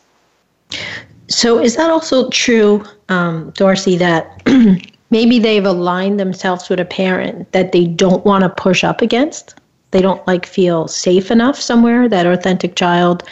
So, 1.28 1.60
is 1.60 1.76
that 1.76 1.90
also 1.90 2.30
true, 2.30 2.84
um, 3.10 3.52
Dorcy, 3.52 3.98
that 3.98 4.42
maybe 5.10 5.40
they've 5.40 5.66
aligned 5.66 6.20
themselves 6.20 6.70
with 6.70 6.80
a 6.80 6.86
parent 6.86 7.52
that 7.52 7.72
they 7.72 7.86
don't 7.86 8.26
want 8.26 8.44
to 8.44 8.50
push 8.50 8.84
up 8.84 9.02
against. 9.02 9.56
They 9.92 10.02
don't 10.02 10.26
like 10.28 10.46
feel 10.46 10.88
safe 10.88 11.32
enough 11.32 11.60
somewhere. 11.60 12.10
That 12.10 12.26
authentic 12.26 12.76
child 12.76 13.24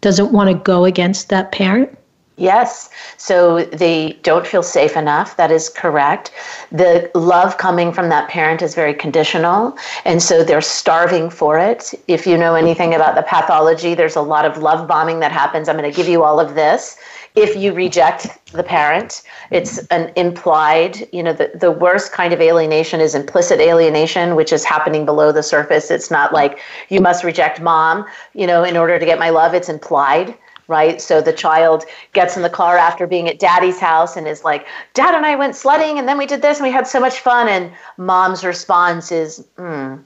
doesn't 0.00 0.32
want 0.32 0.50
to 0.50 0.54
go 0.54 0.84
against 0.84 1.28
that 1.28 1.52
parent. 1.52 1.96
Yes. 2.36 2.88
So 3.18 3.64
they 3.66 4.18
don't 4.22 4.46
feel 4.46 4.62
safe 4.62 4.96
enough. 4.96 5.36
That 5.36 5.52
is 5.52 5.68
correct. 5.68 6.30
The 6.70 7.10
love 7.14 7.58
coming 7.58 7.92
from 7.92 8.08
that 8.08 8.30
parent 8.30 8.62
is 8.62 8.74
very 8.74 8.94
conditional. 8.94 9.76
And 10.06 10.22
so 10.22 10.42
they're 10.42 10.62
starving 10.62 11.28
for 11.28 11.58
it. 11.58 11.92
If 12.08 12.26
you 12.26 12.38
know 12.38 12.54
anything 12.54 12.94
about 12.94 13.16
the 13.16 13.22
pathology, 13.22 13.94
there's 13.94 14.16
a 14.16 14.22
lot 14.22 14.46
of 14.46 14.56
love 14.56 14.88
bombing 14.88 15.20
that 15.20 15.30
happens. 15.30 15.68
I'm 15.68 15.76
going 15.76 15.90
to 15.90 15.96
give 15.96 16.08
you 16.08 16.24
all 16.24 16.40
of 16.40 16.54
this. 16.54 16.96
If 17.34 17.56
you 17.56 17.72
reject 17.72 18.26
the 18.52 18.62
parent, 18.62 19.22
it's 19.50 19.78
an 19.86 20.12
implied, 20.16 21.08
you 21.12 21.22
know, 21.22 21.32
the, 21.32 21.50
the 21.54 21.70
worst 21.70 22.12
kind 22.12 22.32
of 22.34 22.40
alienation 22.40 23.00
is 23.00 23.14
implicit 23.14 23.58
alienation, 23.58 24.36
which 24.36 24.52
is 24.52 24.64
happening 24.64 25.06
below 25.06 25.32
the 25.32 25.42
surface. 25.42 25.90
It's 25.90 26.10
not 26.10 26.32
like 26.32 26.60
you 26.88 27.00
must 27.00 27.24
reject 27.24 27.60
mom, 27.60 28.04
you 28.34 28.46
know, 28.46 28.64
in 28.64 28.76
order 28.76 28.98
to 28.98 29.04
get 29.04 29.18
my 29.18 29.30
love. 29.30 29.54
It's 29.54 29.70
implied 29.70 30.36
right? 30.72 31.02
So 31.02 31.20
the 31.20 31.34
child 31.34 31.84
gets 32.14 32.34
in 32.34 32.42
the 32.42 32.48
car 32.48 32.78
after 32.78 33.06
being 33.06 33.28
at 33.28 33.38
daddy's 33.38 33.78
house 33.78 34.16
and 34.16 34.26
is 34.26 34.42
like, 34.42 34.66
Dad 34.94 35.14
and 35.14 35.26
I 35.26 35.36
went 35.36 35.54
sledding 35.54 35.98
and 35.98 36.08
then 36.08 36.16
we 36.16 36.24
did 36.24 36.40
this 36.40 36.58
and 36.58 36.66
we 36.66 36.72
had 36.72 36.86
so 36.86 36.98
much 36.98 37.20
fun. 37.20 37.46
And 37.46 37.70
mom's 37.98 38.42
response 38.42 39.12
is, 39.12 39.46
mm, 39.58 40.02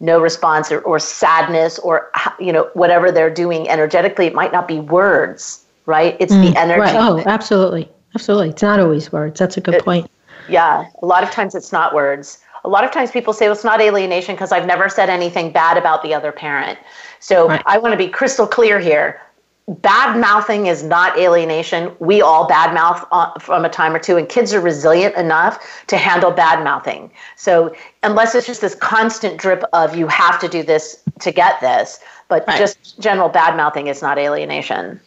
no 0.00 0.18
response 0.18 0.72
or, 0.72 0.80
or 0.80 0.98
sadness 0.98 1.78
or, 1.78 2.10
you 2.40 2.50
know, 2.50 2.70
whatever 2.72 3.12
they're 3.12 3.28
doing 3.28 3.68
energetically. 3.68 4.26
It 4.26 4.34
might 4.34 4.52
not 4.52 4.66
be 4.66 4.80
words, 4.80 5.64
right? 5.84 6.16
It's 6.18 6.32
mm, 6.32 6.50
the 6.50 6.58
energy. 6.58 6.80
Right. 6.80 6.96
Oh, 6.96 7.22
absolutely. 7.26 7.88
Absolutely. 8.14 8.50
It's 8.50 8.62
not 8.62 8.80
always 8.80 9.12
words. 9.12 9.38
That's 9.38 9.58
a 9.58 9.60
good 9.60 9.74
it, 9.74 9.84
point. 9.84 10.10
Yeah. 10.48 10.86
A 11.02 11.06
lot 11.06 11.22
of 11.22 11.30
times 11.30 11.54
it's 11.54 11.72
not 11.72 11.94
words. 11.94 12.38
A 12.64 12.70
lot 12.70 12.84
of 12.84 12.90
times 12.90 13.10
people 13.10 13.34
say, 13.34 13.46
well, 13.46 13.54
it's 13.54 13.64
not 13.64 13.82
alienation 13.82 14.34
because 14.34 14.50
I've 14.50 14.66
never 14.66 14.88
said 14.88 15.10
anything 15.10 15.52
bad 15.52 15.76
about 15.76 16.02
the 16.02 16.14
other 16.14 16.32
parent. 16.32 16.78
So 17.20 17.48
right. 17.48 17.62
I 17.66 17.76
want 17.76 17.92
to 17.92 17.98
be 17.98 18.08
crystal 18.08 18.46
clear 18.46 18.80
here 18.80 19.20
bad 19.68 20.18
mouthing 20.18 20.66
is 20.66 20.82
not 20.82 21.18
alienation. 21.18 21.94
We 21.98 22.22
all 22.22 22.46
bad 22.46 22.72
mouth 22.72 23.06
uh, 23.10 23.38
from 23.38 23.64
a 23.64 23.68
time 23.68 23.94
or 23.94 23.98
two, 23.98 24.16
and 24.16 24.28
kids 24.28 24.54
are 24.54 24.60
resilient 24.60 25.16
enough 25.16 25.58
to 25.88 25.96
handle 25.96 26.30
bad 26.30 26.62
mouthing. 26.62 27.10
So, 27.36 27.74
unless 28.02 28.34
it's 28.34 28.46
just 28.46 28.60
this 28.60 28.74
constant 28.76 29.38
drip 29.38 29.64
of 29.72 29.96
you 29.96 30.06
have 30.06 30.38
to 30.40 30.48
do 30.48 30.62
this 30.62 31.02
to 31.20 31.32
get 31.32 31.60
this, 31.60 32.00
but 32.28 32.46
right. 32.46 32.58
just 32.58 33.00
general 33.00 33.28
bad 33.28 33.56
mouthing 33.56 33.88
is 33.88 34.02
not 34.02 34.18
alienation. 34.18 35.00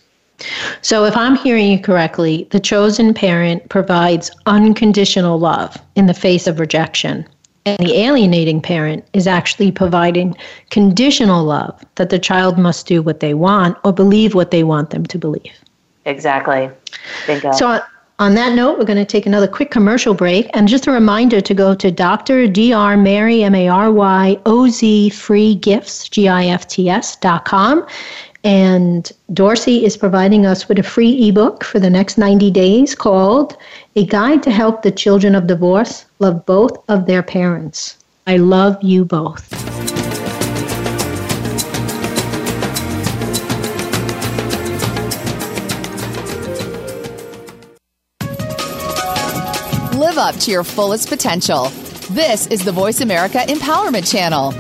So, 0.82 1.06
if 1.06 1.16
I'm 1.16 1.36
hearing 1.36 1.72
you 1.72 1.80
correctly, 1.80 2.48
the 2.52 2.60
chosen 2.60 3.14
parent 3.14 3.70
provides 3.70 4.30
unconditional 4.46 5.40
love 5.40 5.78
in 5.96 6.08
the 6.08 6.14
face 6.14 6.48
of 6.48 6.60
rejection. 6.60 7.26
The 7.78 8.00
alienating 8.00 8.62
parent 8.62 9.06
is 9.14 9.28
actually 9.28 9.72
providing 9.72 10.36
conditional 10.70 11.44
love 11.44 11.84
that 11.96 12.10
the 12.10 12.20
child 12.20 12.58
must 12.58 12.88
do 12.88 13.02
what 13.02 13.20
they 13.20 13.34
want 13.34 13.78
or 13.84 13.94
believe 13.94 14.36
what 14.36 14.52
they 14.52 14.64
want 14.64 14.90
them 14.90 15.06
to 15.06 15.18
believe. 15.18 15.54
Exactly. 16.06 16.70
Bingo. 17.28 17.52
So, 17.52 17.80
on 18.20 18.36
that 18.36 18.54
note, 18.54 18.78
we're 18.78 18.86
going 18.86 18.98
to 18.98 19.06
take 19.06 19.26
another 19.26 19.48
quick 19.48 19.72
commercial 19.72 20.14
break. 20.14 20.50
And 20.54 20.68
just 20.68 20.88
a 20.88 20.92
reminder 20.92 21.40
to 21.40 21.54
go 21.54 21.74
to 21.74 21.90
Dr. 21.90 22.48
Dr. 22.48 22.98
Mary, 22.98 23.44
M 23.44 23.56
A 23.56 23.70
R 23.70 23.92
Y 23.92 24.38
O 24.46 24.68
Z, 24.68 25.10
free 25.12 25.56
gifts, 25.56 26.10
G 26.10 26.28
I 26.28 26.48
F 26.48 26.68
T 26.68 26.90
S 26.90 27.16
dot 27.16 27.46
com. 27.46 27.88
And 28.44 29.12
Dorcy 29.34 29.84
is 29.84 29.98
providing 29.98 30.46
us 30.46 30.68
with 30.68 30.80
a 30.80 30.84
free 30.84 31.30
ebook 31.30 31.64
for 31.64 31.80
the 31.80 31.90
next 31.90 32.18
90 32.18 32.52
days 32.52 32.96
called 32.96 33.58
A 33.96 34.06
Guide 34.06 34.44
to 34.44 34.52
Help 34.52 34.82
the 34.82 34.92
Children 34.92 35.36
of 35.36 35.48
Divorce 35.48 36.06
Love 36.22 36.46
Both 36.46 36.78
of 36.90 37.06
Their 37.06 37.24
Parents. 37.24 37.98
I 38.28 38.36
love 38.36 38.78
you 38.84 39.06
both. 39.06 39.50
Live 49.96 50.18
up 50.18 50.36
to 50.36 50.52
your 50.52 50.66
fullest 50.66 51.08
potential. 51.08 51.70
This 52.12 52.48
is 52.48 52.66
the 52.66 52.74
Voice 52.74 53.00
America 53.00 53.38
Empowerment 53.38 54.12
Channel. 54.12 54.52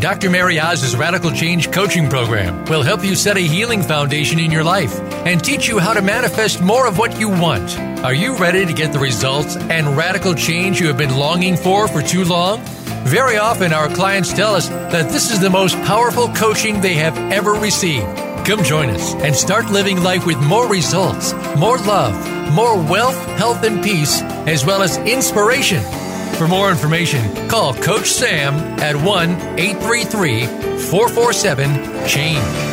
Dr. 0.00 0.30
Mary 0.30 0.58
Oz's 0.58 0.96
Radical 0.96 1.32
Change 1.32 1.70
Coaching 1.70 2.08
Program 2.08 2.64
will 2.66 2.82
help 2.82 3.04
you 3.04 3.14
set 3.14 3.36
a 3.36 3.40
healing 3.40 3.82
foundation 3.82 4.38
in 4.38 4.50
your 4.50 4.64
life 4.64 4.98
and 5.26 5.44
teach 5.44 5.68
you 5.68 5.78
how 5.78 5.92
to 5.92 6.00
manifest 6.00 6.62
more 6.62 6.86
of 6.86 6.96
what 6.96 7.20
you 7.20 7.28
want. 7.28 7.87
Are 8.04 8.14
you 8.14 8.36
ready 8.36 8.64
to 8.64 8.72
get 8.72 8.92
the 8.92 8.98
results 9.00 9.56
and 9.56 9.96
radical 9.96 10.32
change 10.32 10.80
you 10.80 10.86
have 10.86 10.96
been 10.96 11.16
longing 11.16 11.56
for 11.56 11.88
for 11.88 12.00
too 12.00 12.24
long? 12.24 12.60
Very 13.02 13.38
often, 13.38 13.72
our 13.72 13.88
clients 13.88 14.32
tell 14.32 14.54
us 14.54 14.68
that 14.68 15.10
this 15.10 15.32
is 15.32 15.40
the 15.40 15.50
most 15.50 15.74
powerful 15.82 16.28
coaching 16.28 16.80
they 16.80 16.94
have 16.94 17.18
ever 17.32 17.54
received. 17.54 18.06
Come 18.46 18.62
join 18.62 18.90
us 18.90 19.14
and 19.14 19.34
start 19.34 19.70
living 19.70 20.00
life 20.00 20.26
with 20.26 20.40
more 20.40 20.68
results, 20.68 21.32
more 21.56 21.78
love, 21.78 22.14
more 22.54 22.76
wealth, 22.76 23.18
health, 23.36 23.64
and 23.64 23.82
peace, 23.82 24.22
as 24.46 24.64
well 24.64 24.80
as 24.80 24.96
inspiration. 24.98 25.82
For 26.34 26.46
more 26.46 26.70
information, 26.70 27.48
call 27.48 27.74
Coach 27.74 28.06
Sam 28.12 28.54
at 28.80 28.94
1 28.94 29.30
833 29.58 30.46
447 30.46 32.06
CHANGE. 32.06 32.67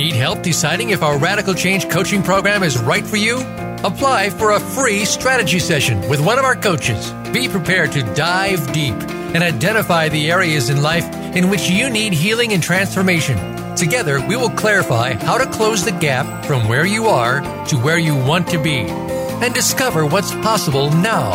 Need 0.00 0.14
help 0.14 0.40
deciding 0.40 0.90
if 0.90 1.02
our 1.02 1.18
Radical 1.18 1.52
Change 1.52 1.90
coaching 1.90 2.22
program 2.22 2.62
is 2.62 2.78
right 2.78 3.06
for 3.06 3.18
you? 3.18 3.36
Apply 3.84 4.30
for 4.30 4.52
a 4.52 4.58
free 4.58 5.04
strategy 5.04 5.58
session 5.58 6.00
with 6.08 6.24
one 6.24 6.38
of 6.38 6.44
our 6.46 6.56
coaches. 6.56 7.12
Be 7.34 7.50
prepared 7.50 7.92
to 7.92 8.14
dive 8.14 8.72
deep 8.72 8.94
and 8.94 9.42
identify 9.42 10.08
the 10.08 10.30
areas 10.30 10.70
in 10.70 10.80
life 10.80 11.04
in 11.36 11.50
which 11.50 11.68
you 11.68 11.90
need 11.90 12.14
healing 12.14 12.54
and 12.54 12.62
transformation. 12.62 13.36
Together, 13.76 14.26
we 14.26 14.36
will 14.36 14.48
clarify 14.48 15.12
how 15.12 15.36
to 15.36 15.44
close 15.44 15.84
the 15.84 15.92
gap 15.92 16.46
from 16.46 16.66
where 16.66 16.86
you 16.86 17.04
are 17.04 17.42
to 17.66 17.76
where 17.76 17.98
you 17.98 18.16
want 18.16 18.48
to 18.48 18.58
be 18.58 18.86
and 18.88 19.52
discover 19.52 20.06
what's 20.06 20.32
possible 20.36 20.90
now. 20.90 21.32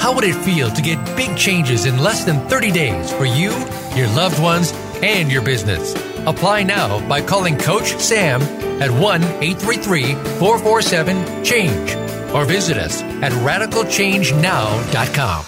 How 0.00 0.12
would 0.16 0.24
it 0.24 0.34
feel 0.34 0.68
to 0.68 0.82
get 0.82 1.16
big 1.16 1.36
changes 1.36 1.84
in 1.84 2.00
less 2.00 2.24
than 2.24 2.44
30 2.48 2.72
days 2.72 3.12
for 3.12 3.24
you, 3.24 3.52
your 3.94 4.08
loved 4.16 4.42
ones, 4.42 4.72
and 5.00 5.30
your 5.30 5.42
business? 5.42 6.09
Apply 6.26 6.62
now 6.62 7.06
by 7.08 7.20
calling 7.20 7.56
Coach 7.56 7.96
Sam 7.98 8.42
at 8.82 8.90
1 8.90 9.22
833 9.22 10.14
447 10.38 11.44
CHANGE 11.44 12.34
or 12.34 12.44
visit 12.44 12.76
us 12.76 13.02
at 13.02 13.32
radicalchangenow.com. 13.32 15.44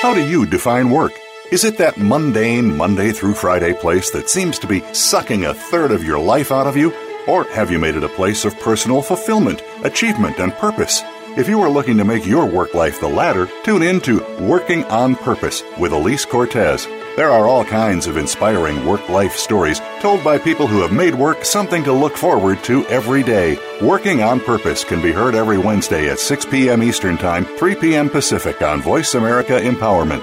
How 0.00 0.14
do 0.14 0.26
you 0.26 0.46
define 0.46 0.90
work? 0.90 1.12
Is 1.52 1.64
it 1.64 1.78
that 1.78 1.98
mundane 1.98 2.76
Monday 2.76 3.12
through 3.12 3.34
Friday 3.34 3.74
place 3.74 4.10
that 4.10 4.30
seems 4.30 4.58
to 4.58 4.66
be 4.66 4.80
sucking 4.94 5.44
a 5.44 5.54
third 5.54 5.92
of 5.92 6.02
your 6.02 6.18
life 6.18 6.50
out 6.50 6.66
of 6.66 6.76
you? 6.76 6.92
Or 7.28 7.44
have 7.44 7.70
you 7.70 7.78
made 7.78 7.94
it 7.94 8.02
a 8.02 8.08
place 8.08 8.44
of 8.44 8.58
personal 8.58 9.00
fulfillment, 9.00 9.62
achievement, 9.84 10.40
and 10.40 10.52
purpose? 10.54 11.02
If 11.36 11.48
you 11.48 11.60
are 11.60 11.70
looking 11.70 11.96
to 11.98 12.04
make 12.04 12.26
your 12.26 12.46
work 12.46 12.74
life 12.74 13.00
the 13.00 13.08
latter, 13.08 13.48
tune 13.62 13.82
in 13.82 14.00
to 14.00 14.24
Working 14.40 14.82
on 14.84 15.14
Purpose 15.14 15.62
with 15.78 15.92
Elise 15.92 16.24
Cortez. 16.24 16.88
There 17.14 17.30
are 17.30 17.46
all 17.46 17.62
kinds 17.62 18.06
of 18.06 18.16
inspiring 18.16 18.86
work 18.86 19.10
life 19.10 19.36
stories 19.36 19.82
told 20.00 20.24
by 20.24 20.38
people 20.38 20.66
who 20.66 20.80
have 20.80 20.92
made 20.92 21.14
work 21.14 21.44
something 21.44 21.84
to 21.84 21.92
look 21.92 22.16
forward 22.16 22.64
to 22.64 22.86
every 22.86 23.22
day. 23.22 23.58
Working 23.82 24.22
on 24.22 24.40
Purpose 24.40 24.82
can 24.82 25.02
be 25.02 25.12
heard 25.12 25.34
every 25.34 25.58
Wednesday 25.58 26.08
at 26.08 26.18
6 26.18 26.46
p.m. 26.46 26.82
Eastern 26.82 27.18
Time, 27.18 27.44
3 27.44 27.74
p.m. 27.74 28.08
Pacific 28.08 28.62
on 28.62 28.80
Voice 28.80 29.14
America 29.14 29.60
Empowerment. 29.60 30.22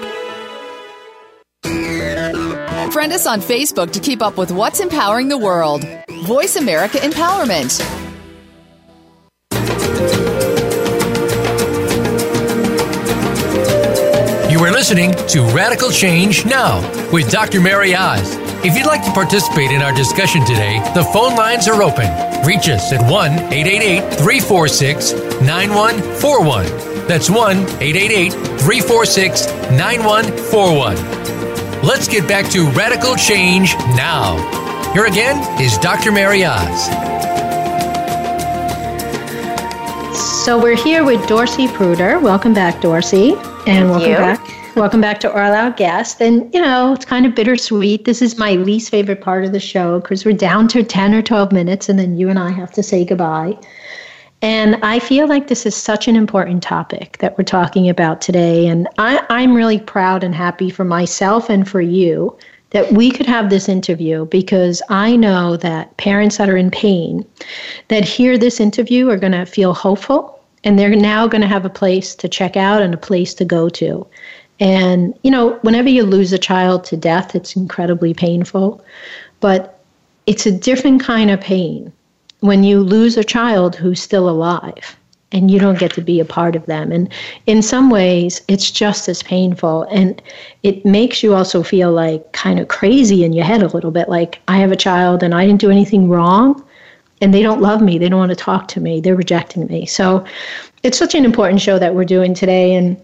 Friend 2.91 3.13
us 3.13 3.27
on 3.27 3.39
Facebook 3.39 3.91
to 3.91 3.99
keep 3.99 4.23
up 4.23 4.35
with 4.35 4.51
what's 4.51 4.79
empowering 4.79 5.29
the 5.29 5.37
world. 5.37 5.85
Voice 6.25 6.55
America 6.55 6.97
Empowerment. 6.97 7.98
You 14.59 14.65
are 14.65 14.71
listening 14.71 15.13
to 15.29 15.45
Radical 15.55 15.89
Change 15.89 16.45
Now 16.45 16.81
with 17.13 17.31
Dr. 17.31 17.61
Mary 17.61 17.95
Oz. 17.95 18.35
If 18.65 18.75
you'd 18.75 18.87
like 18.87 19.05
to 19.05 19.11
participate 19.11 19.71
in 19.71 19.81
our 19.81 19.93
discussion 19.93 20.43
today, 20.43 20.79
the 20.93 21.05
phone 21.13 21.37
lines 21.37 21.69
are 21.69 21.81
open. 21.81 22.09
Reach 22.45 22.67
us 22.67 22.91
at 22.91 22.99
1 23.09 23.31
888 23.53 24.01
346 24.15 25.13
9141. 25.43 27.07
That's 27.07 27.29
1 27.29 27.57
888 27.57 28.33
346 28.59 29.47
9141. 29.71 30.95
Let's 31.81 32.09
get 32.09 32.27
back 32.27 32.51
to 32.51 32.69
Radical 32.71 33.15
Change 33.15 33.75
Now. 33.95 34.35
Here 34.91 35.05
again 35.05 35.37
is 35.61 35.77
Dr. 35.77 36.11
Mary 36.11 36.43
Oz. 36.43 36.89
So 40.43 40.61
we're 40.61 40.75
here 40.75 41.05
with 41.05 41.25
Dorcy 41.29 41.73
Pruter. 41.73 42.19
Welcome 42.19 42.53
back, 42.53 42.81
Dorcy. 42.81 43.37
And 43.65 43.65
Thank 43.65 43.89
welcome 43.89 44.09
you. 44.09 44.17
back. 44.17 44.48
Welcome 44.79 45.01
back 45.01 45.19
to 45.19 45.33
our 45.33 45.49
loud 45.49 45.75
guest. 45.75 46.21
And, 46.21 46.53
you 46.53 46.61
know, 46.61 46.93
it's 46.93 47.03
kind 47.03 47.25
of 47.25 47.35
bittersweet. 47.35 48.05
This 48.05 48.21
is 48.21 48.37
my 48.37 48.53
least 48.53 48.89
favorite 48.89 49.19
part 49.19 49.43
of 49.43 49.51
the 49.51 49.59
show 49.59 49.99
because 49.99 50.23
we're 50.23 50.31
down 50.31 50.69
to 50.69 50.83
10 50.83 51.13
or 51.13 51.21
12 51.21 51.51
minutes 51.51 51.89
and 51.89 51.99
then 51.99 52.17
you 52.17 52.29
and 52.29 52.39
I 52.39 52.51
have 52.51 52.71
to 52.71 52.81
say 52.81 53.03
goodbye. 53.03 53.57
And 54.41 54.77
I 54.81 54.99
feel 54.99 55.27
like 55.27 55.49
this 55.49 55.65
is 55.65 55.75
such 55.75 56.07
an 56.07 56.15
important 56.15 56.63
topic 56.63 57.17
that 57.17 57.37
we're 57.37 57.43
talking 57.43 57.89
about 57.89 58.21
today. 58.21 58.67
And 58.67 58.87
I, 58.97 59.21
I'm 59.29 59.53
really 59.53 59.79
proud 59.79 60.23
and 60.23 60.33
happy 60.33 60.69
for 60.69 60.85
myself 60.85 61.49
and 61.49 61.67
for 61.67 61.81
you 61.81 62.37
that 62.69 62.89
we 62.93 63.11
could 63.11 63.25
have 63.25 63.49
this 63.49 63.67
interview 63.67 64.27
because 64.27 64.81
I 64.87 65.17
know 65.17 65.57
that 65.57 65.97
parents 65.97 66.37
that 66.37 66.49
are 66.49 66.55
in 66.55 66.71
pain 66.71 67.25
that 67.89 68.05
hear 68.05 68.37
this 68.37 68.61
interview 68.61 69.09
are 69.09 69.17
going 69.17 69.33
to 69.33 69.45
feel 69.45 69.73
hopeful 69.73 70.39
and 70.63 70.77
they're 70.77 70.95
now 70.95 71.27
going 71.27 71.41
to 71.41 71.47
have 71.47 71.65
a 71.65 71.69
place 71.69 72.15
to 72.15 72.27
check 72.27 72.57
out 72.57 72.81
and 72.81 72.93
a 72.93 72.97
place 72.97 73.33
to 73.35 73.45
go 73.45 73.69
to. 73.69 74.07
And, 74.59 75.17
you 75.23 75.31
know, 75.31 75.53
whenever 75.61 75.89
you 75.89 76.03
lose 76.03 76.33
a 76.33 76.37
child 76.37 76.83
to 76.85 76.97
death, 76.97 77.35
it's 77.35 77.55
incredibly 77.55 78.13
painful, 78.13 78.83
but 79.39 79.79
it's 80.27 80.45
a 80.45 80.51
different 80.51 81.01
kind 81.01 81.31
of 81.31 81.39
pain 81.39 81.91
when 82.41 82.63
you 82.63 82.81
lose 82.81 83.17
a 83.17 83.23
child 83.23 83.75
who's 83.75 84.01
still 84.01 84.29
alive 84.29 84.95
and 85.31 85.51
you 85.51 85.59
don't 85.59 85.79
get 85.79 85.93
to 85.93 86.01
be 86.01 86.19
a 86.19 86.25
part 86.25 86.55
of 86.55 86.65
them. 86.65 86.91
And 86.91 87.09
in 87.45 87.61
some 87.61 87.89
ways, 87.89 88.41
it's 88.47 88.71
just 88.71 89.07
as 89.07 89.21
painful. 89.21 89.83
And 89.83 90.21
it 90.63 90.85
makes 90.85 91.21
you 91.21 91.35
also 91.35 91.61
feel 91.63 91.91
like 91.91 92.31
kind 92.31 92.59
of 92.59 92.67
crazy 92.67 93.23
in 93.23 93.33
your 93.33 93.45
head 93.45 93.61
a 93.61 93.67
little 93.67 93.91
bit 93.91 94.09
like, 94.09 94.41
I 94.47 94.57
have 94.57 94.71
a 94.71 94.75
child 94.75 95.21
and 95.21 95.35
I 95.35 95.45
didn't 95.45 95.61
do 95.61 95.69
anything 95.69 96.09
wrong. 96.09 96.65
And 97.21 97.33
they 97.33 97.43
don't 97.43 97.61
love 97.61 97.81
me. 97.81 97.97
They 97.97 98.07
don't 98.07 98.19
want 98.19 98.31
to 98.31 98.35
talk 98.35 98.69
to 98.69 98.79
me. 98.79 99.01
They're 99.01 99.15
rejecting 99.15 99.67
me. 99.67 99.85
So 99.85 100.25
it's 100.83 100.97
such 100.97 101.13
an 101.15 101.25
important 101.25 101.61
show 101.61 101.77
that 101.77 101.93
we're 101.93 102.05
doing 102.05 102.33
today. 102.33 102.73
And 102.73 102.99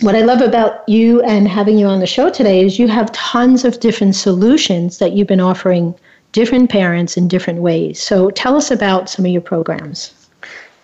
what 0.00 0.16
I 0.16 0.22
love 0.22 0.40
about 0.40 0.88
you 0.88 1.20
and 1.22 1.46
having 1.46 1.78
you 1.78 1.86
on 1.86 2.00
the 2.00 2.06
show 2.06 2.30
today 2.30 2.64
is 2.64 2.78
you 2.78 2.88
have 2.88 3.12
tons 3.12 3.64
of 3.64 3.80
different 3.80 4.14
solutions 4.16 4.98
that 4.98 5.12
you've 5.12 5.26
been 5.28 5.40
offering 5.40 5.94
different 6.32 6.70
parents 6.70 7.16
in 7.16 7.28
different 7.28 7.60
ways. 7.60 8.00
So 8.00 8.30
tell 8.30 8.56
us 8.56 8.70
about 8.70 9.10
some 9.10 9.26
of 9.26 9.30
your 9.30 9.42
programs. 9.42 10.14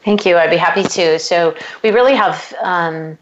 Thank 0.05 0.27
you. 0.27 0.37
I'd 0.37 0.51
be 0.51 0.57
happy 0.57 0.83
to. 0.83 1.19
So 1.19 1.57
we 1.83 1.91
really 1.91 2.15
have 2.15 2.55
um, 2.63 3.17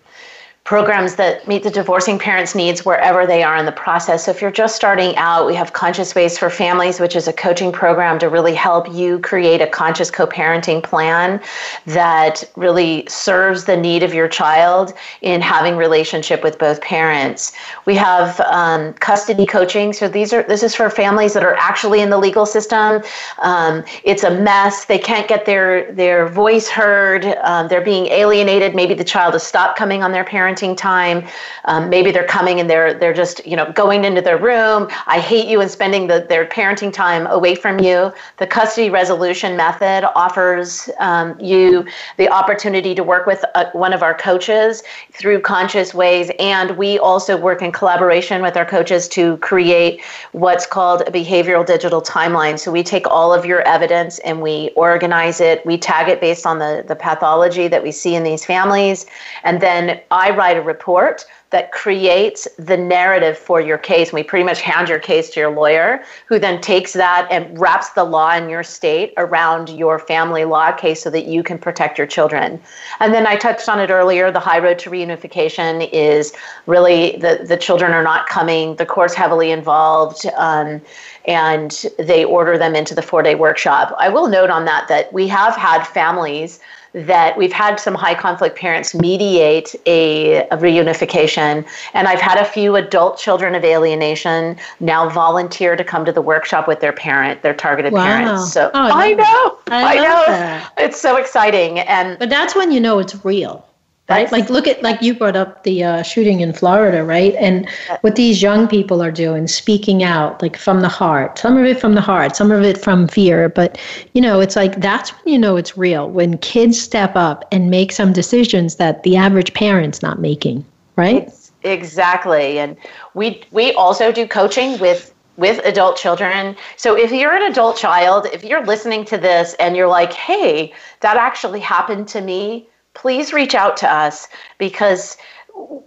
programs 0.64 1.16
that 1.16 1.46
meet 1.46 1.62
the 1.62 1.70
divorcing 1.70 2.18
parents' 2.18 2.54
needs 2.54 2.86
wherever 2.86 3.26
they 3.26 3.42
are 3.42 3.58
in 3.58 3.66
the 3.66 3.72
process. 3.72 4.24
So 4.24 4.30
if 4.30 4.40
you're 4.40 4.50
just 4.50 4.74
starting 4.74 5.14
out, 5.16 5.46
we 5.46 5.54
have 5.54 5.74
Conscious 5.74 6.14
Ways 6.14 6.38
for 6.38 6.48
Families, 6.48 6.98
which 6.98 7.14
is 7.14 7.28
a 7.28 7.34
coaching 7.34 7.70
program 7.70 8.18
to 8.20 8.30
really 8.30 8.54
help 8.54 8.90
you 8.90 9.18
create 9.18 9.60
a 9.60 9.66
conscious 9.66 10.10
co-parenting 10.10 10.82
plan 10.82 11.38
that 11.84 12.50
really 12.56 13.04
serves 13.08 13.66
the 13.66 13.76
need 13.76 14.02
of 14.02 14.14
your 14.14 14.26
child 14.26 14.94
in 15.20 15.42
having 15.42 15.76
relationship 15.76 16.42
with 16.42 16.58
both 16.58 16.80
parents. 16.80 17.52
We 17.84 17.94
have 17.96 18.40
um, 18.40 18.94
custody 18.94 19.44
coaching. 19.44 19.92
So 19.92 20.08
these 20.08 20.32
are 20.32 20.44
this 20.44 20.62
is 20.62 20.74
for 20.74 20.88
families 20.88 21.34
that 21.34 21.44
are 21.44 21.56
actually 21.56 22.00
in 22.00 22.08
the 22.08 22.18
legal 22.18 22.46
system. 22.46 23.02
Um, 23.42 23.84
it's 24.02 24.24
a 24.24 24.30
mess. 24.30 24.86
They 24.86 24.98
can't 24.98 25.28
get 25.28 25.44
their 25.44 25.92
their 25.92 26.26
voice 26.26 26.70
heard. 26.70 27.26
Um, 27.42 27.68
they're 27.68 27.84
being 27.84 28.06
alienated. 28.06 28.74
Maybe 28.74 28.94
the 28.94 29.04
child 29.04 29.34
has 29.34 29.42
stopped 29.42 29.76
coming 29.76 30.02
on 30.02 30.12
their 30.12 30.24
parents 30.24 30.53
parenting 30.54 30.76
time. 30.76 31.26
Um, 31.66 31.88
maybe 31.88 32.10
they're 32.10 32.26
coming 32.26 32.60
and 32.60 32.68
they're 32.68 32.94
they're 32.94 33.14
just 33.14 33.44
you 33.46 33.56
know 33.56 33.70
going 33.72 34.04
into 34.04 34.20
their 34.20 34.38
room. 34.38 34.88
I 35.06 35.18
hate 35.18 35.46
you 35.48 35.60
and 35.60 35.70
spending 35.70 36.06
the, 36.06 36.26
their 36.28 36.46
parenting 36.46 36.92
time 36.92 37.26
away 37.26 37.54
from 37.54 37.78
you. 37.78 38.12
The 38.38 38.46
custody 38.46 38.90
resolution 38.90 39.56
method 39.56 40.04
offers 40.14 40.88
um, 40.98 41.38
you 41.40 41.86
the 42.16 42.28
opportunity 42.28 42.94
to 42.94 43.02
work 43.02 43.26
with 43.26 43.42
a, 43.42 43.58
uh, 43.58 43.70
one 43.72 43.92
of 43.92 44.02
our 44.02 44.14
coaches 44.14 44.82
through 45.12 45.40
conscious 45.40 45.94
ways, 45.94 46.30
and 46.38 46.76
we 46.76 46.98
also 46.98 47.36
work 47.36 47.62
in 47.62 47.72
collaboration 47.72 48.42
with 48.42 48.56
our 48.56 48.66
coaches 48.66 49.08
to 49.08 49.36
create 49.38 50.02
what's 50.32 50.66
called 50.66 51.02
a 51.02 51.10
behavioral 51.10 51.64
digital 51.64 52.02
timeline. 52.02 52.58
So 52.58 52.70
we 52.70 52.82
take 52.82 53.06
all 53.06 53.32
of 53.32 53.44
your 53.44 53.62
evidence 53.62 54.18
and 54.20 54.42
we 54.42 54.70
organize 54.76 55.40
it. 55.40 55.64
We 55.66 55.78
tag 55.78 56.08
it 56.08 56.20
based 56.20 56.46
on 56.46 56.58
the 56.58 56.84
the 56.86 56.96
pathology 56.96 57.68
that 57.68 57.82
we 57.82 57.92
see 57.92 58.14
in 58.14 58.22
these 58.22 58.44
families, 58.44 59.06
and 59.42 59.60
then 59.60 60.00
I 60.10 60.30
write 60.44 60.58
a 60.58 60.62
report 60.62 61.24
that 61.48 61.72
creates 61.72 62.46
the 62.58 62.76
narrative 62.76 63.38
for 63.38 63.60
your 63.60 63.78
case. 63.78 64.08
And 64.08 64.16
We 64.16 64.22
pretty 64.22 64.44
much 64.44 64.60
hand 64.60 64.90
your 64.90 64.98
case 64.98 65.30
to 65.30 65.40
your 65.40 65.50
lawyer, 65.50 66.02
who 66.26 66.38
then 66.38 66.60
takes 66.60 66.92
that 66.92 67.26
and 67.30 67.58
wraps 67.58 67.90
the 67.90 68.04
law 68.04 68.34
in 68.34 68.50
your 68.50 68.62
state 68.62 69.14
around 69.16 69.70
your 69.70 69.98
family 69.98 70.44
law 70.44 70.70
case 70.72 71.02
so 71.02 71.08
that 71.10 71.24
you 71.24 71.42
can 71.42 71.58
protect 71.58 71.96
your 71.96 72.06
children. 72.06 72.60
And 73.00 73.14
then 73.14 73.26
I 73.26 73.36
touched 73.36 73.70
on 73.70 73.80
it 73.80 73.88
earlier 73.88 74.30
the 74.30 74.40
high 74.50 74.58
road 74.58 74.78
to 74.80 74.90
reunification 74.90 75.88
is 75.92 76.34
really 76.66 77.16
the, 77.24 77.46
the 77.48 77.56
children 77.56 77.92
are 77.92 78.02
not 78.02 78.28
coming, 78.28 78.76
the 78.76 78.86
court's 78.86 79.14
heavily 79.14 79.50
involved. 79.50 80.26
Um, 80.36 80.82
and 81.26 81.86
they 81.98 82.22
order 82.22 82.58
them 82.58 82.74
into 82.74 82.94
the 82.94 83.00
four 83.00 83.22
day 83.22 83.34
workshop. 83.34 83.94
I 83.98 84.10
will 84.10 84.28
note 84.28 84.50
on 84.50 84.66
that 84.66 84.88
that 84.88 85.10
we 85.10 85.26
have 85.28 85.56
had 85.56 85.84
families 85.84 86.60
that 86.94 87.36
we've 87.36 87.52
had 87.52 87.80
some 87.80 87.94
high 87.94 88.14
conflict 88.14 88.56
parents 88.56 88.94
mediate 88.94 89.74
a, 89.86 90.46
a, 90.48 90.56
reunification. 90.56 91.66
And 91.92 92.06
I've 92.06 92.20
had 92.20 92.38
a 92.38 92.44
few 92.44 92.76
adult 92.76 93.18
children 93.18 93.56
of 93.56 93.64
alienation 93.64 94.56
now 94.78 95.08
volunteer 95.08 95.74
to 95.74 95.82
come 95.82 96.04
to 96.04 96.12
the 96.12 96.22
workshop 96.22 96.68
with 96.68 96.80
their 96.80 96.92
parent, 96.92 97.42
their 97.42 97.54
targeted 97.54 97.92
wow. 97.92 98.04
parents. 98.04 98.52
So 98.52 98.70
oh, 98.72 98.86
I, 98.88 99.10
I 99.10 99.14
know. 99.14 99.58
I, 99.66 99.84
I 99.84 99.94
know. 99.96 100.24
That. 100.26 100.72
It's 100.78 101.00
so 101.00 101.16
exciting. 101.16 101.80
And 101.80 102.16
but 102.18 102.30
that's 102.30 102.54
when 102.54 102.70
you 102.70 102.78
know 102.78 103.00
it's 103.00 103.24
real 103.24 103.66
right? 104.08 104.30
Like 104.30 104.50
look 104.50 104.66
at 104.66 104.82
like 104.82 105.00
you 105.00 105.14
brought 105.14 105.36
up 105.36 105.62
the 105.62 105.82
uh, 105.82 106.02
shooting 106.02 106.40
in 106.40 106.52
florida 106.52 107.04
right? 107.04 107.34
And 107.36 107.68
what 108.02 108.16
these 108.16 108.42
young 108.42 108.68
people 108.68 109.02
are 109.02 109.10
doing 109.10 109.46
speaking 109.46 110.02
out 110.02 110.42
like 110.42 110.56
from 110.56 110.80
the 110.80 110.88
heart. 110.88 111.38
Some 111.38 111.56
of 111.56 111.64
it 111.64 111.80
from 111.80 111.94
the 111.94 112.00
heart 112.00 112.36
some 112.36 112.50
of 112.50 112.62
it 112.62 112.78
from 112.78 113.08
fear 113.08 113.48
but 113.48 113.78
you 114.12 114.20
know 114.20 114.40
it's 114.40 114.56
like 114.56 114.80
that's 114.80 115.10
when 115.10 115.32
you 115.32 115.38
know 115.38 115.56
it's 115.56 115.76
real 115.76 116.10
when 116.10 116.38
kids 116.38 116.80
step 116.80 117.16
up 117.16 117.44
and 117.52 117.70
make 117.70 117.92
some 117.92 118.12
decisions 118.12 118.76
that 118.76 119.02
the 119.02 119.16
average 119.16 119.52
parent's 119.54 120.02
not 120.02 120.20
making 120.20 120.64
right? 120.96 121.32
Exactly 121.62 122.58
and 122.58 122.76
we 123.14 123.42
we 123.50 123.72
also 123.72 124.12
do 124.12 124.26
coaching 124.26 124.78
with 124.78 125.14
with 125.36 125.64
adult 125.64 125.96
children. 125.96 126.56
So 126.76 126.96
if 126.96 127.10
you're 127.10 127.34
an 127.34 127.50
adult 127.50 127.76
child, 127.76 128.26
if 128.32 128.44
you're 128.44 128.64
listening 128.64 129.04
to 129.06 129.18
this 129.18 129.54
and 129.58 129.76
you're 129.76 129.88
like, 129.88 130.12
hey, 130.12 130.72
that 131.00 131.16
actually 131.16 131.60
happened 131.60 132.06
to 132.08 132.20
me, 132.20 132.68
please 132.94 133.32
reach 133.32 133.54
out 133.54 133.76
to 133.78 133.90
us 133.90 134.28
because 134.58 135.16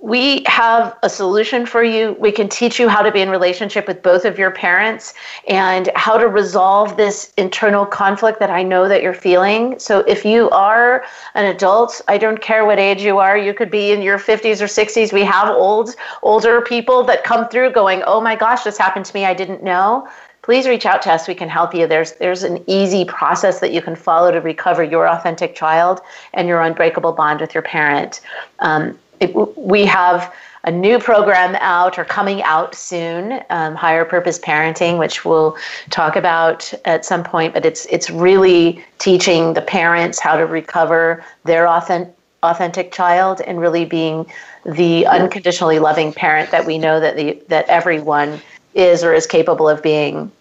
we 0.01 0.43
have 0.45 0.97
a 1.03 1.10
solution 1.10 1.66
for 1.66 1.84
you. 1.84 2.16
We 2.20 2.32
can 2.32 2.47
teach 2.47 2.80
you 2.80 2.88
how 2.88 3.01
to 3.01 3.12
be 3.12 3.20
in 3.20 3.30
relationship 3.30 3.86
with 3.86 4.01
both 4.01 4.24
of 4.24 4.39
your 4.39 4.51
parents 4.51 5.14
and 5.47 5.89
how 5.95 6.18
to 6.18 6.30
resolve 6.30 6.95
this 6.95 7.34
internal 7.38 7.86
conflict 7.86 8.39
that 8.39 8.49
I 8.49 8.64
know 8.64 8.88
that 8.88 9.01
you're 9.01 9.14
feeling. 9.14 9.78
So 9.78 9.99
if 10.01 10.24
you 10.24 10.49
are 10.51 11.03
an 11.36 11.45
adult, 11.45 12.01
I 12.08 12.18
don't 12.18 12.41
care 12.41 12.66
what 12.66 12.80
age 12.80 13.01
you 13.01 13.18
are, 13.18 13.38
you 13.38 13.53
could 13.53 13.70
be 13.70 13.91
in 13.91 14.01
your 14.01 14.18
50s 14.18 14.62
or 14.62 14.68
60s. 14.68 15.12
We 15.12 15.26
have 15.26 15.49
old 15.49 15.95
older 16.24 16.62
people 16.62 17.03
that 17.03 17.26
come 17.26 17.49
through 17.49 17.72
going, 17.72 18.03
"Oh 18.03 18.22
my 18.22 18.36
gosh, 18.36 18.64
this 18.64 18.78
happened 18.78 19.05
to 19.05 19.14
me. 19.14 19.26
I 19.26 19.34
didn't 19.34 19.64
know." 19.64 20.08
Please 20.48 20.66
reach 20.66 20.86
out 20.86 21.02
to 21.02 21.12
us. 21.12 21.28
We 21.28 21.36
can 21.36 21.50
help 21.50 21.76
you. 21.76 21.88
There's 21.88 22.14
there's 22.14 22.43
an 22.43 22.64
easy 22.68 23.04
process 23.04 23.60
that 23.60 23.74
you 23.74 23.82
can 23.82 23.98
follow 23.98 24.32
to 24.32 24.39
recover 24.39 24.82
your 24.82 25.06
authentic 25.06 25.56
child 25.56 26.00
and 26.34 26.48
your 26.48 26.62
unbreakable 26.62 27.12
bond 27.12 27.41
with 27.41 27.54
your 27.54 27.64
parent. 27.64 28.22
Um, 28.60 28.98
it, 29.20 29.36
we 29.58 29.86
have 29.86 30.34
a 30.64 30.72
new 30.72 31.00
program 31.00 31.58
out 31.60 32.00
or 32.00 32.06
coming 32.06 32.41
out 32.43 32.76
soon, 32.76 33.41
um, 33.50 33.76
Higher 33.76 34.06
Purpose 34.06 34.39
Parenting, 34.39 34.98
which 34.98 35.26
we'll 35.26 35.58
talk 35.89 36.16
about 36.16 36.74
at 36.86 37.04
some 37.04 37.26
point. 37.26 37.54
But 37.54 37.66
it's 37.66 37.86
it's 37.88 38.10
really 38.10 38.82
teaching 39.00 39.54
the 39.54 39.62
parents 39.62 40.18
how 40.18 40.38
to 40.38 40.45
recover 40.45 41.26
their 41.43 41.68
authentic 41.68 42.14
authentic 42.43 42.93
child 42.93 43.41
and 43.41 43.60
really 43.60 43.84
being 43.84 44.26
the 44.66 45.06
unconditionally 45.08 45.80
loving 45.80 46.14
parent 46.14 46.52
that 46.52 46.66
we 46.66 46.78
know 46.78 47.02
that 47.02 47.18
the 47.18 47.38
that 47.50 47.68
everyone 47.68 48.39
is 48.76 49.04
or 49.04 49.14
is 49.14 49.28
capable 49.28 49.68
of 49.68 49.84
being. 49.84 50.32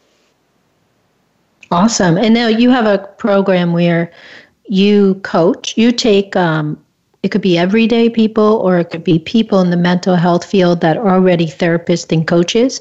Awesome. 1.71 2.17
And 2.17 2.35
now 2.35 2.49
you 2.49 2.71
have 2.71 2.87
a 2.87 2.99
program 3.19 3.73
where 3.73 4.13
you 4.69 5.15
coach, 5.23 5.77
you 5.77 5.93
take, 5.93 6.37
um, 6.37 6.83
it 7.23 7.31
could 7.31 7.43
be 7.43 7.59
everyday 7.59 8.09
people 8.09 8.61
or 8.65 8.79
it 8.79 8.91
could 8.91 9.05
be 9.05 9.19
people 9.19 9.61
in 9.61 9.71
the 9.71 9.77
mental 9.77 10.17
health 10.17 10.45
field 10.45 10.81
that 10.81 10.97
are 10.97 11.11
already 11.11 11.47
therapists 11.47 12.13
and 12.13 12.27
coaches, 12.27 12.81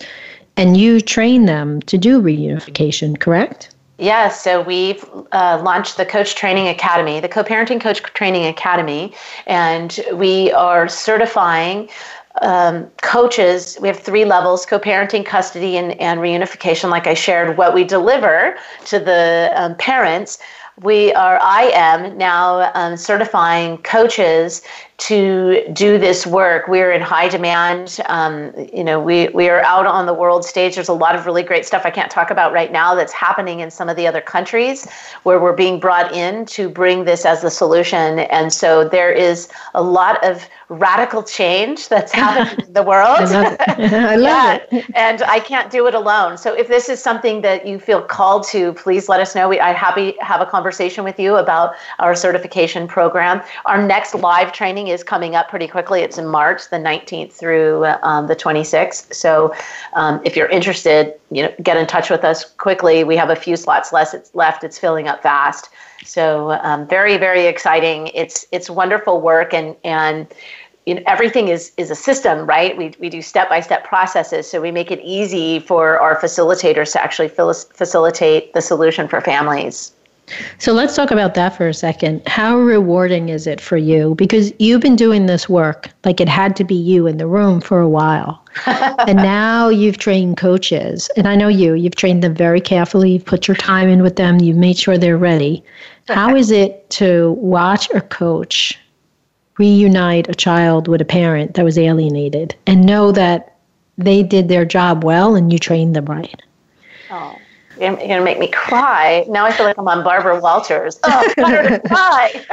and 0.58 0.78
you 0.78 1.02
train 1.02 1.46
them 1.46 1.82
to 1.84 1.98
do 1.98 2.22
reunification, 2.22 3.20
correct? 3.20 3.76
Yes, 3.98 4.44
so 4.44 4.62
we've 4.62 5.04
uh, 5.32 5.62
launched 5.64 5.96
the 5.96 6.06
Coach 6.06 6.36
Training 6.36 6.68
Academy, 6.68 7.22
the 7.22 7.30
Co 7.30 7.44
Parenting 7.44 7.80
Coach 7.80 8.04
Training 8.04 8.46
Academy, 8.46 9.14
and 9.48 10.00
we 10.14 10.52
are 10.52 10.90
certifying 10.90 11.90
um, 12.42 12.90
coaches, 13.02 13.78
we 13.82 13.88
have 13.88 14.00
three 14.00 14.26
levels 14.26 14.66
co 14.66 14.80
parenting, 14.80 15.26
custody, 15.26 15.78
and, 15.78 16.00
and 16.02 16.20
reunification. 16.20 16.90
Like 16.90 17.08
I 17.08 17.14
shared, 17.14 17.58
what 17.58 17.74
we 17.74 17.84
deliver 17.84 18.58
to 18.86 19.00
the 19.00 19.52
um, 19.56 19.76
parents. 19.76 20.40
We 20.82 21.14
are, 21.14 21.40
I 21.42 21.72
am 21.74 22.18
now 22.18 22.72
um, 22.76 22.98
certifying 22.98 23.78
coaches 23.80 24.62
to 24.98 25.68
do 25.74 25.98
this 25.98 26.26
work. 26.26 26.68
We're 26.68 26.92
in 26.92 27.02
high 27.02 27.28
demand. 27.28 28.00
Um, 28.06 28.54
you 28.74 28.84
know, 28.84 29.00
we, 29.00 29.28
we 29.30 29.50
are 29.50 29.62
out 29.62 29.86
on 29.86 30.06
the 30.06 30.14
world 30.14 30.46
stage. 30.46 30.76
There's 30.76 30.88
a 30.88 30.94
lot 30.94 31.16
of 31.16 31.26
really 31.26 31.44
great 31.44 31.66
stuff 31.66 31.82
I 31.86 31.90
can't 31.90 32.10
talk 32.10 32.32
about 32.32 32.54
right 32.54 32.72
now 32.72 32.96
that's 32.96 33.12
happening 33.12 33.60
in 33.60 33.70
some 33.70 33.90
of 33.90 33.98
the 33.98 34.08
other 34.08 34.22
countries 34.22 34.88
where 35.24 35.40
we're 35.40 35.54
being 35.54 35.82
brought 35.82 36.14
in 36.14 36.46
to 36.48 36.70
bring 36.70 37.04
this 37.04 37.26
as 37.26 37.42
the 37.42 37.52
solution. 37.52 38.20
And 38.20 38.54
so 38.54 38.88
there 38.88 39.12
is 39.12 39.50
a 39.74 39.84
lot 39.84 40.24
of 40.24 40.48
radical 40.70 41.24
change 41.24 41.90
that's 41.90 42.12
happening 42.14 42.66
in 42.66 42.74
the 42.74 42.84
world. 42.84 43.18
I 43.20 43.26
love 43.26 43.54
it. 43.54 43.62
I 43.94 44.16
love 44.16 44.62
yeah. 44.72 44.80
it. 44.80 44.86
And 44.96 45.24
I 45.24 45.40
can't 45.40 45.70
do 45.70 45.88
it 45.88 45.94
alone. 45.94 46.38
So 46.38 46.54
if 46.54 46.70
this 46.70 46.88
is 46.88 47.02
something 47.02 47.42
that 47.42 47.68
you 47.68 47.80
feel 47.80 48.02
called 48.02 48.46
to, 48.48 48.74
please 48.74 49.10
let 49.10 49.20
us 49.20 49.36
know. 49.36 49.50
We, 49.50 49.60
I'd 49.60 49.76
happy 49.76 50.16
have 50.22 50.40
a 50.40 50.46
conversation 50.46 51.04
with 51.04 51.20
you 51.20 51.36
about 51.36 51.76
our 52.00 52.16
certification 52.16 52.88
program. 52.88 53.42
Our 53.66 53.86
next 53.86 54.16
live 54.16 54.54
training 54.54 54.85
is 54.88 55.04
coming 55.04 55.36
up 55.36 55.50
pretty 55.50 55.68
quickly. 55.68 56.02
It's 56.02 56.18
in 56.18 56.28
March, 56.28 56.70
the 56.70 56.78
19th 56.78 57.34
through 57.34 57.86
um, 58.04 58.28
the 58.28 58.36
26th. 58.36 59.14
So 59.14 59.54
um, 59.94 60.22
if 60.24 60.36
you're 60.36 60.50
interested, 60.50 61.14
you 61.32 61.44
know, 61.44 61.54
get 61.64 61.78
in 61.78 61.88
touch 61.88 62.10
with 62.10 62.24
us 62.24 62.46
quickly. 62.46 63.04
We 63.04 63.16
have 63.18 63.30
a 63.30 63.36
few 63.36 63.56
slots 63.56 63.92
less 63.92 64.14
it's 64.14 64.34
left. 64.36 64.64
It's 64.64 64.78
filling 64.80 65.08
up 65.08 65.22
fast. 65.22 65.70
So 66.04 66.52
um, 66.64 66.88
very, 66.88 67.18
very 67.18 67.46
exciting. 67.46 68.08
It's 68.14 68.46
it's 68.52 68.70
wonderful 68.70 69.22
work 69.22 69.54
and 69.54 69.76
and 69.84 70.28
you 70.86 70.96
know, 70.96 71.02
everything 71.08 71.48
is 71.48 71.72
is 71.78 71.90
a 71.90 71.96
system, 71.96 72.46
right? 72.46 72.78
We 72.78 72.94
we 73.00 73.10
do 73.10 73.22
step 73.22 73.50
by 73.50 73.60
step 73.60 73.84
processes, 73.84 74.50
so 74.50 74.62
we 74.62 74.72
make 74.72 74.92
it 74.92 75.00
easy 75.02 75.60
for 75.60 76.00
our 76.00 76.20
facilitators 76.20 76.92
to 76.94 77.04
actually 77.04 77.30
facilitate 77.30 78.54
the 78.54 78.62
solution 78.62 79.08
for 79.08 79.20
families. 79.22 79.94
So 80.58 80.74
let's 80.74 80.96
talk 80.96 81.12
about 81.12 81.36
that 81.36 81.56
for 81.56 81.68
a 81.68 81.74
second. 81.74 82.28
How 82.28 82.58
rewarding 82.58 83.30
is 83.30 83.46
it 83.46 83.62
for 83.62 83.78
you? 83.78 84.16
Because 84.16 84.52
you've 84.60 84.82
been 84.82 84.96
doing 84.96 85.26
this 85.26 85.48
work 85.48 85.90
like 86.04 86.20
it 86.20 86.28
had 86.28 86.56
to 86.58 86.64
be 86.64 86.76
you 86.76 87.08
in 87.08 87.18
the 87.18 87.28
room 87.28 87.62
for 87.62 87.80
a 87.80 87.90
while. 87.90 88.44
and 88.66 89.18
now 89.18 89.70
you've 89.70 89.98
trained 89.98 90.38
coaches. 90.38 91.10
And 91.16 91.28
I 91.28 91.36
know 91.36 91.48
you, 91.48 91.74
you've 91.74 91.96
trained 91.96 92.24
them 92.24 92.34
very 92.34 92.62
carefully. 92.62 93.14
You've 93.14 93.26
put 93.26 93.48
your 93.48 93.56
time 93.56 93.88
in 93.90 94.02
with 94.02 94.16
them. 94.16 94.40
You've 94.40 94.58
made 94.58 94.78
sure 94.78 94.98
they're 94.98 95.18
ready. 95.18 95.64
How 96.08 96.36
is 96.36 96.52
it 96.52 96.90
to 96.92 97.32
watch 97.34 97.90
a 97.94 98.02
coach 98.02 98.80
reunite 99.58 100.30
a 100.30 100.36
child 100.36 100.88
with 100.88 101.02
a 101.02 101.06
parent 101.06 101.54
that 101.54 101.64
was 101.64 101.78
alienated 101.78 102.56
and 102.68 102.86
know 102.86 103.12
that 103.12 103.58
they 103.98 104.22
did 104.22 104.50
their 104.50 104.66
job 104.66 105.04
well 105.04 105.36
and 105.36 105.54
you 105.54 105.60
trained 105.60 105.96
them 105.96 106.06
right? 106.06 106.42
Oh. 107.10 107.36
You're 107.80 107.96
going 107.96 108.10
to 108.10 108.24
make 108.24 108.40
me 108.40 108.48
cry. 108.48 109.26
Now 109.28 109.46
I 109.46 109.52
feel 109.52 109.66
like 109.66 109.78
I'm 109.78 109.88
on 109.88 110.04
Barbara 110.04 110.40
Walters. 110.40 111.00
Oh, 111.04 111.34
to 111.36 111.82
cry. 111.88 112.46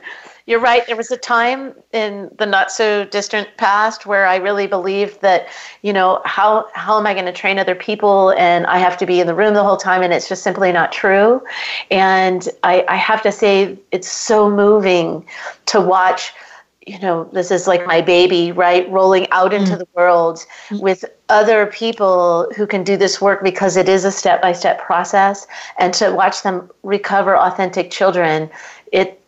You're 0.46 0.60
right. 0.60 0.86
There 0.86 0.94
was 0.94 1.10
a 1.10 1.16
time 1.16 1.74
in 1.92 2.30
the 2.38 2.46
not 2.46 2.70
so 2.70 3.04
distant 3.04 3.48
past 3.56 4.06
where 4.06 4.26
I 4.26 4.36
really 4.36 4.68
believed 4.68 5.20
that, 5.22 5.48
you 5.82 5.92
know, 5.92 6.22
how 6.24 6.68
how 6.72 6.96
am 6.96 7.06
I 7.06 7.14
going 7.14 7.26
to 7.26 7.32
train 7.32 7.58
other 7.58 7.74
people 7.74 8.30
and 8.38 8.64
I 8.66 8.78
have 8.78 8.96
to 8.98 9.06
be 9.06 9.18
in 9.18 9.26
the 9.26 9.34
room 9.34 9.54
the 9.54 9.64
whole 9.64 9.76
time 9.76 10.02
and 10.02 10.12
it's 10.12 10.28
just 10.28 10.44
simply 10.44 10.70
not 10.70 10.92
true. 10.92 11.42
And 11.90 12.48
I, 12.62 12.84
I 12.86 12.94
have 12.94 13.22
to 13.22 13.32
say 13.32 13.76
it's 13.90 14.08
so 14.08 14.48
moving 14.48 15.26
to 15.66 15.80
watch 15.80 16.32
you 16.86 17.00
know, 17.00 17.24
this 17.32 17.50
is 17.50 17.66
like 17.66 17.84
my 17.84 18.00
baby, 18.00 18.52
right? 18.52 18.88
Rolling 18.90 19.28
out 19.32 19.52
into 19.52 19.72
mm. 19.72 19.78
the 19.78 19.88
world 19.94 20.46
with 20.70 21.04
other 21.28 21.66
people 21.66 22.48
who 22.56 22.64
can 22.64 22.84
do 22.84 22.96
this 22.96 23.20
work 23.20 23.42
because 23.42 23.76
it 23.76 23.88
is 23.88 24.04
a 24.04 24.12
step 24.12 24.40
by 24.40 24.52
step 24.52 24.80
process. 24.80 25.48
And 25.78 25.92
to 25.94 26.12
watch 26.12 26.42
them 26.42 26.70
recover 26.84 27.36
authentic 27.36 27.90
children, 27.90 28.48
it, 28.92 29.20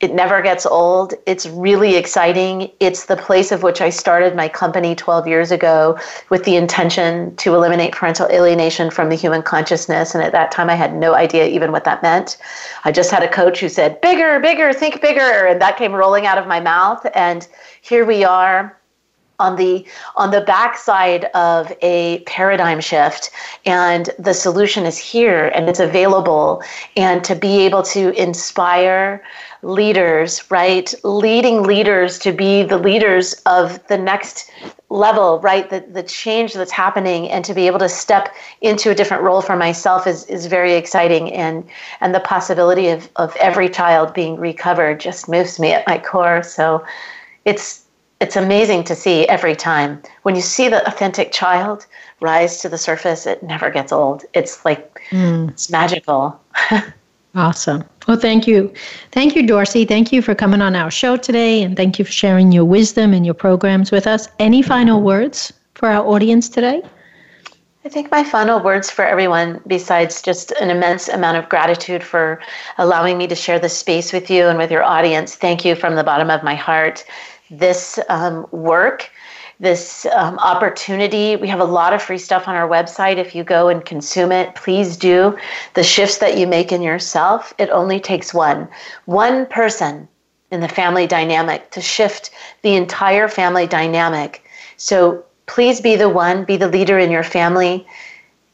it, 0.00 0.12
never 0.12 0.42
gets 0.42 0.66
old. 0.66 1.14
It's 1.26 1.46
really 1.46 1.96
exciting. 1.96 2.70
It's 2.80 3.06
the 3.06 3.16
place 3.16 3.50
of 3.50 3.62
which 3.62 3.80
I 3.80 3.90
started 3.90 4.36
my 4.36 4.48
company 4.48 4.94
12 4.94 5.26
years 5.26 5.50
ago 5.50 5.98
with 6.28 6.44
the 6.44 6.56
intention 6.56 7.34
to 7.36 7.54
eliminate 7.54 7.92
parental 7.92 8.28
alienation 8.28 8.90
from 8.90 9.08
the 9.08 9.14
human 9.14 9.42
consciousness. 9.42 10.14
And 10.14 10.22
at 10.22 10.32
that 10.32 10.50
time, 10.50 10.68
I 10.68 10.74
had 10.74 10.94
no 10.94 11.14
idea 11.14 11.46
even 11.46 11.72
what 11.72 11.84
that 11.84 12.02
meant. 12.02 12.36
I 12.84 12.92
just 12.92 13.10
had 13.10 13.22
a 13.22 13.28
coach 13.28 13.60
who 13.60 13.68
said, 13.68 14.00
bigger, 14.00 14.38
bigger, 14.40 14.72
think 14.72 15.00
bigger. 15.00 15.46
And 15.46 15.60
that 15.60 15.78
came 15.78 15.92
rolling 15.92 16.26
out 16.26 16.38
of 16.38 16.46
my 16.46 16.60
mouth. 16.60 17.06
And 17.14 17.48
here 17.80 18.04
we 18.04 18.22
are 18.22 18.76
on 19.38 19.56
the 19.56 19.84
on 20.14 20.30
the 20.30 20.40
backside 20.40 21.24
of 21.34 21.72
a 21.82 22.20
paradigm 22.20 22.80
shift 22.80 23.30
and 23.64 24.10
the 24.18 24.32
solution 24.32 24.86
is 24.86 24.96
here 24.96 25.48
and 25.48 25.68
it's 25.68 25.80
available 25.80 26.62
and 26.96 27.22
to 27.24 27.34
be 27.34 27.60
able 27.60 27.82
to 27.82 28.10
inspire 28.20 29.22
leaders 29.66 30.48
right? 30.50 30.94
Leading 31.02 31.64
leaders 31.64 32.18
to 32.20 32.32
be 32.32 32.62
the 32.62 32.78
leaders 32.78 33.34
of 33.46 33.84
the 33.88 33.98
next 33.98 34.50
level 34.88 35.40
right? 35.40 35.68
The, 35.68 35.80
the 35.80 36.04
change 36.04 36.54
that's 36.54 36.70
happening 36.70 37.28
and 37.28 37.44
to 37.44 37.52
be 37.52 37.66
able 37.66 37.80
to 37.80 37.88
step 37.88 38.32
into 38.60 38.90
a 38.90 38.94
different 38.94 39.24
role 39.24 39.42
for 39.42 39.56
myself 39.56 40.06
is, 40.06 40.24
is 40.26 40.46
very 40.46 40.74
exciting. 40.74 41.32
And 41.32 41.68
and 42.00 42.14
the 42.14 42.20
possibility 42.20 42.88
of, 42.88 43.10
of 43.16 43.34
every 43.36 43.68
child 43.68 44.14
being 44.14 44.36
recovered 44.36 45.00
just 45.00 45.28
moves 45.28 45.58
me 45.58 45.72
at 45.72 45.86
my 45.86 45.98
core. 45.98 46.42
So 46.44 46.84
it's 47.44 47.82
it's 48.20 48.36
amazing 48.36 48.84
to 48.84 48.94
see 48.94 49.26
every 49.28 49.56
time. 49.56 50.00
When 50.22 50.36
you 50.36 50.42
see 50.42 50.68
the 50.68 50.86
authentic 50.86 51.32
child 51.32 51.86
rise 52.20 52.62
to 52.62 52.68
the 52.68 52.78
surface 52.78 53.26
it 53.26 53.42
never 53.42 53.68
gets 53.70 53.92
old. 53.92 54.24
It's 54.32 54.64
like 54.64 55.02
mm. 55.10 55.50
it's 55.50 55.68
magical 55.70 56.40
awesome. 57.36 57.84
Well 58.08 58.18
thank 58.18 58.46
you. 58.46 58.72
Thank 59.12 59.36
you 59.36 59.42
dorcy. 59.42 59.86
Thank 59.86 60.12
you 60.12 60.22
for 60.22 60.34
coming 60.34 60.62
on 60.62 60.74
our 60.74 60.90
show 60.90 61.16
today 61.16 61.62
and 61.62 61.76
thank 61.76 61.98
you 61.98 62.04
for 62.04 62.12
sharing 62.12 62.52
your 62.52 62.64
wisdom 62.64 63.12
and 63.12 63.24
your 63.24 63.34
programs 63.34 63.92
with 63.92 64.06
us. 64.06 64.28
Any 64.38 64.62
final 64.62 65.00
words 65.00 65.52
for 65.74 65.88
our 65.88 66.04
audience 66.04 66.48
today? 66.48 66.82
I 67.86 67.88
think 67.88 68.10
my 68.10 68.24
final 68.24 68.60
words 68.60 68.90
for 68.90 69.04
everyone, 69.04 69.60
besides 69.68 70.20
just 70.20 70.50
an 70.60 70.70
immense 70.70 71.06
amount 71.06 71.36
of 71.36 71.48
gratitude 71.48 72.02
for 72.02 72.40
allowing 72.78 73.16
me 73.16 73.28
to 73.28 73.36
share 73.36 73.60
this 73.60 73.78
space 73.78 74.12
with 74.12 74.28
you 74.28 74.46
and 74.46 74.58
with 74.58 74.72
your 74.72 74.82
audience, 74.82 75.36
thank 75.36 75.64
you 75.64 75.76
from 75.76 75.94
the 75.94 76.02
bottom 76.02 76.28
of 76.28 76.42
my 76.42 76.56
heart. 76.56 77.04
This 77.48 78.00
um, 78.08 78.44
work, 78.50 79.08
this 79.58 80.06
um, 80.06 80.38
opportunity. 80.38 81.36
We 81.36 81.48
have 81.48 81.60
a 81.60 81.64
lot 81.64 81.92
of 81.92 82.02
free 82.02 82.18
stuff 82.18 82.46
on 82.46 82.54
our 82.54 82.68
website. 82.68 83.16
If 83.16 83.34
you 83.34 83.42
go 83.42 83.68
and 83.68 83.84
consume 83.84 84.32
it, 84.32 84.54
please 84.54 84.96
do. 84.96 85.36
The 85.74 85.82
shifts 85.82 86.18
that 86.18 86.36
you 86.36 86.46
make 86.46 86.72
in 86.72 86.82
yourself, 86.82 87.54
it 87.58 87.70
only 87.70 87.98
takes 87.98 88.34
one. 88.34 88.68
One 89.06 89.46
person 89.46 90.08
in 90.50 90.60
the 90.60 90.68
family 90.68 91.06
dynamic 91.06 91.70
to 91.70 91.80
shift 91.80 92.30
the 92.62 92.74
entire 92.74 93.28
family 93.28 93.66
dynamic. 93.66 94.44
So 94.76 95.24
please 95.46 95.80
be 95.80 95.96
the 95.96 96.08
one, 96.08 96.44
be 96.44 96.56
the 96.56 96.68
leader 96.68 96.98
in 96.98 97.10
your 97.10 97.24
family. 97.24 97.86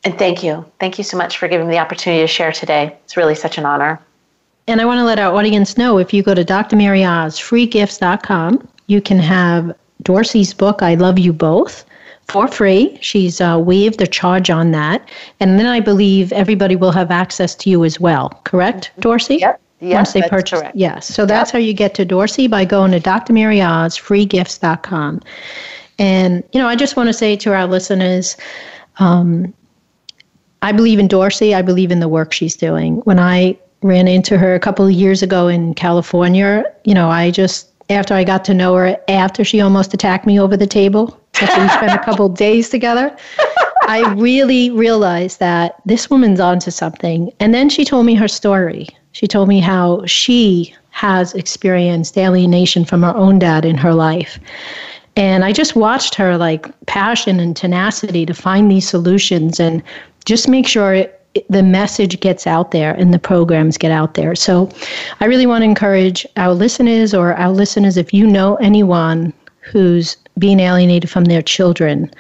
And 0.04 0.18
thank 0.18 0.42
you. 0.42 0.64
Thank 0.80 0.98
you 0.98 1.04
so 1.04 1.16
much 1.16 1.38
for 1.38 1.48
giving 1.48 1.66
me 1.68 1.74
the 1.74 1.80
opportunity 1.80 2.22
to 2.22 2.26
share 2.26 2.52
today. 2.52 2.96
It's 3.04 3.16
really 3.16 3.34
such 3.34 3.58
an 3.58 3.66
honor. 3.66 4.00
And 4.68 4.80
I 4.80 4.84
want 4.84 4.98
to 4.98 5.04
let 5.04 5.18
our 5.18 5.34
audience 5.34 5.76
know 5.76 5.98
if 5.98 6.14
you 6.14 6.22
go 6.22 6.34
to 6.34 6.44
drmaryoz, 6.44 7.38
you 8.86 9.00
can 9.00 9.18
have 9.18 9.76
Dorcy's 10.02 10.54
book, 10.54 10.82
I 10.82 10.94
Love 10.94 11.18
You 11.18 11.32
Both, 11.32 11.84
for 12.28 12.46
free. 12.48 12.98
She's 13.00 13.40
uh, 13.40 13.60
waived 13.64 13.98
the 13.98 14.06
charge 14.06 14.50
on 14.50 14.72
that. 14.72 15.08
And 15.40 15.58
then 15.58 15.66
I 15.66 15.80
believe 15.80 16.30
everybody 16.32 16.76
will 16.76 16.92
have 16.92 17.10
access 17.10 17.54
to 17.56 17.70
you 17.70 17.84
as 17.84 17.98
well, 18.00 18.28
correct, 18.44 18.90
mm-hmm. 18.92 19.00
Dorcy? 19.00 19.38
Yep. 19.38 19.60
Yes, 19.80 19.96
Once 19.96 20.12
they 20.12 20.22
purchase. 20.28 20.60
Correct. 20.60 20.76
Yes. 20.76 21.08
So 21.08 21.26
that's 21.26 21.48
yep. 21.48 21.54
how 21.54 21.58
you 21.58 21.74
get 21.74 21.94
to 21.94 22.04
Dorcy 22.04 22.48
by 22.48 22.64
going 22.64 22.92
to 22.92 23.00
drmaryozfreegifts.com. 23.00 25.20
And, 25.98 26.44
you 26.52 26.60
know, 26.60 26.68
I 26.68 26.76
just 26.76 26.96
want 26.96 27.08
to 27.08 27.12
say 27.12 27.34
to 27.36 27.52
our 27.52 27.66
listeners, 27.66 28.36
um, 28.98 29.52
I 30.62 30.70
believe 30.70 31.00
in 31.00 31.08
Dorcy. 31.08 31.54
I 31.54 31.62
believe 31.62 31.90
in 31.90 31.98
the 31.98 32.08
work 32.08 32.32
she's 32.32 32.54
doing. 32.54 32.98
When 32.98 33.18
I 33.18 33.58
ran 33.82 34.06
into 34.06 34.38
her 34.38 34.54
a 34.54 34.60
couple 34.60 34.86
of 34.86 34.92
years 34.92 35.22
ago 35.22 35.48
in 35.48 35.74
California, 35.74 36.64
you 36.84 36.94
know, 36.94 37.10
I 37.10 37.32
just 37.32 37.71
after 37.90 38.14
I 38.14 38.24
got 38.24 38.44
to 38.46 38.54
know 38.54 38.74
her, 38.76 38.96
after 39.08 39.44
she 39.44 39.60
almost 39.60 39.94
attacked 39.94 40.26
me 40.26 40.38
over 40.40 40.56
the 40.56 40.66
table, 40.66 41.18
after 41.40 41.60
we 41.60 41.68
spent 41.68 41.92
a 41.92 42.04
couple 42.04 42.28
days 42.46 42.68
together, 42.68 43.16
I 43.88 44.12
really 44.14 44.70
realized 44.70 45.40
that 45.40 45.76
this 45.84 46.08
woman's 46.08 46.40
onto 46.40 46.70
something. 46.70 47.32
And 47.40 47.52
then 47.52 47.68
she 47.68 47.84
told 47.84 48.06
me 48.06 48.14
her 48.14 48.28
story. 48.28 48.88
She 49.12 49.26
told 49.26 49.48
me 49.48 49.60
how 49.60 50.06
she 50.06 50.74
has 50.90 51.34
experienced 51.34 52.16
alienation 52.16 52.84
from 52.84 53.02
her 53.02 53.14
own 53.16 53.38
dad 53.38 53.64
in 53.64 53.76
her 53.76 53.94
life. 53.94 54.38
And 55.16 55.44
I 55.44 55.52
just 55.52 55.76
watched 55.76 56.14
her 56.14 56.38
like 56.38 56.66
passion 56.86 57.40
and 57.40 57.56
tenacity 57.56 58.24
to 58.24 58.34
find 58.34 58.70
these 58.70 58.88
solutions 58.88 59.60
and 59.60 59.82
just 60.24 60.48
make 60.48 60.66
sure 60.66 60.94
it, 60.94 61.21
the 61.48 61.62
message 61.62 62.20
gets 62.20 62.46
out 62.46 62.70
there 62.70 62.94
and 62.94 63.12
the 63.12 63.18
programs 63.18 63.78
get 63.78 63.90
out 63.90 64.14
there. 64.14 64.34
So 64.34 64.70
I 65.20 65.26
really 65.26 65.46
want 65.46 65.62
to 65.62 65.66
encourage 65.66 66.26
our 66.36 66.52
listeners 66.52 67.14
or 67.14 67.34
our 67.34 67.50
listeners, 67.50 67.96
if 67.96 68.12
you 68.12 68.26
know 68.26 68.56
anyone 68.56 69.32
who's 69.60 70.16
being 70.38 70.60
alienated 70.60 71.08
from 71.08 71.24
their 71.24 71.42
children, 71.42 72.10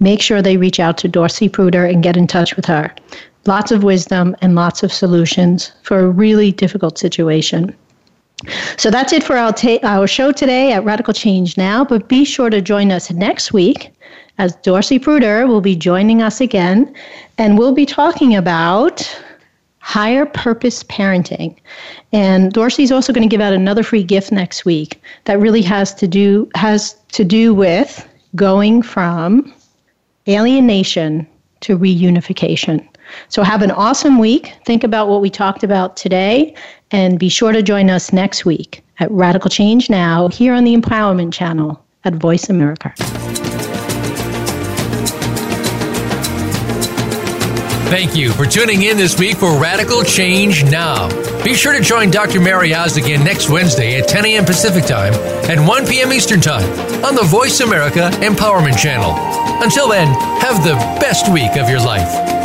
make 0.00 0.20
sure 0.20 0.42
they 0.42 0.56
reach 0.56 0.80
out 0.80 0.98
to 0.98 1.08
Dorcy 1.08 1.50
Pruter 1.50 1.84
and 1.84 2.02
get 2.02 2.16
in 2.16 2.26
touch 2.26 2.56
with 2.56 2.66
her. 2.66 2.94
Lots 3.46 3.72
of 3.72 3.82
wisdom 3.82 4.36
and 4.42 4.54
lots 4.54 4.82
of 4.82 4.92
solutions 4.92 5.72
for 5.82 6.00
a 6.00 6.08
really 6.08 6.52
difficult 6.52 6.98
situation. 6.98 7.74
So 8.76 8.90
that's 8.90 9.12
it 9.12 9.24
for 9.24 9.36
our, 9.36 9.52
ta- 9.52 9.80
our 9.82 10.06
show 10.06 10.30
today 10.30 10.72
at 10.72 10.84
Radical 10.84 11.14
Change 11.14 11.56
Now. 11.56 11.84
But 11.84 12.08
be 12.08 12.24
sure 12.24 12.50
to 12.50 12.60
join 12.60 12.92
us 12.92 13.10
next 13.10 13.52
week 13.52 13.90
as 14.38 14.56
Dorcy 14.56 14.98
Pruter 14.98 15.46
will 15.46 15.60
be 15.60 15.76
joining 15.76 16.22
us 16.22 16.40
again. 16.40 16.92
And 17.36 17.58
we'll 17.58 17.74
be 17.74 17.86
talking 17.86 18.34
about 18.34 19.06
higher 19.80 20.26
purpose 20.26 20.82
parenting. 20.84 21.56
And 22.12 22.52
Dorcy's 22.52 22.92
also 22.92 23.12
going 23.12 23.28
to 23.28 23.32
give 23.32 23.40
out 23.40 23.52
another 23.52 23.82
free 23.82 24.02
gift 24.02 24.32
next 24.32 24.64
week 24.64 25.00
that 25.24 25.40
really 25.40 25.62
has 25.62 25.94
to 25.94 26.06
do 26.06 26.50
has 26.54 26.94
to 27.12 27.24
do 27.24 27.54
with 27.54 28.06
going 28.36 28.82
from 28.82 29.52
alienation 30.28 31.26
to 31.60 31.78
reunification. 31.78 32.86
So 33.28 33.42
have 33.42 33.62
an 33.62 33.70
awesome 33.70 34.18
week. 34.18 34.52
Think 34.66 34.84
about 34.84 35.08
what 35.08 35.22
we 35.22 35.30
talked 35.30 35.64
about 35.64 35.96
today 35.96 36.54
and 36.90 37.18
be 37.18 37.30
sure 37.30 37.52
to 37.52 37.62
join 37.62 37.88
us 37.88 38.12
next 38.12 38.44
week 38.44 38.84
at 39.00 39.10
Radical 39.10 39.48
Change 39.48 39.88
Now 39.88 40.28
here 40.28 40.52
on 40.52 40.64
the 40.64 40.76
Empowerment 40.76 41.32
Channel 41.32 41.82
at 42.04 42.14
Voice 42.14 42.50
America. 42.50 42.92
Thank 47.88 48.14
you 48.14 48.32
for 48.32 48.44
tuning 48.44 48.82
in 48.82 48.98
this 48.98 49.18
week 49.18 49.38
for 49.38 49.58
Radical 49.58 50.02
Change 50.02 50.62
Now. 50.64 51.08
Be 51.42 51.54
sure 51.54 51.72
to 51.72 51.80
join 51.80 52.10
Dr. 52.10 52.38
Mary 52.38 52.74
Oz 52.74 52.98
again 52.98 53.24
next 53.24 53.48
Wednesday 53.48 53.98
at 53.98 54.06
10 54.06 54.26
a.m. 54.26 54.44
Pacific 54.44 54.84
Time 54.84 55.14
and 55.48 55.66
1 55.66 55.86
p.m. 55.86 56.12
Eastern 56.12 56.42
Time 56.42 56.68
on 57.02 57.14
the 57.14 57.24
Voice 57.24 57.60
America 57.60 58.10
Empowerment 58.16 58.76
Channel. 58.78 59.14
Until 59.62 59.88
then, 59.88 60.08
have 60.42 60.62
the 60.62 60.74
best 61.00 61.32
week 61.32 61.56
of 61.56 61.70
your 61.70 61.80
life. 61.80 62.37